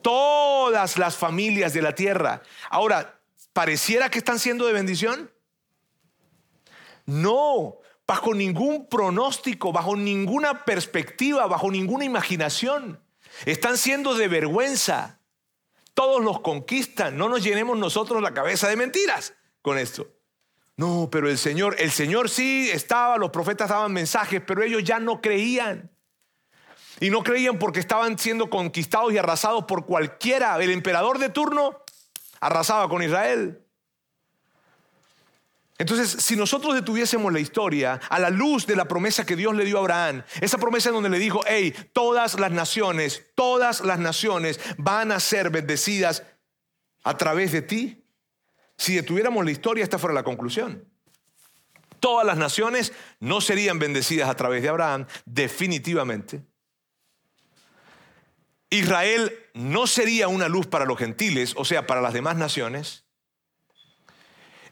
todas 0.01 0.97
las 0.97 1.15
familias 1.15 1.73
de 1.73 1.81
la 1.81 1.95
tierra. 1.95 2.41
Ahora, 2.69 3.19
¿pareciera 3.53 4.09
que 4.09 4.19
están 4.19 4.39
siendo 4.39 4.65
de 4.65 4.73
bendición? 4.73 5.31
No, 7.05 7.77
bajo 8.05 8.33
ningún 8.33 8.87
pronóstico, 8.87 9.71
bajo 9.71 9.95
ninguna 9.95 10.65
perspectiva, 10.65 11.47
bajo 11.47 11.71
ninguna 11.71 12.05
imaginación. 12.05 13.03
Están 13.45 13.77
siendo 13.77 14.15
de 14.15 14.27
vergüenza. 14.27 15.19
Todos 15.93 16.23
los 16.23 16.39
conquistan. 16.41 17.17
No 17.17 17.29
nos 17.29 17.43
llenemos 17.43 17.77
nosotros 17.77 18.21
la 18.21 18.33
cabeza 18.33 18.67
de 18.67 18.75
mentiras 18.75 19.33
con 19.61 19.77
esto. 19.77 20.07
No, 20.77 21.09
pero 21.11 21.29
el 21.29 21.37
Señor, 21.37 21.75
el 21.77 21.91
Señor 21.91 22.29
sí 22.29 22.69
estaba, 22.71 23.17
los 23.17 23.31
profetas 23.31 23.69
daban 23.69 23.91
mensajes, 23.91 24.41
pero 24.45 24.63
ellos 24.63 24.83
ya 24.83 24.99
no 24.99 25.19
creían. 25.19 25.91
Y 26.99 27.09
no 27.09 27.23
creían 27.23 27.59
porque 27.59 27.79
estaban 27.79 28.17
siendo 28.17 28.49
conquistados 28.49 29.13
y 29.13 29.17
arrasados 29.17 29.65
por 29.65 29.85
cualquiera. 29.85 30.61
El 30.61 30.71
emperador 30.71 31.17
de 31.17 31.29
turno 31.29 31.83
arrasaba 32.39 32.89
con 32.89 33.01
Israel. 33.03 33.63
Entonces, 35.77 36.21
si 36.21 36.35
nosotros 36.35 36.73
detuviésemos 36.73 37.31
la 37.31 37.39
historia 37.39 38.01
a 38.09 38.19
la 38.19 38.29
luz 38.29 38.67
de 38.67 38.75
la 38.75 38.85
promesa 38.85 39.25
que 39.25 39.37
Dios 39.37 39.55
le 39.55 39.63
dio 39.63 39.77
a 39.77 39.79
Abraham, 39.79 40.23
esa 40.41 40.57
promesa 40.57 40.89
en 40.89 40.95
donde 40.95 41.09
le 41.09 41.19
dijo, 41.19 41.39
hey, 41.47 41.73
todas 41.93 42.37
las 42.37 42.51
naciones, 42.51 43.27
todas 43.33 43.79
las 43.79 43.97
naciones 43.97 44.59
van 44.77 45.13
a 45.13 45.21
ser 45.21 45.49
bendecidas 45.49 46.23
a 47.03 47.15
través 47.15 47.53
de 47.53 47.61
ti, 47.61 48.03
si 48.77 48.95
detuviéramos 48.95 49.43
la 49.45 49.51
historia, 49.51 49.83
esta 49.83 49.97
fuera 49.97 50.13
la 50.13 50.23
conclusión. 50.23 50.85
Todas 52.01 52.25
las 52.25 52.37
naciones 52.37 52.91
no 53.21 53.39
serían 53.39 53.79
bendecidas 53.79 54.29
a 54.29 54.35
través 54.35 54.61
de 54.61 54.69
Abraham, 54.69 55.05
definitivamente. 55.25 56.43
Israel 58.69 59.31
no 59.53 59.87
sería 59.87 60.27
una 60.27 60.47
luz 60.47 60.67
para 60.67 60.85
los 60.85 60.97
gentiles, 60.97 61.53
o 61.57 61.65
sea, 61.65 61.87
para 61.87 62.01
las 62.01 62.13
demás 62.13 62.35
naciones. 62.35 63.05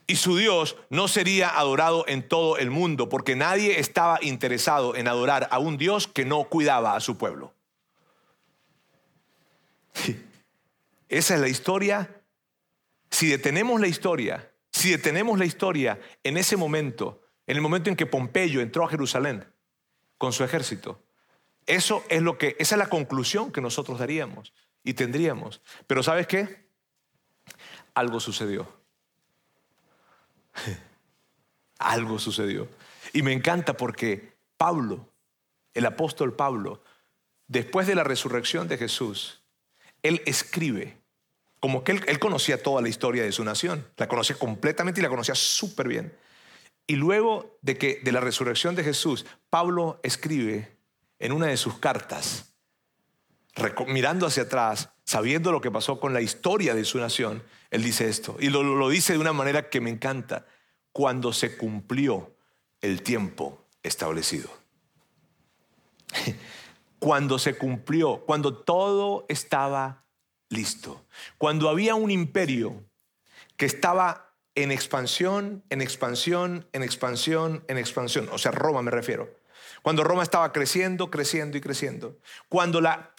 Y 0.05 0.15
su 0.15 0.37
Dios 0.37 0.77
no 0.89 1.07
sería 1.07 1.49
adorado 1.49 2.05
en 2.07 2.27
todo 2.27 2.57
el 2.57 2.69
mundo, 2.69 3.09
porque 3.09 3.35
nadie 3.35 3.79
estaba 3.79 4.19
interesado 4.21 4.95
en 4.95 5.07
adorar 5.07 5.47
a 5.51 5.59
un 5.59 5.77
Dios 5.77 6.07
que 6.07 6.25
no 6.25 6.45
cuidaba 6.45 6.95
a 6.95 6.99
su 6.99 7.17
pueblo. 7.17 7.53
Esa 11.09 11.35
es 11.35 11.41
la 11.41 11.47
historia 11.47 12.17
si 13.09 13.27
detenemos 13.27 13.79
la 13.79 13.87
historia, 13.87 14.51
si 14.71 14.91
detenemos 14.91 15.39
la 15.39 15.45
historia 15.45 15.99
en 16.23 16.37
ese 16.37 16.57
momento, 16.57 17.21
en 17.45 17.55
el 17.55 17.61
momento 17.61 17.89
en 17.89 17.95
que 17.95 18.05
Pompeyo 18.05 18.61
entró 18.61 18.85
a 18.85 18.89
Jerusalén 18.89 19.45
con 20.17 20.33
su 20.33 20.43
ejército, 20.43 21.01
eso 21.67 22.03
es 22.09 22.21
lo 22.21 22.37
que, 22.37 22.55
esa 22.59 22.75
es 22.75 22.79
la 22.79 22.89
conclusión 22.89 23.51
que 23.51 23.61
nosotros 23.61 23.99
daríamos 23.99 24.53
y 24.83 24.93
tendríamos. 24.93 25.61
Pero 25.85 26.01
¿sabes 26.01 26.25
qué? 26.25 26.67
Algo 27.93 28.19
sucedió. 28.19 28.67
Algo 31.79 32.17
sucedió. 32.17 32.67
Y 33.13 33.21
me 33.21 33.33
encanta 33.33 33.75
porque 33.75 34.33
Pablo, 34.57 35.09
el 35.73 35.85
apóstol 35.85 36.35
Pablo, 36.35 36.81
después 37.47 37.85
de 37.85 37.95
la 37.95 38.03
resurrección 38.03 38.67
de 38.67 38.77
Jesús, 38.77 39.43
él 40.03 40.21
escribe 40.25 40.97
como 41.59 41.83
que 41.83 41.91
él, 41.91 42.19
conocía 42.19 42.61
toda 42.61 42.81
la 42.81 42.89
historia 42.89 43.23
de 43.23 43.31
su 43.31 43.43
nación, 43.43 43.85
la 43.97 44.07
conocía 44.07 44.35
completamente 44.35 45.01
y 45.01 45.03
la 45.03 45.09
conocía 45.09 45.35
súper 45.35 45.87
bien. 45.87 46.15
Y 46.85 46.95
luego 46.95 47.57
de 47.61 47.77
que 47.77 47.99
de 48.03 48.11
la 48.11 48.19
resurrección 48.19 48.75
de 48.75 48.83
Jesús, 48.83 49.25
Pablo 49.49 49.99
escribe 50.03 50.76
en 51.19 51.31
una 51.31 51.47
de 51.47 51.57
sus 51.57 51.79
cartas, 51.79 52.53
mirando 53.87 54.27
hacia 54.27 54.43
atrás, 54.43 54.89
sabiendo 55.03 55.51
lo 55.51 55.61
que 55.61 55.71
pasó 55.71 55.99
con 55.99 56.13
la 56.13 56.21
historia 56.21 56.75
de 56.75 56.85
su 56.85 56.99
nación, 56.99 57.43
él 57.71 57.83
dice 57.83 58.07
esto. 58.07 58.37
Y 58.39 58.49
lo 58.49 58.89
dice 58.89 59.13
de 59.13 59.19
una 59.19 59.33
manera 59.33 59.69
que 59.69 59.81
me 59.81 59.89
encanta. 59.89 60.45
Cuando 60.91 61.33
se 61.33 61.57
cumplió 61.57 62.35
el 62.81 63.01
tiempo 63.03 63.65
establecido. 63.83 64.49
Cuando 66.99 67.37
se 67.37 67.55
cumplió, 67.55 68.23
cuando 68.25 68.57
todo 68.57 69.25
estaba 69.29 70.03
listo. 70.49 71.05
Cuando 71.37 71.69
había 71.69 71.93
un 71.93 72.09
imperio 72.09 72.83
que 73.55 73.67
estaba 73.67 74.33
en 74.55 74.71
expansión, 74.71 75.63
en 75.69 75.81
expansión, 75.83 76.67
en 76.73 76.81
expansión, 76.81 77.63
en 77.67 77.77
expansión. 77.77 78.27
O 78.31 78.39
sea, 78.39 78.51
Roma 78.51 78.81
me 78.81 78.89
refiero. 78.89 79.29
Cuando 79.81 80.03
Roma 80.03 80.23
estaba 80.23 80.51
creciendo, 80.51 81.09
creciendo 81.09 81.57
y 81.57 81.61
creciendo. 81.61 82.17
Cuando 82.49 82.81
la 82.81 83.11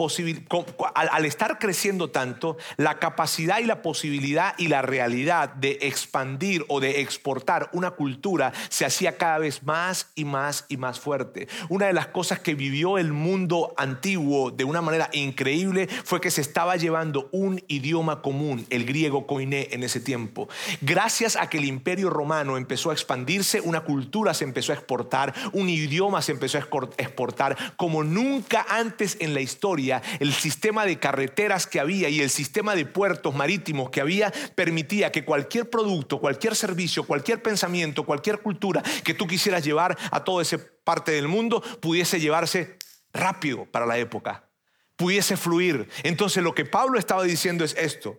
al, 0.94 1.08
al, 1.10 1.24
estar 1.24 1.58
creciendo 1.58 2.10
tanto, 2.10 2.56
la 2.76 2.98
capacidad 2.98 3.58
y 3.58 3.64
la 3.64 3.82
posibilidad 3.82 4.54
y 4.58 4.68
la 4.68 4.82
realidad 4.82 5.50
de 5.50 5.78
expandir 5.82 6.64
o 6.68 6.80
de 6.80 7.00
exportar 7.00 7.68
una 7.72 7.92
cultura 7.92 8.52
se 8.68 8.84
hacía 8.84 9.16
cada 9.16 9.38
vez 9.38 9.62
más 9.62 10.10
y 10.14 10.24
más 10.24 10.64
y 10.68 10.76
más 10.76 11.00
fuerte. 11.00 11.48
Una 11.68 11.86
de 11.86 11.92
las 11.92 12.08
cosas 12.08 12.40
que 12.40 12.54
vivió 12.54 12.98
el 12.98 13.12
mundo 13.12 13.74
antiguo 13.76 14.50
de 14.50 14.64
una 14.64 14.82
manera 14.82 15.10
increíble 15.12 15.88
fue 16.04 16.20
que 16.20 16.30
se 16.30 16.40
estaba 16.40 16.76
llevando 16.76 17.28
un 17.32 17.62
idioma 17.68 18.22
común, 18.22 18.66
el 18.70 18.84
griego 18.84 19.26
koiné 19.26 19.68
en 19.72 19.82
ese 19.82 20.00
tiempo. 20.00 20.48
Gracias 20.80 21.36
a 21.36 21.48
que 21.48 21.58
el 21.58 21.64
imperio 21.64 22.10
romano 22.10 22.56
empezó 22.56 22.90
a 22.90 22.92
expandirse, 22.92 23.60
una 23.60 23.80
cultura 23.80 24.34
se 24.34 24.44
empezó 24.44 24.72
a 24.72 24.76
exportar, 24.76 25.34
un 25.52 25.68
idioma 25.68 26.22
se 26.22 26.32
empezó 26.32 26.47
a 26.54 26.66
exportar 26.98 27.56
como 27.76 28.04
nunca 28.04 28.66
antes 28.68 29.16
en 29.20 29.34
la 29.34 29.40
historia. 29.40 30.02
El 30.20 30.32
sistema 30.32 30.84
de 30.86 30.98
carreteras 30.98 31.66
que 31.66 31.80
había 31.80 32.08
y 32.08 32.20
el 32.20 32.30
sistema 32.30 32.74
de 32.74 32.86
puertos 32.86 33.34
marítimos 33.34 33.90
que 33.90 34.00
había 34.00 34.32
permitía 34.54 35.12
que 35.12 35.24
cualquier 35.24 35.70
producto, 35.70 36.20
cualquier 36.20 36.54
servicio, 36.54 37.04
cualquier 37.04 37.42
pensamiento, 37.42 38.04
cualquier 38.04 38.40
cultura 38.40 38.82
que 39.04 39.14
tú 39.14 39.26
quisieras 39.26 39.64
llevar 39.64 39.96
a 40.10 40.24
toda 40.24 40.42
esa 40.42 40.58
parte 40.84 41.12
del 41.12 41.28
mundo 41.28 41.60
pudiese 41.80 42.20
llevarse 42.20 42.78
rápido 43.12 43.66
para 43.66 43.86
la 43.86 43.98
época, 43.98 44.48
pudiese 44.96 45.36
fluir. 45.36 45.88
Entonces 46.02 46.42
lo 46.42 46.54
que 46.54 46.64
Pablo 46.64 46.98
estaba 46.98 47.22
diciendo 47.24 47.64
es 47.64 47.74
esto, 47.76 48.18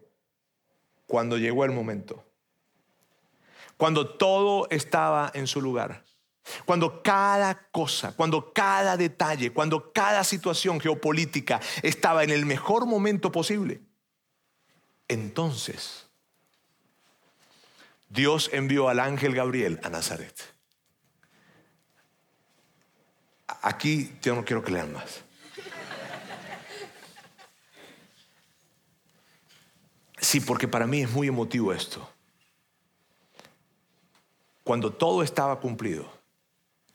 cuando 1.08 1.38
llegó 1.38 1.66
el 1.66 1.72
momento, 1.72 2.26
cuando 3.78 4.16
todo 4.18 4.68
estaba 4.70 5.32
en 5.34 5.48
su 5.48 5.62
lugar 5.62 6.04
cuando 6.66 7.02
cada 7.04 7.70
cosa, 7.72 8.16
cuando 8.16 8.54
cada 8.54 8.98
detalle, 8.98 9.52
cuando 9.52 9.92
cada 9.92 10.24
situación 10.24 10.80
geopolítica 10.80 11.60
estaba 11.82 12.24
en 12.24 12.30
el 12.30 12.46
mejor 12.46 12.86
momento 12.86 13.32
posible, 13.32 13.82
entonces 15.08 16.08
Dios 18.10 18.50
envió 18.54 18.90
al 18.90 19.00
ángel 19.00 19.36
Gabriel 19.36 19.80
a 19.84 19.90
Nazaret. 19.90 20.36
Aquí 23.62 24.14
yo 24.22 24.36
no 24.36 24.46
quiero 24.46 24.64
que 24.64 24.72
lean 24.72 24.94
más. 24.94 25.24
Sí, 30.22 30.40
porque 30.42 30.68
para 30.68 30.86
mí 30.86 31.02
es 31.02 31.10
muy 31.10 31.28
emotivo 31.28 31.74
esto. 31.74 32.08
Cuando 34.64 34.92
todo 34.94 35.24
estaba 35.24 35.60
cumplido, 35.60 36.19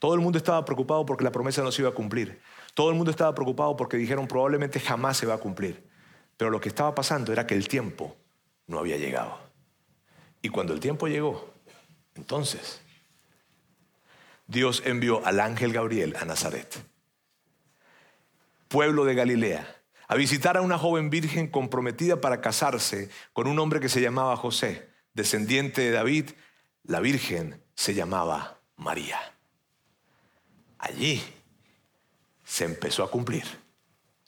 todo 0.04 0.12
el 0.12 0.20
mundo 0.20 0.36
estaba 0.36 0.62
preocupado 0.66 1.06
porque 1.06 1.24
la 1.24 1.32
promesa 1.32 1.62
no 1.62 1.72
se 1.72 1.80
iba 1.80 1.88
a 1.88 1.94
cumplir. 1.94 2.38
Todo 2.74 2.90
el 2.90 2.94
mundo 2.94 3.10
estaba 3.10 3.34
preocupado 3.34 3.74
porque 3.74 3.96
dijeron 3.96 4.28
probablemente 4.28 4.78
jamás 4.78 5.16
se 5.16 5.24
va 5.24 5.32
a 5.32 5.38
cumplir. 5.38 5.82
Pero 6.36 6.50
lo 6.50 6.60
que 6.60 6.68
estaba 6.68 6.94
pasando 6.94 7.32
era 7.32 7.46
que 7.46 7.54
el 7.54 7.66
tiempo 7.68 8.14
no 8.66 8.78
había 8.78 8.98
llegado. 8.98 9.38
Y 10.42 10.50
cuando 10.50 10.74
el 10.74 10.80
tiempo 10.80 11.08
llegó, 11.08 11.50
entonces 12.16 12.82
Dios 14.46 14.82
envió 14.84 15.24
al 15.24 15.40
ángel 15.40 15.72
Gabriel 15.72 16.14
a 16.20 16.26
Nazaret, 16.26 16.84
pueblo 18.68 19.06
de 19.06 19.14
Galilea, 19.14 19.66
a 20.06 20.16
visitar 20.16 20.58
a 20.58 20.60
una 20.60 20.76
joven 20.76 21.08
virgen 21.08 21.48
comprometida 21.48 22.20
para 22.20 22.42
casarse 22.42 23.08
con 23.32 23.46
un 23.46 23.58
hombre 23.58 23.80
que 23.80 23.88
se 23.88 24.02
llamaba 24.02 24.36
José, 24.36 24.86
descendiente 25.14 25.80
de 25.80 25.92
David. 25.92 26.32
La 26.82 27.00
virgen 27.00 27.64
se 27.74 27.94
llamaba 27.94 28.60
María 28.76 29.33
allí 30.84 31.22
se 32.44 32.64
empezó 32.64 33.02
a 33.02 33.10
cumplir 33.10 33.44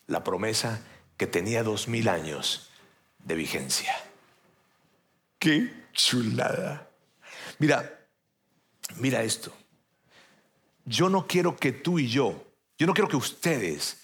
la 0.07 0.25
promesa 0.25 0.81
que 1.17 1.27
tenía 1.27 1.63
dos 1.63 1.89
mil 1.89 2.09
años 2.09 2.71
de 3.19 3.35
vigencia. 3.35 3.95
¡Qué 5.39 5.71
chulada! 5.93 6.89
Mira, 7.59 8.07
mira 8.97 9.23
esto. 9.23 9.53
Yo 10.85 11.09
no 11.09 11.27
quiero 11.27 11.57
que 11.57 11.73
tú 11.73 11.99
y 11.99 12.09
yo, 12.09 12.47
yo 12.79 12.87
no 12.87 12.95
quiero 12.95 13.09
que 13.09 13.17
ustedes 13.17 14.03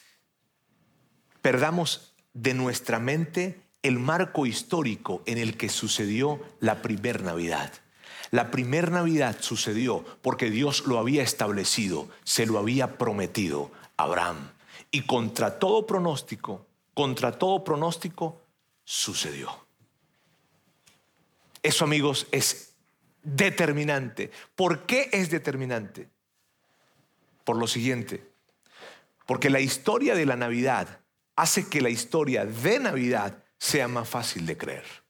perdamos 1.40 2.14
de 2.32 2.54
nuestra 2.54 2.98
mente 2.98 3.60
el 3.82 3.98
marco 3.98 4.46
histórico 4.46 5.22
en 5.26 5.38
el 5.38 5.56
que 5.56 5.68
sucedió 5.68 6.40
la 6.60 6.82
primer 6.82 7.22
Navidad. 7.22 7.72
La 8.32 8.50
primer 8.50 8.90
Navidad 8.90 9.36
sucedió 9.40 10.04
porque 10.22 10.50
Dios 10.50 10.86
lo 10.86 10.98
había 10.98 11.22
establecido, 11.22 12.08
se 12.24 12.46
lo 12.46 12.58
había 12.58 12.96
prometido 12.96 13.70
a 13.98 14.04
Abraham. 14.04 14.52
Y 14.90 15.02
contra 15.02 15.58
todo 15.58 15.86
pronóstico, 15.86 16.66
contra 16.94 17.32
todo 17.38 17.62
pronóstico, 17.62 18.40
sucedió. 18.84 19.66
Eso, 21.62 21.84
amigos, 21.84 22.26
es 22.32 22.72
determinante. 23.22 24.30
¿Por 24.56 24.86
qué 24.86 25.10
es 25.12 25.30
determinante? 25.30 26.08
Por 27.44 27.58
lo 27.58 27.66
siguiente, 27.66 28.32
porque 29.26 29.50
la 29.50 29.60
historia 29.60 30.14
de 30.14 30.24
la 30.24 30.36
Navidad 30.36 31.00
hace 31.36 31.68
que 31.68 31.82
la 31.82 31.90
historia 31.90 32.46
de 32.46 32.78
Navidad 32.78 33.44
sea 33.58 33.88
más 33.88 34.08
fácil 34.08 34.46
de 34.46 34.56
creer. 34.56 35.01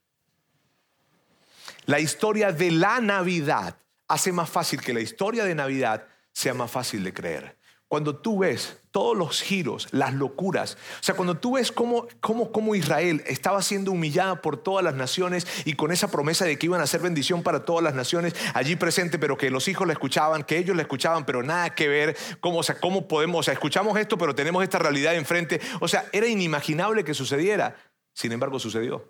La 1.87 1.99
historia 1.99 2.53
de 2.53 2.71
la 2.71 3.01
Navidad 3.01 3.77
hace 4.07 4.31
más 4.31 4.49
fácil 4.49 4.81
que 4.81 4.95
la 4.95 5.01
historia 5.01 5.45
de 5.45 5.55
Navidad 5.55 6.07
sea 6.33 6.55
más 6.55 6.71
fácil 6.71 7.03
de 7.03 7.13
creer. 7.13 7.57
Cuando 7.89 8.17
tú 8.17 8.39
ves 8.39 8.79
todos 8.91 9.17
los 9.17 9.43
giros, 9.43 9.89
las 9.91 10.15
locuras, 10.15 10.79
o 11.01 11.03
sea, 11.03 11.15
cuando 11.15 11.37
tú 11.37 11.57
ves 11.57 11.73
cómo, 11.73 12.07
cómo, 12.21 12.75
Israel 12.75 13.23
estaba 13.27 13.61
siendo 13.61 13.91
humillada 13.91 14.41
por 14.41 14.57
todas 14.57 14.83
las 14.83 14.95
naciones 14.95 15.47
y 15.67 15.75
con 15.75 15.93
esa 15.93 16.11
promesa 16.11 16.47
de 16.47 16.57
que 16.57 16.67
iban 16.67 16.81
a 16.81 16.87
ser 16.87 17.03
bendición 17.03 17.43
para 17.43 17.65
todas 17.65 17.83
las 17.83 17.95
naciones 17.95 18.35
allí 18.55 18.77
presente, 18.77 19.19
pero 19.19 19.37
que 19.37 19.51
los 19.51 19.69
hijos 19.69 19.87
la 19.87 19.93
escuchaban, 19.93 20.45
que 20.45 20.57
ellos 20.57 20.77
la 20.77 20.83
escuchaban, 20.83 21.27
pero 21.27 21.43
nada 21.43 21.75
que 21.75 21.89
ver, 21.89 22.17
cómo, 22.41 22.61
o 22.61 22.63
sea, 22.63 22.79
cómo 22.81 23.09
podemos, 23.09 23.41
o 23.41 23.43
sea, 23.43 23.55
escuchamos 23.55 23.99
esto, 23.99 24.17
pero 24.17 24.35
tenemos 24.35 24.63
esta 24.63 24.79
realidad 24.79 25.15
enfrente, 25.15 25.61
o 25.81 25.89
sea, 25.89 26.07
era 26.13 26.27
inimaginable 26.27 27.05
que 27.05 27.13
sucediera, 27.13 27.77
sin 28.15 28.33
embargo 28.33 28.59
sucedió. 28.59 29.05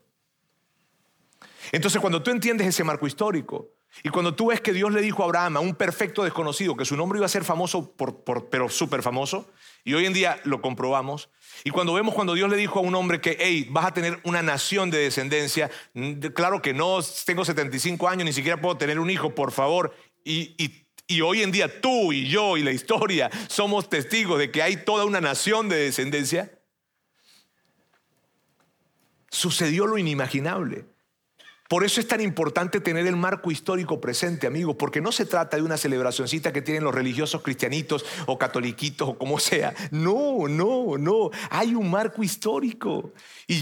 Entonces 1.70 2.00
cuando 2.00 2.22
tú 2.22 2.30
entiendes 2.30 2.66
ese 2.66 2.82
marco 2.82 3.06
histórico 3.06 3.70
y 4.02 4.08
cuando 4.08 4.34
tú 4.34 4.46
ves 4.46 4.60
que 4.60 4.72
Dios 4.72 4.90
le 4.92 5.02
dijo 5.02 5.22
a 5.22 5.26
Abraham, 5.26 5.58
a 5.58 5.60
un 5.60 5.74
perfecto 5.74 6.24
desconocido, 6.24 6.76
que 6.76 6.84
su 6.84 6.96
nombre 6.96 7.18
iba 7.18 7.26
a 7.26 7.28
ser 7.28 7.44
famoso, 7.44 7.94
pero 8.50 8.68
súper 8.68 9.02
famoso, 9.02 9.50
y 9.84 9.92
hoy 9.92 10.06
en 10.06 10.14
día 10.14 10.40
lo 10.44 10.62
comprobamos, 10.62 11.28
y 11.62 11.70
cuando 11.70 11.92
vemos 11.92 12.14
cuando 12.14 12.32
Dios 12.32 12.48
le 12.48 12.56
dijo 12.56 12.78
a 12.78 12.82
un 12.82 12.94
hombre 12.94 13.20
que, 13.20 13.36
hey, 13.38 13.68
vas 13.70 13.84
a 13.84 13.92
tener 13.92 14.18
una 14.24 14.42
nación 14.42 14.90
de 14.90 14.98
descendencia, 14.98 15.70
claro 16.34 16.62
que 16.62 16.72
no, 16.72 17.00
tengo 17.26 17.44
75 17.44 18.08
años, 18.08 18.24
ni 18.24 18.32
siquiera 18.32 18.60
puedo 18.60 18.78
tener 18.78 18.98
un 18.98 19.10
hijo, 19.10 19.34
por 19.34 19.52
favor, 19.52 19.94
y, 20.24 20.56
y 21.06 21.20
hoy 21.20 21.42
en 21.42 21.52
día 21.52 21.80
tú 21.80 22.12
y 22.12 22.28
yo 22.28 22.56
y 22.56 22.62
la 22.62 22.72
historia 22.72 23.30
somos 23.48 23.90
testigos 23.90 24.38
de 24.38 24.50
que 24.50 24.62
hay 24.62 24.78
toda 24.78 25.04
una 25.04 25.20
nación 25.20 25.68
de 25.68 25.76
descendencia, 25.76 26.50
sucedió 29.28 29.86
lo 29.86 29.98
inimaginable. 29.98 30.91
Por 31.72 31.84
eso 31.84 32.02
es 32.02 32.06
tan 32.06 32.20
importante 32.20 32.80
tener 32.80 33.06
el 33.06 33.16
marco 33.16 33.50
histórico 33.50 33.98
presente, 33.98 34.46
amigos, 34.46 34.76
porque 34.78 35.00
no 35.00 35.10
se 35.10 35.24
trata 35.24 35.56
de 35.56 35.62
una 35.62 35.78
celebracioncita 35.78 36.52
que 36.52 36.60
tienen 36.60 36.84
los 36.84 36.94
religiosos 36.94 37.40
cristianitos 37.40 38.04
o 38.26 38.36
catoliquitos 38.36 39.08
o 39.08 39.16
como 39.16 39.38
sea. 39.38 39.72
No, 39.90 40.48
no, 40.48 40.98
no. 40.98 41.30
Hay 41.48 41.74
un 41.74 41.90
marco 41.90 42.22
histórico. 42.22 43.14
Y, 43.46 43.54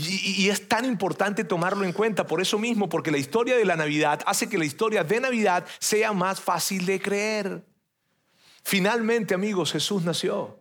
y, 0.42 0.50
es 0.50 0.66
tan 0.66 0.86
importante 0.86 1.44
tomarlo 1.44 1.84
en 1.84 1.92
cuenta 1.92 2.26
por 2.26 2.40
eso 2.40 2.58
mismo, 2.58 2.88
porque 2.88 3.12
la 3.12 3.18
historia 3.18 3.56
de 3.56 3.64
la 3.64 3.76
Navidad 3.76 4.20
hace 4.26 4.48
que 4.48 4.58
la 4.58 4.64
historia 4.64 5.04
de 5.04 5.20
Navidad 5.20 5.64
sea 5.78 6.12
más 6.12 6.40
fácil 6.40 6.86
de 6.86 7.00
creer. 7.00 7.64
Finalmente, 8.64 9.34
amigos, 9.34 9.70
Jesús 9.70 10.02
nació. 10.02 10.58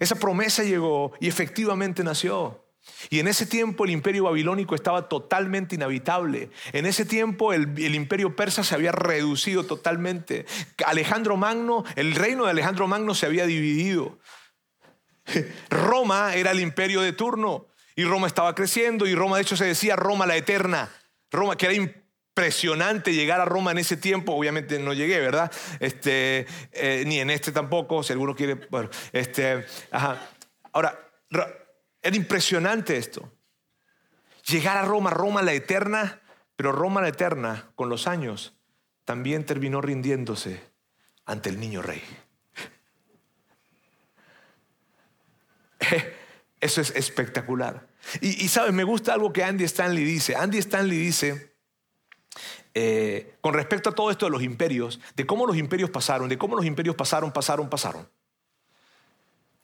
Esa 0.00 0.16
promesa 0.16 0.64
llegó 0.64 1.12
y 1.20 1.28
efectivamente 1.28 2.02
nació. 2.02 2.65
Y 3.10 3.20
en 3.20 3.28
ese 3.28 3.46
tiempo 3.46 3.84
el 3.84 3.90
imperio 3.90 4.24
babilónico 4.24 4.74
estaba 4.74 5.08
totalmente 5.08 5.74
inhabitable. 5.74 6.50
En 6.72 6.86
ese 6.86 7.04
tiempo 7.04 7.52
el, 7.52 7.94
imperio 7.94 8.34
persa 8.34 8.64
se 8.64 8.74
había 8.74 8.92
reducido 8.92 9.64
totalmente. 9.64 10.46
Alejandro 10.86 11.36
Magno, 11.36 11.84
el 11.94 12.14
reino 12.14 12.44
de 12.44 12.50
Alejandro 12.50 12.86
Magno 12.88 13.14
se 13.14 13.26
había 13.26 13.46
dividido. 13.46 14.18
Roma 15.70 16.34
era 16.34 16.52
el 16.52 16.60
imperio 16.60 17.00
de 17.00 17.12
turno 17.12 17.66
y 17.94 18.04
Roma 18.04 18.26
estaba 18.26 18.54
creciendo 18.54 19.06
y 19.06 19.14
Roma 19.14 19.36
de 19.36 19.42
hecho 19.42 19.56
se 19.56 19.64
decía 19.64 19.96
Roma 19.96 20.26
la 20.26 20.36
eterna. 20.36 20.90
Roma 21.30 21.56
que 21.56 21.66
era 21.66 21.74
impresionante 21.74 23.14
llegar 23.14 23.40
a 23.40 23.44
Roma 23.44 23.70
en 23.70 23.78
ese 23.78 23.96
tiempo. 23.96 24.34
Obviamente 24.34 24.78
no 24.78 24.92
llegué, 24.92 25.20
¿verdad? 25.20 25.50
Este, 25.80 26.46
eh, 26.72 27.04
ni 27.06 27.18
en 27.20 27.30
este 27.30 27.52
tampoco, 27.52 28.02
si 28.02 28.12
alguno 28.12 28.34
quiere. 28.34 28.54
Bueno, 28.70 28.90
este. 29.12 29.64
Ahora, 30.72 30.98
era 32.06 32.16
impresionante 32.16 32.96
esto. 32.96 33.32
Llegar 34.48 34.76
a 34.76 34.84
Roma, 34.84 35.10
Roma 35.10 35.42
la 35.42 35.52
eterna, 35.52 36.22
pero 36.54 36.70
Roma 36.70 37.00
la 37.02 37.08
eterna, 37.08 37.70
con 37.74 37.88
los 37.88 38.06
años, 38.06 38.54
también 39.04 39.44
terminó 39.44 39.80
rindiéndose 39.80 40.62
ante 41.24 41.48
el 41.48 41.58
niño 41.58 41.82
rey. 41.82 42.02
Eso 46.60 46.80
es 46.80 46.90
espectacular. 46.90 47.88
Y, 48.20 48.48
sabes, 48.48 48.72
me 48.72 48.84
gusta 48.84 49.12
algo 49.12 49.32
que 49.32 49.42
Andy 49.42 49.64
Stanley 49.64 50.04
dice. 50.04 50.36
Andy 50.36 50.58
Stanley 50.58 50.96
dice, 50.96 51.56
eh, 52.72 53.36
con 53.40 53.52
respecto 53.52 53.90
a 53.90 53.94
todo 53.94 54.12
esto 54.12 54.26
de 54.26 54.30
los 54.30 54.42
imperios, 54.42 55.00
de 55.16 55.26
cómo 55.26 55.44
los 55.44 55.56
imperios 55.56 55.90
pasaron, 55.90 56.28
de 56.28 56.38
cómo 56.38 56.54
los 56.54 56.64
imperios 56.64 56.94
pasaron, 56.94 57.32
pasaron, 57.32 57.68
pasaron. 57.68 58.08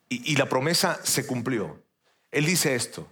Y, 0.08 0.36
la 0.36 0.46
promesa 0.46 1.00
se 1.04 1.26
cumplió. 1.26 1.81
Él 2.32 2.46
dice 2.46 2.74
esto, 2.74 3.06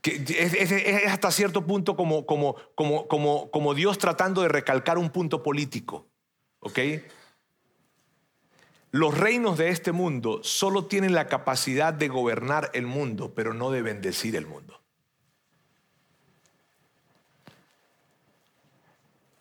que 0.00 0.24
es, 0.38 1.06
hasta 1.08 1.30
cierto 1.30 1.66
punto 1.66 1.96
como, 1.96 2.24
como, 2.24 2.56
como, 2.74 3.08
como, 3.08 3.50
como 3.50 3.74
Dios 3.74 3.98
tratando 3.98 4.42
de 4.42 4.48
recalcar 4.48 4.96
un 4.96 5.10
punto 5.10 5.42
político. 5.42 6.06
¿Ok? 6.60 6.78
Los 8.90 9.18
reinos 9.18 9.58
de 9.58 9.68
este 9.68 9.92
mundo 9.92 10.40
solo 10.42 10.86
tienen 10.86 11.14
la 11.14 11.26
capacidad 11.26 11.92
de 11.92 12.08
gobernar 12.08 12.70
el 12.72 12.86
mundo, 12.86 13.34
pero 13.34 13.52
no 13.52 13.70
de 13.70 13.82
bendecir 13.82 14.34
el 14.34 14.46
mundo. 14.46 14.80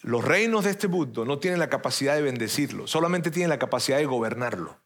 Los 0.02 0.24
reinos 0.24 0.64
de 0.64 0.72
este 0.72 0.88
mundo 0.88 1.26
no 1.26 1.40
tienen 1.40 1.60
la 1.60 1.70
capacidad 1.70 2.16
de 2.16 2.22
bendecirlo, 2.22 2.88
solamente 2.88 3.32
tienen 3.32 3.50
la 3.50 3.60
capacidad 3.60 3.98
de 3.98 4.06
gobernarlo, 4.06 4.80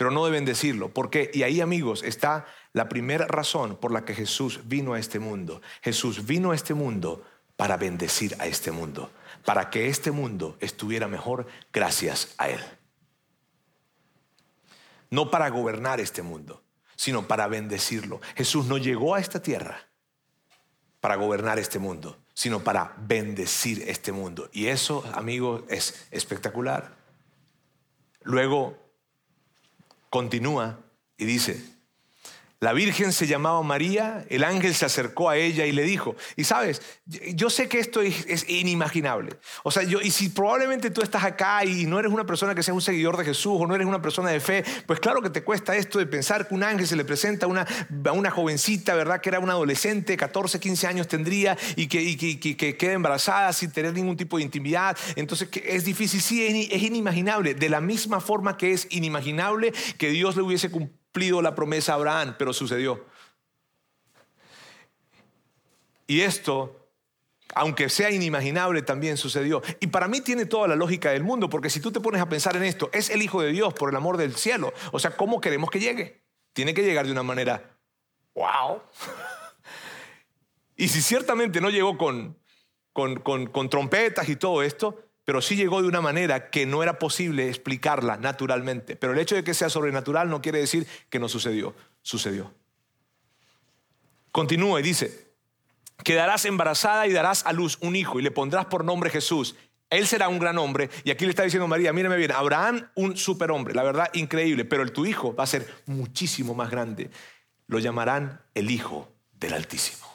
pero 0.00 0.10
no 0.10 0.24
de 0.24 0.30
bendecirlo. 0.30 0.88
¿Por 0.88 1.10
qué? 1.10 1.30
Y 1.34 1.42
ahí, 1.42 1.60
amigos, 1.60 2.02
está 2.02 2.46
la 2.72 2.88
primera 2.88 3.26
razón 3.26 3.76
por 3.76 3.92
la 3.92 4.06
que 4.06 4.14
Jesús 4.14 4.60
vino 4.64 4.94
a 4.94 4.98
este 4.98 5.18
mundo. 5.18 5.60
Jesús 5.82 6.24
vino 6.24 6.52
a 6.52 6.54
este 6.54 6.72
mundo 6.72 7.22
para 7.56 7.76
bendecir 7.76 8.34
a 8.38 8.46
este 8.46 8.70
mundo, 8.70 9.10
para 9.44 9.68
que 9.68 9.88
este 9.88 10.10
mundo 10.10 10.56
estuviera 10.60 11.06
mejor 11.06 11.46
gracias 11.70 12.34
a 12.38 12.48
Él 12.48 12.60
no 15.10 15.30
para 15.30 15.48
gobernar 15.50 16.00
este 16.00 16.22
mundo, 16.22 16.62
sino 16.96 17.26
para 17.26 17.48
bendecirlo. 17.48 18.20
Jesús 18.36 18.66
no 18.66 18.78
llegó 18.78 19.14
a 19.14 19.20
esta 19.20 19.42
tierra 19.42 19.88
para 21.00 21.16
gobernar 21.16 21.58
este 21.58 21.78
mundo, 21.78 22.18
sino 22.34 22.60
para 22.60 22.94
bendecir 22.98 23.82
este 23.88 24.12
mundo. 24.12 24.48
Y 24.52 24.66
eso, 24.66 25.04
amigos, 25.14 25.64
es 25.68 26.06
espectacular. 26.10 26.96
Luego 28.22 28.78
continúa 30.10 30.80
y 31.16 31.24
dice, 31.24 31.64
la 32.60 32.74
Virgen 32.74 33.12
se 33.12 33.26
llamaba 33.26 33.62
María, 33.62 34.26
el 34.28 34.44
ángel 34.44 34.74
se 34.74 34.84
acercó 34.84 35.30
a 35.30 35.38
ella 35.38 35.64
y 35.64 35.72
le 35.72 35.82
dijo, 35.82 36.14
y 36.36 36.44
sabes, 36.44 36.82
yo 37.06 37.48
sé 37.48 37.68
que 37.68 37.78
esto 37.78 38.02
es, 38.02 38.48
inimaginable. 38.50 39.38
O 39.62 39.70
sea, 39.70 39.82
y 39.82 40.10
si 40.10 40.28
probablemente 40.28 40.90
tú 40.90 41.00
estás 41.00 41.24
acá 41.24 41.64
y 41.64 41.86
no 41.86 41.98
eres 41.98 42.12
una 42.12 42.26
persona 42.26 42.54
que 42.54 42.62
sea 42.62 42.74
un 42.74 42.82
seguidor 42.82 43.16
de 43.16 43.24
Jesús 43.24 43.56
o 43.58 43.66
no 43.66 43.74
eres 43.74 43.86
una 43.86 44.02
persona 44.02 44.28
de 44.28 44.40
fe, 44.40 44.62
pues 44.86 45.00
claro 45.00 45.22
que 45.22 45.30
te 45.30 45.42
cuesta 45.42 45.74
esto 45.74 45.98
de 45.98 46.04
pensar 46.04 46.48
que 46.48 46.54
un 46.54 46.62
ángel 46.62 46.86
se 46.86 46.96
le 46.96 47.04
presenta 47.06 47.46
a 47.46 47.48
una, 47.48 47.66
una 48.12 48.30
jovencita, 48.30 48.94
¿verdad? 48.94 49.22
Que 49.22 49.30
era 49.30 49.40
una 49.40 49.54
adolescente, 49.54 50.18
14, 50.18 50.60
15 50.60 50.86
años 50.86 51.08
tendría 51.08 51.56
y 51.76 51.86
que, 51.86 52.18
que, 52.38 52.76
queda 52.76 52.92
embarazada 52.92 53.54
sin 53.54 53.70
tener 53.70 53.94
ningún 53.94 54.18
tipo 54.18 54.36
de 54.36 54.42
intimidad. 54.42 54.98
Entonces, 55.16 55.48
es 55.64 55.86
difícil, 55.86 56.20
sí, 56.20 56.68
es 56.70 56.82
inimaginable. 56.82 57.54
De 57.54 57.70
la 57.70 57.80
misma 57.80 58.20
forma 58.20 58.58
que 58.58 58.72
es 58.72 58.86
inimaginable 58.90 59.72
que 59.96 60.10
Dios 60.10 60.36
le 60.36 60.42
hubiese 60.42 60.70
cumplido 60.70 60.99
cumplido 61.10 61.42
la 61.42 61.56
promesa 61.56 61.92
a 61.92 61.94
Abraham, 61.96 62.36
pero 62.38 62.52
sucedió. 62.52 63.04
Y 66.06 66.20
esto, 66.20 66.88
aunque 67.54 67.88
sea 67.88 68.10
inimaginable, 68.10 68.82
también 68.82 69.16
sucedió. 69.16 69.60
Y 69.80 69.88
para 69.88 70.06
mí 70.06 70.20
tiene 70.20 70.46
toda 70.46 70.68
la 70.68 70.76
lógica 70.76 71.10
del 71.10 71.24
mundo, 71.24 71.50
porque 71.50 71.68
si 71.68 71.80
tú 71.80 71.90
te 71.90 72.00
pones 72.00 72.20
a 72.20 72.28
pensar 72.28 72.56
en 72.56 72.62
esto, 72.62 72.90
es 72.92 73.10
el 73.10 73.22
Hijo 73.22 73.42
de 73.42 73.50
Dios 73.50 73.74
por 73.74 73.90
el 73.90 73.96
amor 73.96 74.18
del 74.18 74.36
cielo. 74.36 74.72
O 74.92 75.00
sea, 75.00 75.16
¿cómo 75.16 75.40
queremos 75.40 75.68
que 75.70 75.80
llegue? 75.80 76.22
Tiene 76.52 76.74
que 76.74 76.82
llegar 76.82 77.06
de 77.06 77.12
una 77.12 77.24
manera, 77.24 77.76
wow. 78.34 78.80
y 80.76 80.88
si 80.88 81.02
ciertamente 81.02 81.60
no 81.60 81.70
llegó 81.70 81.98
con, 81.98 82.38
con, 82.92 83.18
con 83.18 83.68
trompetas 83.68 84.28
y 84.28 84.36
todo 84.36 84.62
esto, 84.62 85.09
pero 85.30 85.40
sí 85.40 85.54
llegó 85.54 85.80
de 85.80 85.86
una 85.86 86.00
manera 86.00 86.50
que 86.50 86.66
no 86.66 86.82
era 86.82 86.98
posible 86.98 87.48
explicarla 87.48 88.16
naturalmente. 88.16 88.96
Pero 88.96 89.12
el 89.12 89.18
hecho 89.20 89.36
de 89.36 89.44
que 89.44 89.54
sea 89.54 89.70
sobrenatural 89.70 90.28
no 90.28 90.42
quiere 90.42 90.58
decir 90.58 90.88
que 91.08 91.20
no 91.20 91.28
sucedió, 91.28 91.72
sucedió. 92.02 92.52
Continúa 94.32 94.80
y 94.80 94.82
dice, 94.82 95.28
quedarás 96.02 96.46
embarazada 96.46 97.06
y 97.06 97.12
darás 97.12 97.46
a 97.46 97.52
luz 97.52 97.78
un 97.80 97.94
hijo 97.94 98.18
y 98.18 98.24
le 98.24 98.32
pondrás 98.32 98.66
por 98.66 98.84
nombre 98.84 99.08
Jesús. 99.08 99.54
Él 99.88 100.08
será 100.08 100.28
un 100.28 100.40
gran 100.40 100.58
hombre. 100.58 100.90
Y 101.04 101.12
aquí 101.12 101.26
le 101.26 101.30
está 101.30 101.44
diciendo 101.44 101.68
María, 101.68 101.92
mírame 101.92 102.16
bien, 102.16 102.32
Abraham 102.32 102.90
un 102.96 103.16
superhombre, 103.16 103.72
la 103.72 103.84
verdad 103.84 104.10
increíble, 104.14 104.64
pero 104.64 104.82
el 104.82 104.90
tu 104.90 105.06
hijo 105.06 105.32
va 105.32 105.44
a 105.44 105.46
ser 105.46 105.72
muchísimo 105.86 106.54
más 106.56 106.72
grande. 106.72 107.08
Lo 107.68 107.78
llamarán 107.78 108.42
el 108.54 108.68
Hijo 108.68 109.12
del 109.34 109.52
Altísimo. 109.52 110.08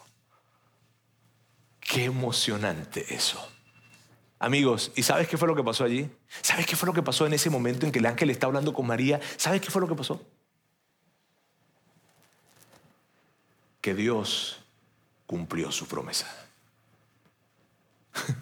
Qué 1.79 2.03
emocionante 2.03 3.15
eso. 3.15 3.54
Amigos, 4.37 4.91
¿y 4.95 5.03
sabes 5.03 5.27
qué 5.27 5.37
fue 5.37 5.47
lo 5.47 5.55
que 5.55 5.63
pasó 5.63 5.85
allí? 5.85 6.09
¿Sabes 6.41 6.65
qué 6.65 6.75
fue 6.75 6.87
lo 6.87 6.93
que 6.93 7.01
pasó 7.01 7.25
en 7.25 7.33
ese 7.33 7.49
momento 7.49 7.85
en 7.85 7.91
que 7.91 7.99
el 7.99 8.05
ángel 8.05 8.29
está 8.29 8.47
hablando 8.47 8.73
con 8.73 8.85
María? 8.85 9.19
¿Sabes 9.37 9.61
qué 9.61 9.71
fue 9.71 9.81
lo 9.81 9.87
que 9.87 9.95
pasó? 9.95 10.21
Que 13.79 13.93
Dios 13.93 14.59
cumplió 15.25 15.71
su 15.71 15.87
promesa. 15.87 16.27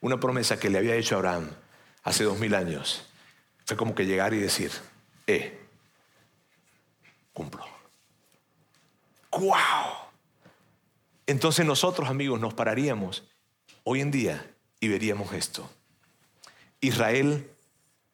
Una 0.00 0.18
promesa 0.18 0.58
que 0.58 0.70
le 0.70 0.78
había 0.78 0.96
hecho 0.96 1.14
a 1.14 1.18
Abraham 1.18 1.50
hace 2.02 2.24
dos 2.24 2.38
mil 2.38 2.54
años. 2.54 3.06
Fue 3.64 3.76
como 3.76 3.94
que 3.94 4.06
llegar 4.06 4.34
y 4.34 4.38
decir, 4.38 4.72
eh, 5.26 5.66
cumplo. 7.32 7.64
¡Wow! 9.30 9.52
Entonces 11.26 11.64
nosotros, 11.66 12.08
amigos, 12.08 12.40
nos 12.40 12.54
pararíamos 12.54 13.24
hoy 13.88 14.00
en 14.00 14.10
día 14.10 14.44
y 14.80 14.88
veríamos 14.88 15.32
esto. 15.32 15.70
Israel 16.80 17.48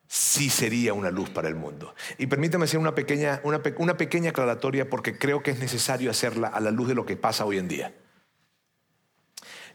sí 0.06 0.50
sería 0.50 0.92
una 0.92 1.10
luz 1.10 1.30
para 1.30 1.48
el 1.48 1.54
mundo. 1.54 1.94
Y 2.18 2.26
permítame 2.26 2.66
hacer 2.66 2.78
una 2.78 2.94
pequeña, 2.94 3.40
una, 3.42 3.62
una 3.78 3.96
pequeña 3.96 4.30
aclaratoria 4.30 4.90
porque 4.90 5.16
creo 5.16 5.42
que 5.42 5.50
es 5.50 5.58
necesario 5.58 6.10
hacerla 6.10 6.48
a 6.48 6.60
la 6.60 6.70
luz 6.70 6.88
de 6.88 6.94
lo 6.94 7.06
que 7.06 7.16
pasa 7.16 7.46
hoy 7.46 7.56
en 7.56 7.68
día. 7.68 7.94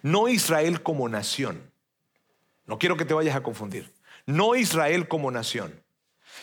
No 0.03 0.27
Israel 0.27 0.83
como 0.83 1.09
nación, 1.09 1.71
no 2.67 2.77
quiero 2.77 2.95
que 2.95 3.05
te 3.05 3.15
vayas 3.15 3.35
a 3.35 3.41
confundir, 3.41 3.91
no 4.27 4.55
Israel 4.55 5.07
como 5.07 5.31
nación, 5.31 5.81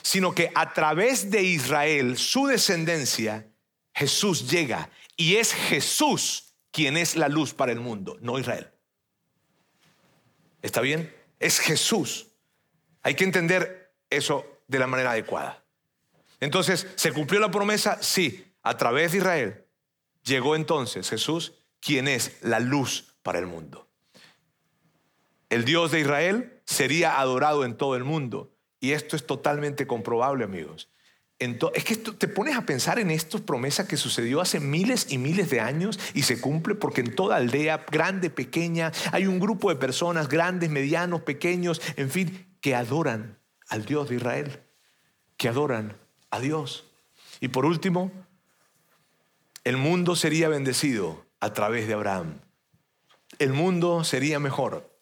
sino 0.02 0.34
que 0.34 0.50
a 0.57 0.72
través 0.72 1.30
de 1.30 1.44
Israel, 1.44 2.16
su 2.16 2.48
descendencia, 2.48 3.46
Jesús 3.94 4.50
llega 4.50 4.90
y 5.16 5.36
es 5.36 5.55
Jesús 5.55 6.55
quien 6.72 6.96
es 6.96 7.14
la 7.14 7.28
luz 7.28 7.55
para 7.55 7.70
el 7.70 7.78
mundo, 7.78 8.18
no 8.20 8.40
Israel. 8.40 8.74
¿Está 10.64 10.80
bien? 10.80 11.14
Es 11.40 11.60
Jesús. 11.60 12.28
Hay 13.02 13.14
que 13.16 13.24
entender 13.24 13.92
eso 14.08 14.46
de 14.66 14.78
la 14.78 14.86
manera 14.86 15.10
adecuada. 15.10 15.62
Entonces, 16.40 16.86
¿se 16.94 17.12
cumplió 17.12 17.38
la 17.38 17.50
promesa? 17.50 18.02
Sí, 18.02 18.50
a 18.62 18.74
través 18.78 19.12
de 19.12 19.18
Israel. 19.18 19.66
Llegó 20.24 20.56
entonces 20.56 21.10
Jesús, 21.10 21.52
quien 21.80 22.08
es 22.08 22.38
la 22.40 22.60
luz 22.60 23.14
para 23.22 23.38
el 23.38 23.46
mundo. 23.46 23.90
El 25.50 25.66
Dios 25.66 25.90
de 25.90 26.00
Israel 26.00 26.62
sería 26.64 27.20
adorado 27.20 27.66
en 27.66 27.76
todo 27.76 27.94
el 27.94 28.04
mundo. 28.04 28.50
Y 28.80 28.92
esto 28.92 29.16
es 29.16 29.26
totalmente 29.26 29.86
comprobable, 29.86 30.44
amigos 30.44 30.88
es 31.74 31.84
que 31.84 31.97
te 31.97 32.28
pones 32.28 32.57
a 32.57 32.64
pensar 32.64 32.99
en 32.99 33.11
estas 33.11 33.40
promesas 33.40 33.86
que 33.86 33.97
sucedió 33.97 34.40
hace 34.40 34.61
miles 34.61 35.07
y 35.11 35.18
miles 35.18 35.51
de 35.51 35.61
años 35.61 35.99
y 36.14 36.22
se 36.22 36.40
cumple 36.40 36.74
porque 36.74 37.01
en 37.01 37.14
toda 37.14 37.36
aldea, 37.36 37.84
grande, 37.90 38.30
pequeña, 38.30 38.92
hay 39.12 39.26
un 39.26 39.40
grupo 39.40 39.68
de 39.68 39.76
personas, 39.76 40.28
grandes, 40.28 40.70
medianos, 40.70 41.22
pequeños, 41.22 41.80
en 41.97 42.11
fin, 42.11 42.47
que 42.61 42.74
adoran 42.74 43.38
al 43.68 43.84
Dios 43.84 44.09
de 44.09 44.16
Israel, 44.16 44.62
que 45.36 45.49
adoran 45.49 45.97
a 46.30 46.40
Dios. 46.40 46.90
Y 47.40 47.49
por 47.49 47.66
último, 47.66 48.11
el 49.64 49.76
mundo 49.76 50.16
sería 50.16 50.49
bendecido 50.49 51.26
a 51.40 51.53
través 51.53 51.86
de 51.86 51.95
Abraham. 51.95 52.40
El 53.38 53.53
mundo 53.53 54.05
sería 54.05 54.38
mejor 54.38 54.95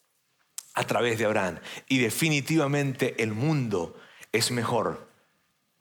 a 0.75 0.85
través 0.85 1.19
de 1.19 1.27
Abraham. 1.27 1.59
Y 1.89 1.99
definitivamente 1.99 3.23
el 3.23 3.33
mundo 3.33 3.97
es 4.33 4.51
mejor 4.51 5.12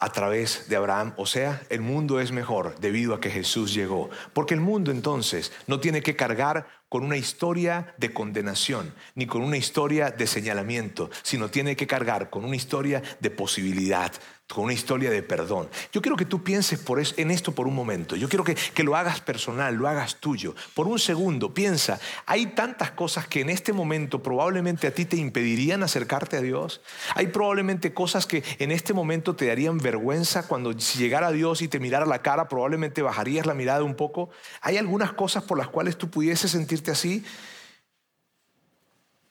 a 0.02 0.12
través 0.12 0.68
de 0.68 0.76
Abraham. 0.76 1.14
O 1.16 1.26
sea, 1.26 1.62
el 1.70 1.80
mundo 1.80 2.20
es 2.20 2.32
mejor 2.32 2.78
debido 2.80 3.14
a 3.14 3.22
que 3.22 3.30
Jesús 3.30 3.74
llegó. 3.74 4.10
Porque 4.34 4.56
el 4.56 4.60
mundo 4.60 4.92
entonces 4.92 5.54
no 5.68 5.80
tiene 5.80 6.02
que 6.02 6.16
cargar 6.16 6.68
con 6.90 7.06
una 7.06 7.16
historia 7.16 7.94
de 7.98 8.12
condenación, 8.12 8.94
ni 9.16 9.26
con 9.26 9.44
una 9.44 9.56
historia 9.56 10.12
de 10.12 10.28
señalamiento, 10.28 11.10
sino 11.22 11.50
tiene 11.50 11.78
que 11.78 11.88
cargar 11.88 12.30
con 12.30 12.44
una 12.44 12.58
historia 12.58 13.02
de 13.22 13.30
posibilidad, 13.30 14.12
con 14.54 14.66
una 14.66 14.74
historia 14.74 15.10
de 15.10 15.24
perdón. 15.24 15.70
Yo 15.92 16.02
quiero 16.02 16.16
que 16.16 16.26
tú 16.26 16.44
pienses 16.44 16.80
por 16.80 17.02
en 17.18 17.32
esto 17.32 17.54
por 17.54 17.68
un 17.68 17.76
momento. 17.76 18.16
Yo 18.16 18.30
quiero 18.30 18.44
que, 18.44 18.56
que, 18.56 18.84
lo 18.84 18.96
hagas 18.96 19.22
personal, 19.22 19.76
lo 19.76 19.88
hagas 19.88 20.18
tuyo. 20.18 20.56
Por 20.74 20.88
un 20.88 21.00
segundo, 21.00 21.54
piensa, 21.54 22.00
hay 22.26 22.48
tantas 22.48 22.92
cosas 22.92 23.28
que 23.28 23.42
en 23.42 23.50
este 23.50 23.74
momento 23.74 24.22
probablemente 24.22 24.88
a 24.88 24.94
ti 24.94 25.06
te 25.06 25.18
impedirían 25.18 25.84
acercarte 25.84 26.38
a 26.38 26.42
Dios. 26.42 26.82
Hay 27.16 27.28
probablemente 27.28 27.94
cosas 27.94 28.26
que 28.28 28.44
en 28.60 28.72
este 28.72 28.94
momento 28.94 29.36
te 29.36 29.48
darían 29.48 29.78
vergüenza 29.78 30.48
cuando 30.48 30.78
si 30.80 31.00
llegara 31.00 31.32
Dios 31.32 31.62
y 31.62 31.68
te 31.68 31.80
mirara 31.80 32.06
la 32.06 32.22
cara, 32.22 32.48
probablemente 32.48 33.02
bajarías 33.02 33.46
la 33.46 33.54
mirada 33.54 33.84
un 33.84 33.96
poco. 33.96 34.30
Hay 34.62 34.78
algunas 34.78 35.14
cosas 35.14 35.44
por 35.44 35.58
las 35.58 35.70
cuales 35.70 35.98
tú 35.98 36.10
pudieses 36.10 36.52
sentirte 36.52 36.92
así. 36.92 37.24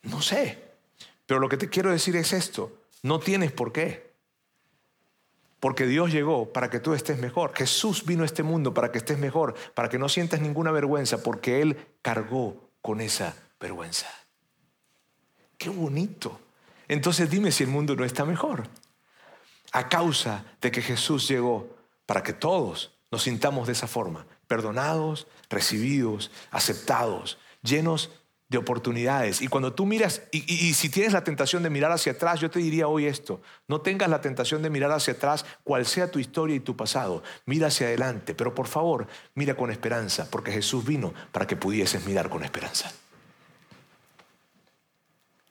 No 0.02 0.22
sé. 0.22 0.58
Pero 1.26 1.40
lo 1.40 1.48
que 1.48 1.56
te 1.56 1.68
quiero 1.68 1.90
decir 1.90 2.16
es 2.16 2.32
esto. 2.32 2.72
No 3.02 3.20
tienes 3.20 3.52
por 3.52 3.72
qué. 3.72 4.09
Porque 5.60 5.86
Dios 5.86 6.10
llegó 6.10 6.52
para 6.52 6.70
que 6.70 6.80
tú 6.80 6.94
estés 6.94 7.18
mejor. 7.18 7.52
Jesús 7.54 8.04
vino 8.06 8.22
a 8.22 8.26
este 8.26 8.42
mundo 8.42 8.72
para 8.72 8.90
que 8.90 8.98
estés 8.98 9.18
mejor, 9.18 9.54
para 9.74 9.90
que 9.90 9.98
no 9.98 10.08
sientas 10.08 10.40
ninguna 10.40 10.72
vergüenza, 10.72 11.22
porque 11.22 11.60
Él 11.60 11.76
cargó 12.02 12.70
con 12.80 13.00
esa 13.02 13.36
vergüenza. 13.60 14.06
Qué 15.58 15.68
bonito. 15.68 16.40
Entonces 16.88 17.30
dime 17.30 17.52
si 17.52 17.64
el 17.64 17.70
mundo 17.70 17.94
no 17.94 18.04
está 18.04 18.24
mejor. 18.24 18.66
A 19.72 19.88
causa 19.88 20.44
de 20.60 20.70
que 20.70 20.80
Jesús 20.82 21.28
llegó 21.28 21.76
para 22.06 22.22
que 22.22 22.32
todos 22.32 22.98
nos 23.10 23.22
sintamos 23.22 23.66
de 23.66 23.74
esa 23.74 23.86
forma, 23.86 24.26
perdonados, 24.48 25.26
recibidos, 25.48 26.30
aceptados, 26.50 27.38
llenos 27.62 28.10
de 28.50 28.58
oportunidades. 28.58 29.40
Y 29.40 29.48
cuando 29.48 29.72
tú 29.72 29.86
miras, 29.86 30.22
y, 30.32 30.74
si 30.74 30.88
tienes 30.90 31.12
la 31.12 31.22
tentación 31.22 31.62
de 31.62 31.70
mirar 31.70 31.92
hacia 31.92 32.12
atrás, 32.12 32.40
yo 32.40 32.50
te 32.50 32.58
diría 32.58 32.88
hoy 32.88 33.06
esto, 33.06 33.40
no 33.68 33.80
tengas 33.80 34.10
la 34.10 34.20
tentación 34.20 34.60
de 34.60 34.70
mirar 34.70 34.90
hacia 34.90 35.14
atrás, 35.14 35.46
cual 35.62 35.86
sea 35.86 36.10
tu 36.10 36.18
historia 36.18 36.56
y 36.56 36.60
tu 36.60 36.76
pasado, 36.76 37.22
mira 37.46 37.68
hacia 37.68 37.86
adelante, 37.86 38.34
pero 38.34 38.52
por 38.52 38.66
favor, 38.66 39.06
mira 39.34 39.54
con 39.54 39.70
esperanza, 39.70 40.28
porque 40.30 40.50
Jesús 40.50 40.84
vino 40.84 41.14
para 41.30 41.46
que 41.46 41.54
pudieses 41.54 42.04
mirar 42.04 42.28
con 42.28 42.42
esperanza. 42.42 42.92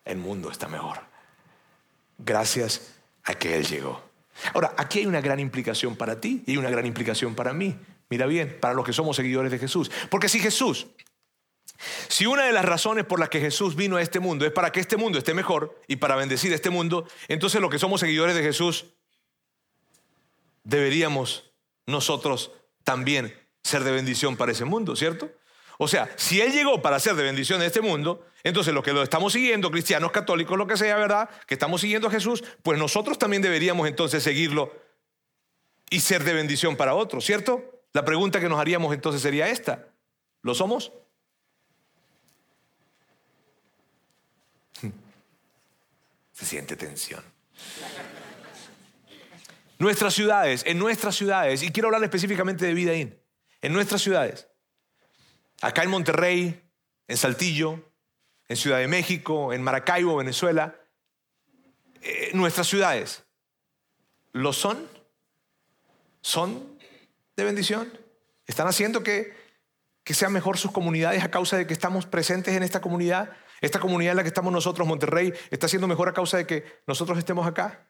El 0.03 0.17
mundo 0.17 0.51
está 0.51 0.67
mejor, 0.67 0.97
gracias 2.17 2.95
a 3.23 3.33
que 3.33 3.55
Él 3.55 3.65
llegó. 3.65 4.03
Ahora, 4.53 4.73
aquí 4.77 4.99
hay 4.99 5.05
una 5.05 5.21
gran 5.21 5.39
implicación 5.39 5.95
para 5.95 6.19
ti 6.19 6.43
y 6.45 6.57
una 6.57 6.69
gran 6.69 6.85
implicación 6.85 7.33
para 7.33 7.53
mí. 7.53 7.77
Mira 8.09 8.25
bien, 8.25 8.57
para 8.59 8.73
los 8.73 8.85
que 8.85 8.91
somos 8.91 9.15
seguidores 9.15 9.51
de 9.51 9.59
Jesús. 9.59 9.91
Porque 10.09 10.29
si 10.29 10.39
Jesús 10.39 10.87
si 12.07 12.25
una 12.25 12.43
de 12.43 12.51
las 12.51 12.65
razones 12.65 13.05
por 13.05 13.19
las 13.19 13.29
que 13.29 13.39
Jesús 13.39 13.75
vino 13.75 13.97
a 13.97 14.01
este 14.01 14.19
mundo 14.19 14.45
es 14.45 14.51
para 14.51 14.71
que 14.71 14.79
este 14.79 14.97
mundo 14.97 15.17
esté 15.17 15.33
mejor 15.33 15.79
y 15.87 15.95
para 15.95 16.15
bendecir 16.15 16.51
este 16.51 16.69
mundo, 16.69 17.07
entonces 17.27 17.61
los 17.61 17.71
que 17.71 17.79
somos 17.79 18.01
seguidores 18.01 18.35
de 18.35 18.43
Jesús 18.43 18.85
deberíamos 20.63 21.51
nosotros 21.85 22.51
también 22.83 23.33
ser 23.63 23.83
de 23.83 23.91
bendición 23.91 24.37
para 24.37 24.51
ese 24.51 24.65
mundo, 24.65 24.95
¿cierto? 24.95 25.31
O 25.77 25.87
sea, 25.87 26.09
si 26.17 26.41
Él 26.41 26.51
llegó 26.51 26.81
para 26.81 26.99
ser 26.99 27.15
de 27.15 27.23
bendición 27.23 27.61
a 27.61 27.65
este 27.65 27.79
mundo, 27.79 28.25
entonces 28.43 28.73
los 28.73 28.83
que 28.83 28.91
lo 28.91 29.01
estamos 29.01 29.31
siguiendo, 29.33 29.71
cristianos, 29.71 30.11
católicos, 30.11 30.57
lo 30.57 30.67
que 30.67 30.75
sea, 30.75 30.97
¿verdad? 30.97 31.29
Que 31.47 31.53
estamos 31.53 31.81
siguiendo 31.81 32.09
a 32.09 32.11
Jesús, 32.11 32.43
pues 32.63 32.77
nosotros 32.77 33.17
también 33.17 33.41
deberíamos 33.41 33.87
entonces 33.87 34.21
seguirlo 34.21 34.73
y 35.89 36.01
ser 36.01 36.25
de 36.25 36.33
bendición 36.33 36.75
para 36.75 36.95
otros, 36.95 37.25
¿cierto? 37.25 37.63
La 37.93 38.03
pregunta 38.03 38.39
que 38.39 38.49
nos 38.49 38.59
haríamos 38.59 38.93
entonces 38.93 39.21
sería 39.21 39.49
esta, 39.49 39.87
¿lo 40.41 40.53
somos? 40.53 40.91
Se 46.39 46.45
siente 46.45 46.77
tensión. 46.77 47.21
Nuestras 49.77 50.13
ciudades, 50.13 50.63
en 50.65 50.79
nuestras 50.79 51.13
ciudades, 51.15 51.63
y 51.63 51.71
quiero 51.71 51.89
hablar 51.89 52.01
específicamente 52.01 52.65
de 52.65 52.73
Vidaín, 52.73 53.21
en 53.61 53.73
nuestras 53.73 54.01
ciudades, 54.01 54.47
acá 55.61 55.83
en 55.83 55.89
Monterrey, 55.89 56.63
en 57.09 57.17
Saltillo, 57.17 57.83
en 58.47 58.55
Ciudad 58.55 58.77
de 58.77 58.87
México, 58.87 59.51
en 59.51 59.61
Maracaibo, 59.61 60.15
Venezuela, 60.15 60.79
eh, 62.01 62.31
nuestras 62.33 62.67
ciudades, 62.67 63.23
¿lo 64.31 64.53
son? 64.53 64.87
¿Son 66.21 66.79
de 67.35 67.43
bendición? 67.43 67.91
¿Están 68.47 68.67
haciendo 68.67 69.03
que, 69.03 69.35
que 70.05 70.13
sean 70.13 70.31
mejor 70.31 70.57
sus 70.57 70.71
comunidades 70.71 71.21
a 71.21 71.31
causa 71.31 71.57
de 71.57 71.67
que 71.67 71.73
estamos 71.73 72.05
presentes 72.05 72.55
en 72.55 72.63
esta 72.63 72.79
comunidad? 72.79 73.29
Esta 73.61 73.79
comunidad 73.79 74.11
en 74.11 74.17
la 74.17 74.23
que 74.23 74.29
estamos 74.29 74.51
nosotros, 74.53 74.87
Monterrey, 74.87 75.33
está 75.49 75.67
siendo 75.67 75.87
mejor 75.87 76.09
a 76.09 76.13
causa 76.13 76.37
de 76.37 76.47
que 76.47 76.81
nosotros 76.87 77.17
estemos 77.17 77.45
acá. 77.45 77.87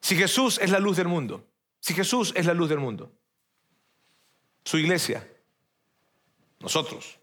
Si 0.00 0.16
Jesús 0.16 0.58
es 0.62 0.70
la 0.70 0.78
luz 0.78 0.96
del 0.96 1.08
mundo, 1.08 1.46
si 1.80 1.94
Jesús 1.94 2.32
es 2.34 2.46
la 2.46 2.54
luz 2.54 2.68
del 2.68 2.78
mundo, 2.78 3.12
su 4.64 4.78
iglesia, 4.78 5.26
nosotros, 6.60 7.18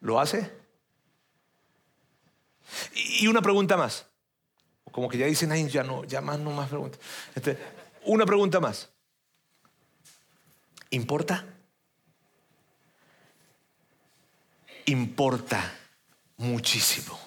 ¿lo 0.00 0.20
hace? 0.20 0.52
Y 2.94 3.26
una 3.26 3.42
pregunta 3.42 3.76
más. 3.76 4.06
Como 4.90 5.08
que 5.08 5.18
ya 5.18 5.26
dicen, 5.26 5.68
ya 5.68 5.84
no, 5.84 6.04
ya 6.04 6.20
más, 6.20 6.38
no 6.38 6.50
más 6.50 6.68
preguntas. 6.68 7.00
Este, 7.34 7.58
una 8.04 8.26
pregunta 8.26 8.60
más. 8.60 8.90
¿Importa? 10.90 11.46
Importa 14.90 15.78
muchísimo. 16.36 17.18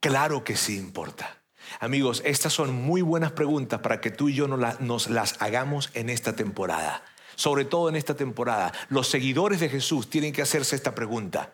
Claro 0.00 0.44
que 0.44 0.56
sí 0.56 0.76
importa. 0.76 1.42
Amigos, 1.78 2.22
estas 2.24 2.52
son 2.52 2.72
muy 2.72 3.02
buenas 3.02 3.32
preguntas 3.32 3.80
para 3.80 4.00
que 4.00 4.10
tú 4.10 4.28
y 4.28 4.34
yo 4.34 4.48
nos 4.48 5.10
las 5.10 5.42
hagamos 5.42 5.90
en 5.94 6.10
esta 6.10 6.34
temporada. 6.34 7.04
Sobre 7.36 7.64
todo 7.64 7.88
en 7.88 7.96
esta 7.96 8.14
temporada. 8.14 8.72
Los 8.88 9.08
seguidores 9.08 9.60
de 9.60 9.68
Jesús 9.68 10.10
tienen 10.10 10.32
que 10.32 10.42
hacerse 10.42 10.76
esta 10.76 10.94
pregunta. 10.94 11.52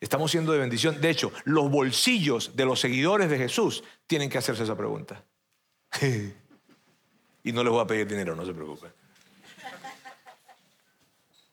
Estamos 0.00 0.32
siendo 0.32 0.52
de 0.52 0.58
bendición. 0.58 1.00
De 1.00 1.10
hecho, 1.10 1.32
los 1.44 1.70
bolsillos 1.70 2.56
de 2.56 2.64
los 2.64 2.80
seguidores 2.80 3.30
de 3.30 3.38
Jesús 3.38 3.84
tienen 4.06 4.28
que 4.28 4.38
hacerse 4.38 4.64
esa 4.64 4.76
pregunta. 4.76 5.24
y 7.44 7.52
no 7.52 7.62
les 7.62 7.72
voy 7.72 7.82
a 7.82 7.86
pedir 7.86 8.08
dinero, 8.08 8.34
no 8.34 8.44
se 8.44 8.52
preocupen. 8.52 8.92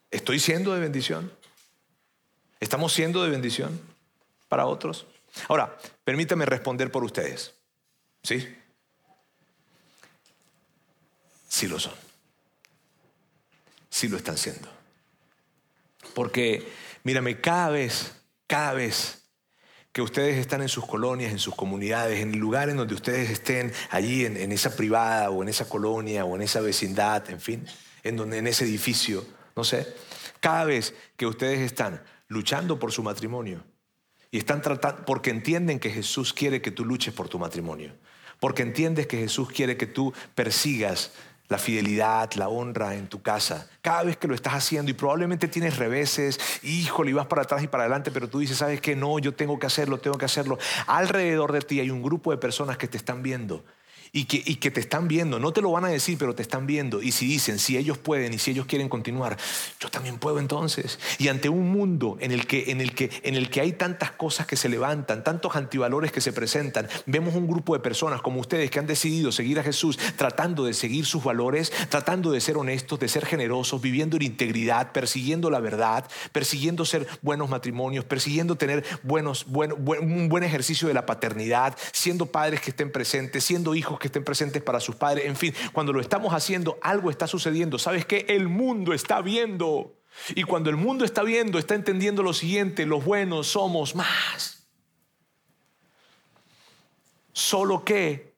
¿Estoy 0.10 0.40
siendo 0.40 0.74
de 0.74 0.80
bendición? 0.80 1.32
¿Estamos 2.60 2.94
siendo 2.94 3.24
de 3.24 3.30
bendición 3.30 3.80
para 4.48 4.66
otros? 4.66 5.06
Ahora, 5.48 5.78
permítame 6.04 6.46
responder 6.46 6.92
por 6.92 7.04
ustedes. 7.04 7.54
¿Sí? 8.24 8.48
Sí 11.48 11.68
lo 11.68 11.80
son. 11.80 11.94
Sí 13.90 14.08
lo 14.08 14.18
están 14.18 14.38
siendo. 14.38 14.68
Porque, 16.14 16.68
mírame, 17.04 17.40
cada 17.40 17.70
vez, 17.70 18.14
cada 18.48 18.74
vez 18.74 19.24
que 19.92 20.02
ustedes 20.02 20.38
están 20.38 20.62
en 20.62 20.70
sus 20.70 20.86
colonias, 20.86 21.32
en 21.32 21.40
sus 21.40 21.56
comunidades, 21.56 22.20
en 22.20 22.34
el 22.34 22.40
lugar 22.40 22.70
en 22.70 22.78
donde 22.78 22.94
ustedes 22.94 23.30
estén, 23.30 23.74
allí 23.90 24.26
en, 24.26 24.38
en, 24.38 24.52
esa 24.52 24.76
privada 24.76 25.30
o 25.30 25.42
en 25.42 25.50
esa 25.50 25.68
colonia 25.68 26.26
o 26.26 26.36
en 26.36 26.44
esa 26.44 26.62
vecindad, 26.62 27.30
en 27.30 27.42
fin, 27.42 27.66
en, 28.04 28.16
donde, 28.16 28.38
en 28.38 28.48
ese 28.48 28.66
edificio, 28.66 29.26
no 29.56 29.64
sé, 29.64 29.88
cada 30.40 30.66
vez 30.66 30.94
que 31.18 31.26
ustedes 31.26 31.60
están 31.60 32.02
luchando 32.30 32.80
por 32.80 32.94
su 32.94 33.04
matrimonio. 33.04 33.62
Y 34.32 34.38
están 34.38 34.62
tratando, 34.62 35.04
porque 35.06 35.32
entienden 35.32 35.80
que 35.80 35.90
Jesús 35.90 36.32
quiere 36.32 36.62
que 36.62 36.72
tú 36.72 36.86
luches 36.86 37.14
por 37.14 37.28
tu 37.28 37.38
matrimonio. 37.38 37.92
Porque 38.40 38.62
entiendes 38.62 39.08
que 39.08 39.18
Jesús 39.18 39.50
quiere 39.50 39.76
que 39.76 39.88
tú 39.88 40.14
persigas 40.36 41.12
la 41.50 41.58
fidelidad, 41.58 42.32
la 42.36 42.48
honra 42.48 42.96
en 42.96 43.08
tu 43.08 43.24
casa. 43.24 43.68
Cada 43.82 44.04
vez 44.04 44.18
que 44.18 44.28
lo 44.28 44.36
estás 44.36 44.54
haciendo 44.54 44.92
y 44.92 44.94
probablemente 44.94 45.48
tienes 45.48 45.78
reveses, 45.78 46.40
híjole, 46.64 47.10
y 47.10 47.14
vas 47.14 47.26
para 47.26 47.42
atrás 47.42 47.64
y 47.64 47.68
para 47.68 47.84
adelante, 47.84 48.12
pero 48.12 48.30
tú 48.30 48.38
dices, 48.38 48.58
¿sabes 48.58 48.80
qué? 48.80 48.96
No, 48.96 49.18
yo 49.18 49.34
tengo 49.34 49.58
que 49.58 49.66
hacerlo, 49.66 49.98
tengo 49.98 50.18
que 50.18 50.26
hacerlo. 50.26 50.60
Alrededor 50.86 51.52
de 51.52 51.62
ti 51.62 51.80
hay 51.80 51.90
un 51.90 52.04
grupo 52.04 52.30
de 52.30 52.38
personas 52.38 52.78
que 52.78 52.88
te 52.88 52.98
están 52.98 53.24
viendo 53.24 53.66
y 54.12 54.26
que, 54.26 54.42
y 54.46 54.56
que 54.56 54.72
te 54.72 54.80
están 54.80 55.08
viendo. 55.08 55.40
No 55.40 55.52
te 55.52 55.62
lo 55.62 55.72
van 55.72 55.86
a 55.86 55.90
decir, 55.90 56.18
pero 56.18 56.36
te 56.36 56.42
están 56.42 56.68
viendo. 56.68 57.02
Y 57.02 57.12
si 57.12 57.28
dicen, 57.28 57.60
si 57.60 57.78
ellos 57.78 57.98
pueden 57.98 58.34
y 58.34 58.40
si 58.40 58.52
ellos 58.52 58.66
quieren 58.66 58.90
continuar, 58.90 59.38
yo 59.80 59.90
también 59.90 60.18
puedo 60.18 60.40
entonces. 60.40 61.00
Y 61.18 61.28
ante 61.28 61.50
un 61.50 61.72
mundo 61.72 62.18
en 62.20 62.32
el 62.32 62.48
que, 62.48 62.72
en 62.72 62.82
el 62.82 62.94
que, 62.94 63.10
en 63.24 63.36
el 63.36 63.50
que 63.50 63.62
hay 63.62 63.74
tantas 63.74 64.12
cosas 64.12 64.48
que 64.48 64.56
se 64.56 64.70
levantan, 64.70 65.24
tantos 65.24 65.56
antivalores 65.56 66.12
que 66.12 66.22
se 66.22 66.34
presentan, 66.34 66.88
vemos 67.06 67.36
un 67.36 67.48
grupo 67.48 67.74
de 67.74 67.80
personas 67.80 68.22
como 68.22 68.40
ustedes 68.40 68.72
que 68.72 68.80
han 68.80 68.88
decidido 68.88 69.32
seguir 69.32 69.60
a 69.60 69.64
Jesús, 69.64 69.98
tratando 70.16 70.66
de 70.66 70.74
seguir 70.74 71.06
sus 71.06 71.24
valores, 71.24 71.72
tratando 71.90 72.32
de 72.32 72.42
ser 72.42 72.58
honestos, 72.58 73.00
de 73.00 73.08
ser 73.08 73.26
generosos, 73.26 73.82
viviendo 73.82 74.18
en 74.18 74.24
integridad, 74.24 74.92
persiguiendo 74.92 75.50
la 75.50 75.60
verdad, 75.60 76.06
persiguiendo 76.32 76.86
ser 76.86 77.08
buenos 77.22 77.50
matrimonios, 77.50 78.06
persiguiendo 78.06 78.56
tener 78.56 78.84
buenos, 79.04 79.46
un 79.48 80.30
buen 80.30 80.44
ejercicio 80.44 80.88
de 80.88 80.94
la 80.94 81.06
paternidad, 81.06 81.78
siendo 81.92 82.28
padres 82.28 82.62
que 82.62 82.72
estén 82.72 82.92
presentes, 82.92 83.44
siendo 83.44 83.76
hijos 83.76 83.99
que 84.00 84.08
estén 84.08 84.24
presentes 84.24 84.62
para 84.64 84.80
sus 84.80 84.96
padres. 84.96 85.26
En 85.26 85.36
fin, 85.36 85.54
cuando 85.74 85.94
lo 85.94 86.02
estamos 86.02 86.34
haciendo, 86.34 86.78
algo 86.82 87.10
está 87.10 87.28
sucediendo. 87.28 87.78
¿Sabes 87.78 88.06
qué? 88.06 88.26
El 88.30 88.48
mundo 88.48 88.94
está 88.94 89.22
viendo. 89.22 89.96
Y 90.36 90.44
cuando 90.44 90.70
el 90.70 90.76
mundo 90.76 91.06
está 91.06 91.24
viendo, 91.24 91.60
está 91.60 91.76
entendiendo 91.76 92.24
lo 92.24 92.34
siguiente, 92.34 92.86
los 92.86 93.06
buenos 93.06 93.48
somos 93.48 93.96
más. 93.96 94.68
Solo 97.32 97.86
que 97.86 98.29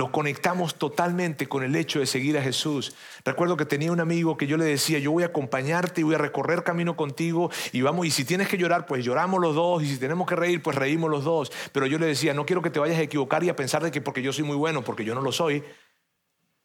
lo 0.00 0.12
conectamos 0.12 0.76
totalmente 0.76 1.46
con 1.46 1.62
el 1.62 1.76
hecho 1.76 1.98
de 1.98 2.06
seguir 2.06 2.38
a 2.38 2.42
Jesús. 2.42 2.96
Recuerdo 3.22 3.58
que 3.58 3.66
tenía 3.66 3.92
un 3.92 4.00
amigo 4.00 4.38
que 4.38 4.46
yo 4.46 4.56
le 4.56 4.64
decía, 4.64 4.98
yo 4.98 5.12
voy 5.12 5.24
a 5.24 5.26
acompañarte 5.26 6.00
y 6.00 6.04
voy 6.04 6.14
a 6.14 6.18
recorrer 6.18 6.64
camino 6.64 6.96
contigo 6.96 7.50
y 7.70 7.82
vamos, 7.82 8.06
y 8.06 8.10
si 8.10 8.24
tienes 8.24 8.48
que 8.48 8.56
llorar, 8.56 8.86
pues 8.86 9.04
lloramos 9.04 9.42
los 9.42 9.54
dos, 9.54 9.82
y 9.82 9.88
si 9.88 9.98
tenemos 9.98 10.26
que 10.26 10.36
reír, 10.36 10.62
pues 10.62 10.74
reímos 10.74 11.10
los 11.10 11.24
dos. 11.24 11.52
Pero 11.72 11.84
yo 11.84 11.98
le 11.98 12.06
decía, 12.06 12.32
no 12.32 12.46
quiero 12.46 12.62
que 12.62 12.70
te 12.70 12.78
vayas 12.78 12.96
a 12.96 13.02
equivocar 13.02 13.44
y 13.44 13.50
a 13.50 13.56
pensar 13.56 13.82
de 13.82 13.90
que 13.90 14.00
porque 14.00 14.22
yo 14.22 14.32
soy 14.32 14.44
muy 14.44 14.56
bueno, 14.56 14.82
porque 14.82 15.04
yo 15.04 15.14
no 15.14 15.20
lo 15.20 15.32
soy, 15.32 15.62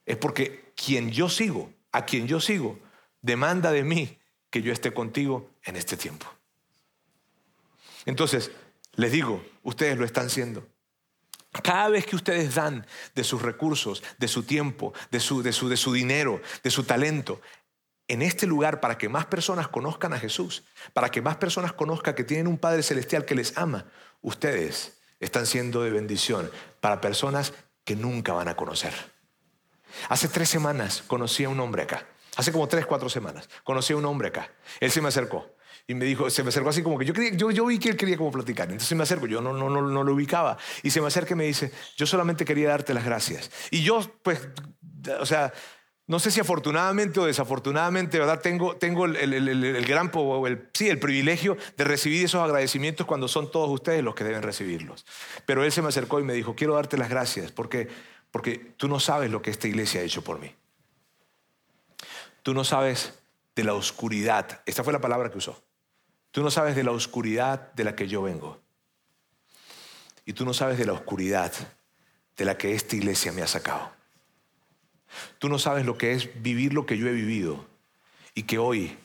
es 0.05 0.15
porque 0.15 0.71
quien 0.73 1.11
yo 1.11 1.27
sigo, 1.27 1.73
a 1.91 2.05
quien 2.05 2.27
yo 2.27 2.39
sigo, 2.39 2.79
demanda 3.21 3.73
de 3.73 3.83
mí 3.83 4.17
que 4.49 4.61
yo 4.61 4.71
esté 4.71 4.93
contigo 4.93 5.49
en 5.65 5.75
este 5.75 5.97
tiempo. 5.97 6.25
Entonces, 8.05 8.49
les 8.93 9.11
digo, 9.11 9.43
ustedes 9.61 9.97
lo 9.97 10.05
están 10.05 10.27
haciendo. 10.27 10.65
Cada 11.64 11.89
vez 11.89 12.06
que 12.06 12.16
ustedes 12.16 12.56
dan 12.56 12.86
de 13.14 13.24
sus 13.24 13.41
recursos, 13.41 14.03
de 14.18 14.28
su 14.28 14.43
tiempo, 14.43 14.93
de 15.12 15.20
su, 15.20 15.41
de 15.41 15.53
su, 15.53 15.70
de 15.70 15.78
su 15.78 15.93
dinero, 15.93 16.41
de 16.64 16.72
su 16.72 16.84
talento, 16.84 17.41
en 18.08 18.22
este 18.22 18.45
lugar 18.45 18.80
para 18.80 18.97
que 18.97 19.10
más 19.10 19.26
personas 19.26 19.68
conozcan 19.68 20.14
a 20.14 20.20
Jesús, 20.20 20.64
para 20.93 21.10
que 21.10 21.22
más 21.22 21.38
personas 21.38 21.74
conozcan 21.74 22.14
que 22.14 22.24
tienen 22.24 22.47
un 22.47 22.58
Padre 22.58 22.84
Celestial 22.84 23.26
que 23.26 23.36
les 23.36 23.58
ama, 23.58 23.86
ustedes 24.22 24.97
están 25.20 25.45
siendo 25.45 25.82
de 25.82 25.91
bendición 25.91 26.51
para 26.82 27.01
personas 27.01 27.53
que 27.84 27.95
nunca 27.95 28.34
van 28.34 28.47
a 28.47 28.56
conocer. 28.56 28.93
Hace 30.10 30.28
tres 30.28 30.49
semanas 30.49 31.03
conocí 31.08 31.45
a 31.45 31.49
un 31.49 31.60
hombre 31.60 31.84
acá. 31.84 32.06
Hace 32.36 32.51
como 32.51 32.68
tres, 32.68 32.86
cuatro 32.86 33.10
semanas 33.10 33.49
conocí 33.64 33.93
a 33.93 33.97
un 33.97 34.06
hombre 34.06 34.28
acá. 34.28 34.51
Él 34.80 34.91
se 34.91 35.01
me 35.01 35.08
acercó. 35.08 35.55
Y 35.88 35.93
me 35.93 36.05
dijo, 36.05 36.29
se 36.29 36.41
me 36.41 36.49
acercó 36.49 36.69
así 36.69 36.81
como 36.81 36.97
que 36.97 37.05
yo, 37.05 37.13
yo, 37.13 37.51
yo 37.51 37.65
vi 37.65 37.77
que 37.77 37.89
él 37.89 37.97
quería 37.97 38.17
como 38.17 38.31
platicar. 38.31 38.71
Entonces 38.71 38.97
me 38.97 39.03
acerco, 39.03 39.27
yo 39.27 39.39
no, 39.41 39.53
no, 39.53 39.69
no, 39.69 39.81
no 39.81 40.03
lo 40.03 40.13
ubicaba. 40.13 40.57
Y 40.81 40.89
se 40.89 40.99
me 40.99 41.07
acerca 41.07 41.33
y 41.33 41.38
me 41.38 41.45
dice, 41.45 41.71
yo 41.95 42.07
solamente 42.07 42.43
quería 42.43 42.69
darte 42.69 42.93
las 42.93 43.05
gracias. 43.05 43.51
Y 43.69 43.83
yo, 43.83 44.01
pues, 44.23 44.47
o 45.19 45.25
sea, 45.27 45.53
no 46.07 46.19
sé 46.19 46.29
si 46.29 46.39
afortunadamente 46.39 47.19
o 47.19 47.25
desafortunadamente, 47.25 48.19
¿verdad? 48.19 48.39
Tengo, 48.39 48.75
tengo 48.77 49.05
el, 49.05 49.15
el, 49.15 49.33
el, 49.33 49.63
el 49.63 49.86
gran, 49.86 50.11
el, 50.45 50.69
sí, 50.73 50.88
el 50.88 50.99
privilegio 50.99 51.57
de 51.77 51.83
recibir 51.83 52.25
esos 52.25 52.43
agradecimientos 52.43 53.07
cuando 53.07 53.27
son 53.27 53.49
todos 53.49 53.69
ustedes 53.69 54.03
los 54.03 54.13
que 54.13 54.23
deben 54.23 54.43
recibirlos. 54.43 55.05
Pero 55.47 55.63
él 55.63 55.71
se 55.71 55.81
me 55.81 55.88
acercó 55.89 56.19
y 56.19 56.23
me 56.23 56.33
dijo, 56.33 56.55
quiero 56.55 56.75
darte 56.75 56.97
las 56.97 57.09
gracias 57.09 57.51
porque, 57.51 57.88
porque 58.29 58.73
tú 58.77 58.88
no 58.88 58.99
sabes 58.99 59.31
lo 59.31 59.41
que 59.41 59.49
esta 59.49 59.67
iglesia 59.67 60.01
ha 60.01 60.03
hecho 60.03 60.23
por 60.23 60.39
mí. 60.39 60.53
Tú 62.43 62.53
no 62.53 62.63
sabes 62.63 63.13
de 63.55 63.63
la 63.63 63.73
oscuridad. 63.73 64.61
Esta 64.67 64.83
fue 64.83 64.93
la 64.93 65.01
palabra 65.01 65.31
que 65.31 65.39
usó. 65.39 65.64
Tú 66.36 66.43
no 66.43 66.51
sabes 66.51 66.75
de 66.75 66.83
la 66.83 66.91
oscuridad 66.91 67.71
de 67.75 67.86
la 67.86 67.95
que 67.95 68.09
yo 68.09 68.21
vengo. 68.21 68.59
Y 70.25 70.33
tú 70.33 70.43
no 70.43 70.53
sabes 70.53 70.77
de 70.77 70.83
la 70.83 70.91
oscuridad 70.91 71.53
de 72.36 72.43
la 72.43 72.57
que 72.57 72.75
esta 72.75 72.97
iglesia 72.97 73.31
me 73.31 73.41
ha 73.41 73.47
sacado. 73.47 73.89
Tú 75.39 75.47
no 75.47 75.57
sabes 75.59 75.86
lo 75.86 75.97
que 75.97 76.11
es 76.11 76.43
vivir 76.43 76.73
lo 76.73 76.86
que 76.86 76.97
yo 76.97 77.07
he 77.07 77.13
vivido 77.13 77.65
y 78.33 78.43
que 78.43 78.57
hoy 78.57 78.97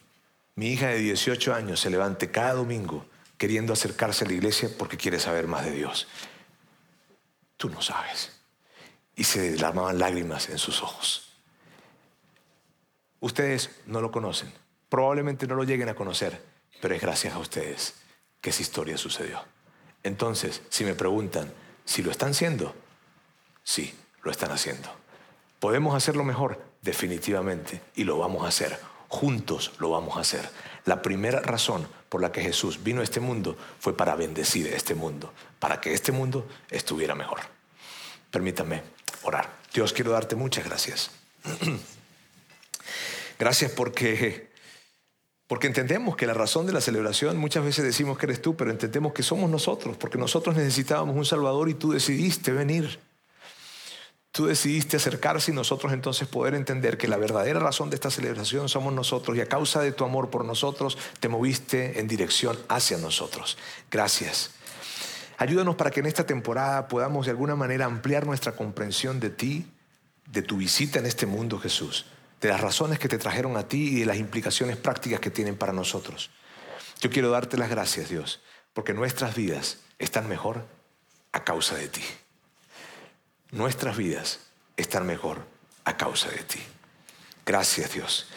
mi 0.56 0.72
hija 0.72 0.88
de 0.88 0.98
18 0.98 1.54
años 1.54 1.78
se 1.78 1.88
levante 1.88 2.32
cada 2.32 2.54
domingo 2.54 3.06
queriendo 3.38 3.74
acercarse 3.74 4.24
a 4.24 4.26
la 4.26 4.34
iglesia 4.34 4.68
porque 4.76 4.96
quiere 4.96 5.20
saber 5.20 5.46
más 5.46 5.64
de 5.64 5.70
Dios. 5.70 6.08
Tú 7.56 7.70
no 7.70 7.80
sabes. 7.80 8.40
Y 9.14 9.22
se 9.22 9.52
derramaban 9.52 10.00
lágrimas 10.00 10.48
en 10.48 10.58
sus 10.58 10.82
ojos. 10.82 11.30
Ustedes 13.20 13.70
no 13.86 14.00
lo 14.00 14.10
conocen. 14.10 14.52
Probablemente 14.88 15.46
no 15.46 15.54
lo 15.54 15.62
lleguen 15.62 15.90
a 15.90 15.94
conocer 15.94 16.49
pero 16.80 16.94
es 16.94 17.00
gracias 17.00 17.34
a 17.34 17.38
ustedes 17.38 17.94
que 18.40 18.50
esa 18.50 18.62
historia 18.62 18.96
sucedió. 18.96 19.44
Entonces, 20.02 20.62
si 20.70 20.84
me 20.84 20.94
preguntan 20.94 21.52
si 21.84 22.02
lo 22.02 22.10
están 22.10 22.30
haciendo, 22.30 22.74
sí, 23.62 23.94
lo 24.22 24.30
están 24.30 24.52
haciendo. 24.52 24.88
¿Podemos 25.58 25.94
hacerlo 25.94 26.24
mejor? 26.24 26.62
Definitivamente, 26.82 27.82
y 27.94 28.04
lo 28.04 28.18
vamos 28.18 28.44
a 28.44 28.48
hacer. 28.48 28.78
Juntos 29.08 29.72
lo 29.78 29.90
vamos 29.90 30.16
a 30.16 30.20
hacer. 30.20 30.48
La 30.84 31.02
primera 31.02 31.40
razón 31.40 31.86
por 32.08 32.22
la 32.22 32.32
que 32.32 32.42
Jesús 32.42 32.82
vino 32.82 33.00
a 33.00 33.04
este 33.04 33.20
mundo 33.20 33.56
fue 33.78 33.96
para 33.96 34.14
bendecir 34.14 34.66
este 34.68 34.94
mundo, 34.94 35.32
para 35.58 35.80
que 35.80 35.92
este 35.92 36.12
mundo 36.12 36.48
estuviera 36.70 37.14
mejor. 37.14 37.40
Permítanme 38.30 38.82
orar. 39.22 39.50
Dios, 39.74 39.92
quiero 39.92 40.12
darte 40.12 40.36
muchas 40.36 40.64
gracias. 40.64 41.10
gracias 43.38 43.72
porque 43.72 44.49
porque 45.50 45.66
entendemos 45.66 46.14
que 46.14 46.28
la 46.28 46.32
razón 46.32 46.64
de 46.66 46.72
la 46.72 46.80
celebración, 46.80 47.36
muchas 47.36 47.64
veces 47.64 47.84
decimos 47.84 48.16
que 48.16 48.26
eres 48.26 48.40
tú, 48.40 48.54
pero 48.54 48.70
entendemos 48.70 49.12
que 49.12 49.24
somos 49.24 49.50
nosotros, 49.50 49.96
porque 49.96 50.16
nosotros 50.16 50.54
necesitábamos 50.54 51.16
un 51.16 51.24
Salvador 51.24 51.68
y 51.68 51.74
tú 51.74 51.90
decidiste 51.90 52.52
venir. 52.52 53.00
Tú 54.30 54.46
decidiste 54.46 54.98
acercarse 54.98 55.50
y 55.50 55.54
nosotros 55.54 55.92
entonces 55.92 56.28
poder 56.28 56.54
entender 56.54 56.96
que 56.96 57.08
la 57.08 57.16
verdadera 57.16 57.58
razón 57.58 57.90
de 57.90 57.96
esta 57.96 58.12
celebración 58.12 58.68
somos 58.68 58.94
nosotros 58.94 59.36
y 59.36 59.40
a 59.40 59.46
causa 59.46 59.82
de 59.82 59.90
tu 59.90 60.04
amor 60.04 60.30
por 60.30 60.44
nosotros 60.44 60.96
te 61.18 61.28
moviste 61.28 61.98
en 61.98 62.06
dirección 62.06 62.56
hacia 62.68 62.98
nosotros. 62.98 63.58
Gracias. 63.90 64.52
Ayúdanos 65.36 65.74
para 65.74 65.90
que 65.90 65.98
en 65.98 66.06
esta 66.06 66.24
temporada 66.24 66.86
podamos 66.86 67.26
de 67.26 67.32
alguna 67.32 67.56
manera 67.56 67.86
ampliar 67.86 68.24
nuestra 68.24 68.52
comprensión 68.52 69.18
de 69.18 69.30
ti, 69.30 69.66
de 70.30 70.42
tu 70.42 70.58
visita 70.58 71.00
en 71.00 71.06
este 71.06 71.26
mundo, 71.26 71.58
Jesús 71.58 72.06
de 72.40 72.48
las 72.48 72.60
razones 72.60 72.98
que 72.98 73.08
te 73.08 73.18
trajeron 73.18 73.56
a 73.56 73.68
ti 73.68 73.96
y 73.96 74.00
de 74.00 74.06
las 74.06 74.16
implicaciones 74.16 74.76
prácticas 74.76 75.20
que 75.20 75.30
tienen 75.30 75.56
para 75.56 75.72
nosotros. 75.72 76.30
Yo 77.00 77.10
quiero 77.10 77.30
darte 77.30 77.56
las 77.56 77.70
gracias, 77.70 78.08
Dios, 78.08 78.40
porque 78.72 78.94
nuestras 78.94 79.34
vidas 79.34 79.78
están 79.98 80.28
mejor 80.28 80.66
a 81.32 81.44
causa 81.44 81.76
de 81.76 81.88
ti. 81.88 82.02
Nuestras 83.50 83.96
vidas 83.96 84.40
están 84.76 85.06
mejor 85.06 85.44
a 85.84 85.96
causa 85.96 86.30
de 86.30 86.42
ti. 86.42 86.60
Gracias, 87.44 87.92
Dios. 87.92 88.28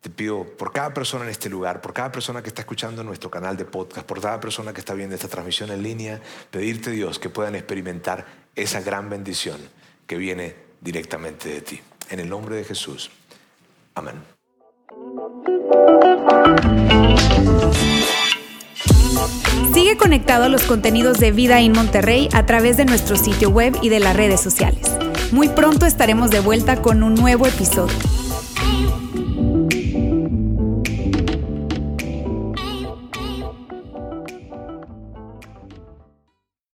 Te 0.00 0.10
pido 0.10 0.44
por 0.44 0.72
cada 0.72 0.94
persona 0.94 1.24
en 1.24 1.30
este 1.30 1.48
lugar, 1.48 1.80
por 1.80 1.92
cada 1.92 2.12
persona 2.12 2.42
que 2.42 2.48
está 2.48 2.62
escuchando 2.62 3.02
nuestro 3.02 3.30
canal 3.30 3.56
de 3.56 3.64
podcast, 3.64 4.06
por 4.06 4.20
cada 4.20 4.38
persona 4.40 4.72
que 4.72 4.80
está 4.80 4.94
viendo 4.94 5.14
esta 5.14 5.28
transmisión 5.28 5.70
en 5.70 5.82
línea, 5.82 6.20
pedirte, 6.50 6.90
Dios, 6.90 7.18
que 7.18 7.28
puedan 7.28 7.54
experimentar 7.54 8.26
esa 8.54 8.80
gran 8.80 9.10
bendición 9.10 9.58
que 10.06 10.16
viene 10.16 10.54
directamente 10.80 11.48
de 11.48 11.60
ti. 11.60 11.80
En 12.10 12.20
el 12.20 12.28
nombre 12.28 12.56
de 12.56 12.64
Jesús. 12.64 13.10
Amén. 13.94 14.14
Sigue 19.72 19.96
conectado 19.96 20.44
a 20.44 20.48
los 20.48 20.62
contenidos 20.62 21.18
de 21.18 21.32
Vida 21.32 21.60
en 21.60 21.72
Monterrey 21.72 22.28
a 22.32 22.46
través 22.46 22.76
de 22.76 22.84
nuestro 22.84 23.16
sitio 23.16 23.50
web 23.50 23.76
y 23.82 23.88
de 23.88 24.00
las 24.00 24.16
redes 24.16 24.40
sociales. 24.40 24.90
Muy 25.32 25.48
pronto 25.48 25.86
estaremos 25.86 26.30
de 26.30 26.40
vuelta 26.40 26.80
con 26.80 27.02
un 27.02 27.14
nuevo 27.14 27.46
episodio. 27.46 27.96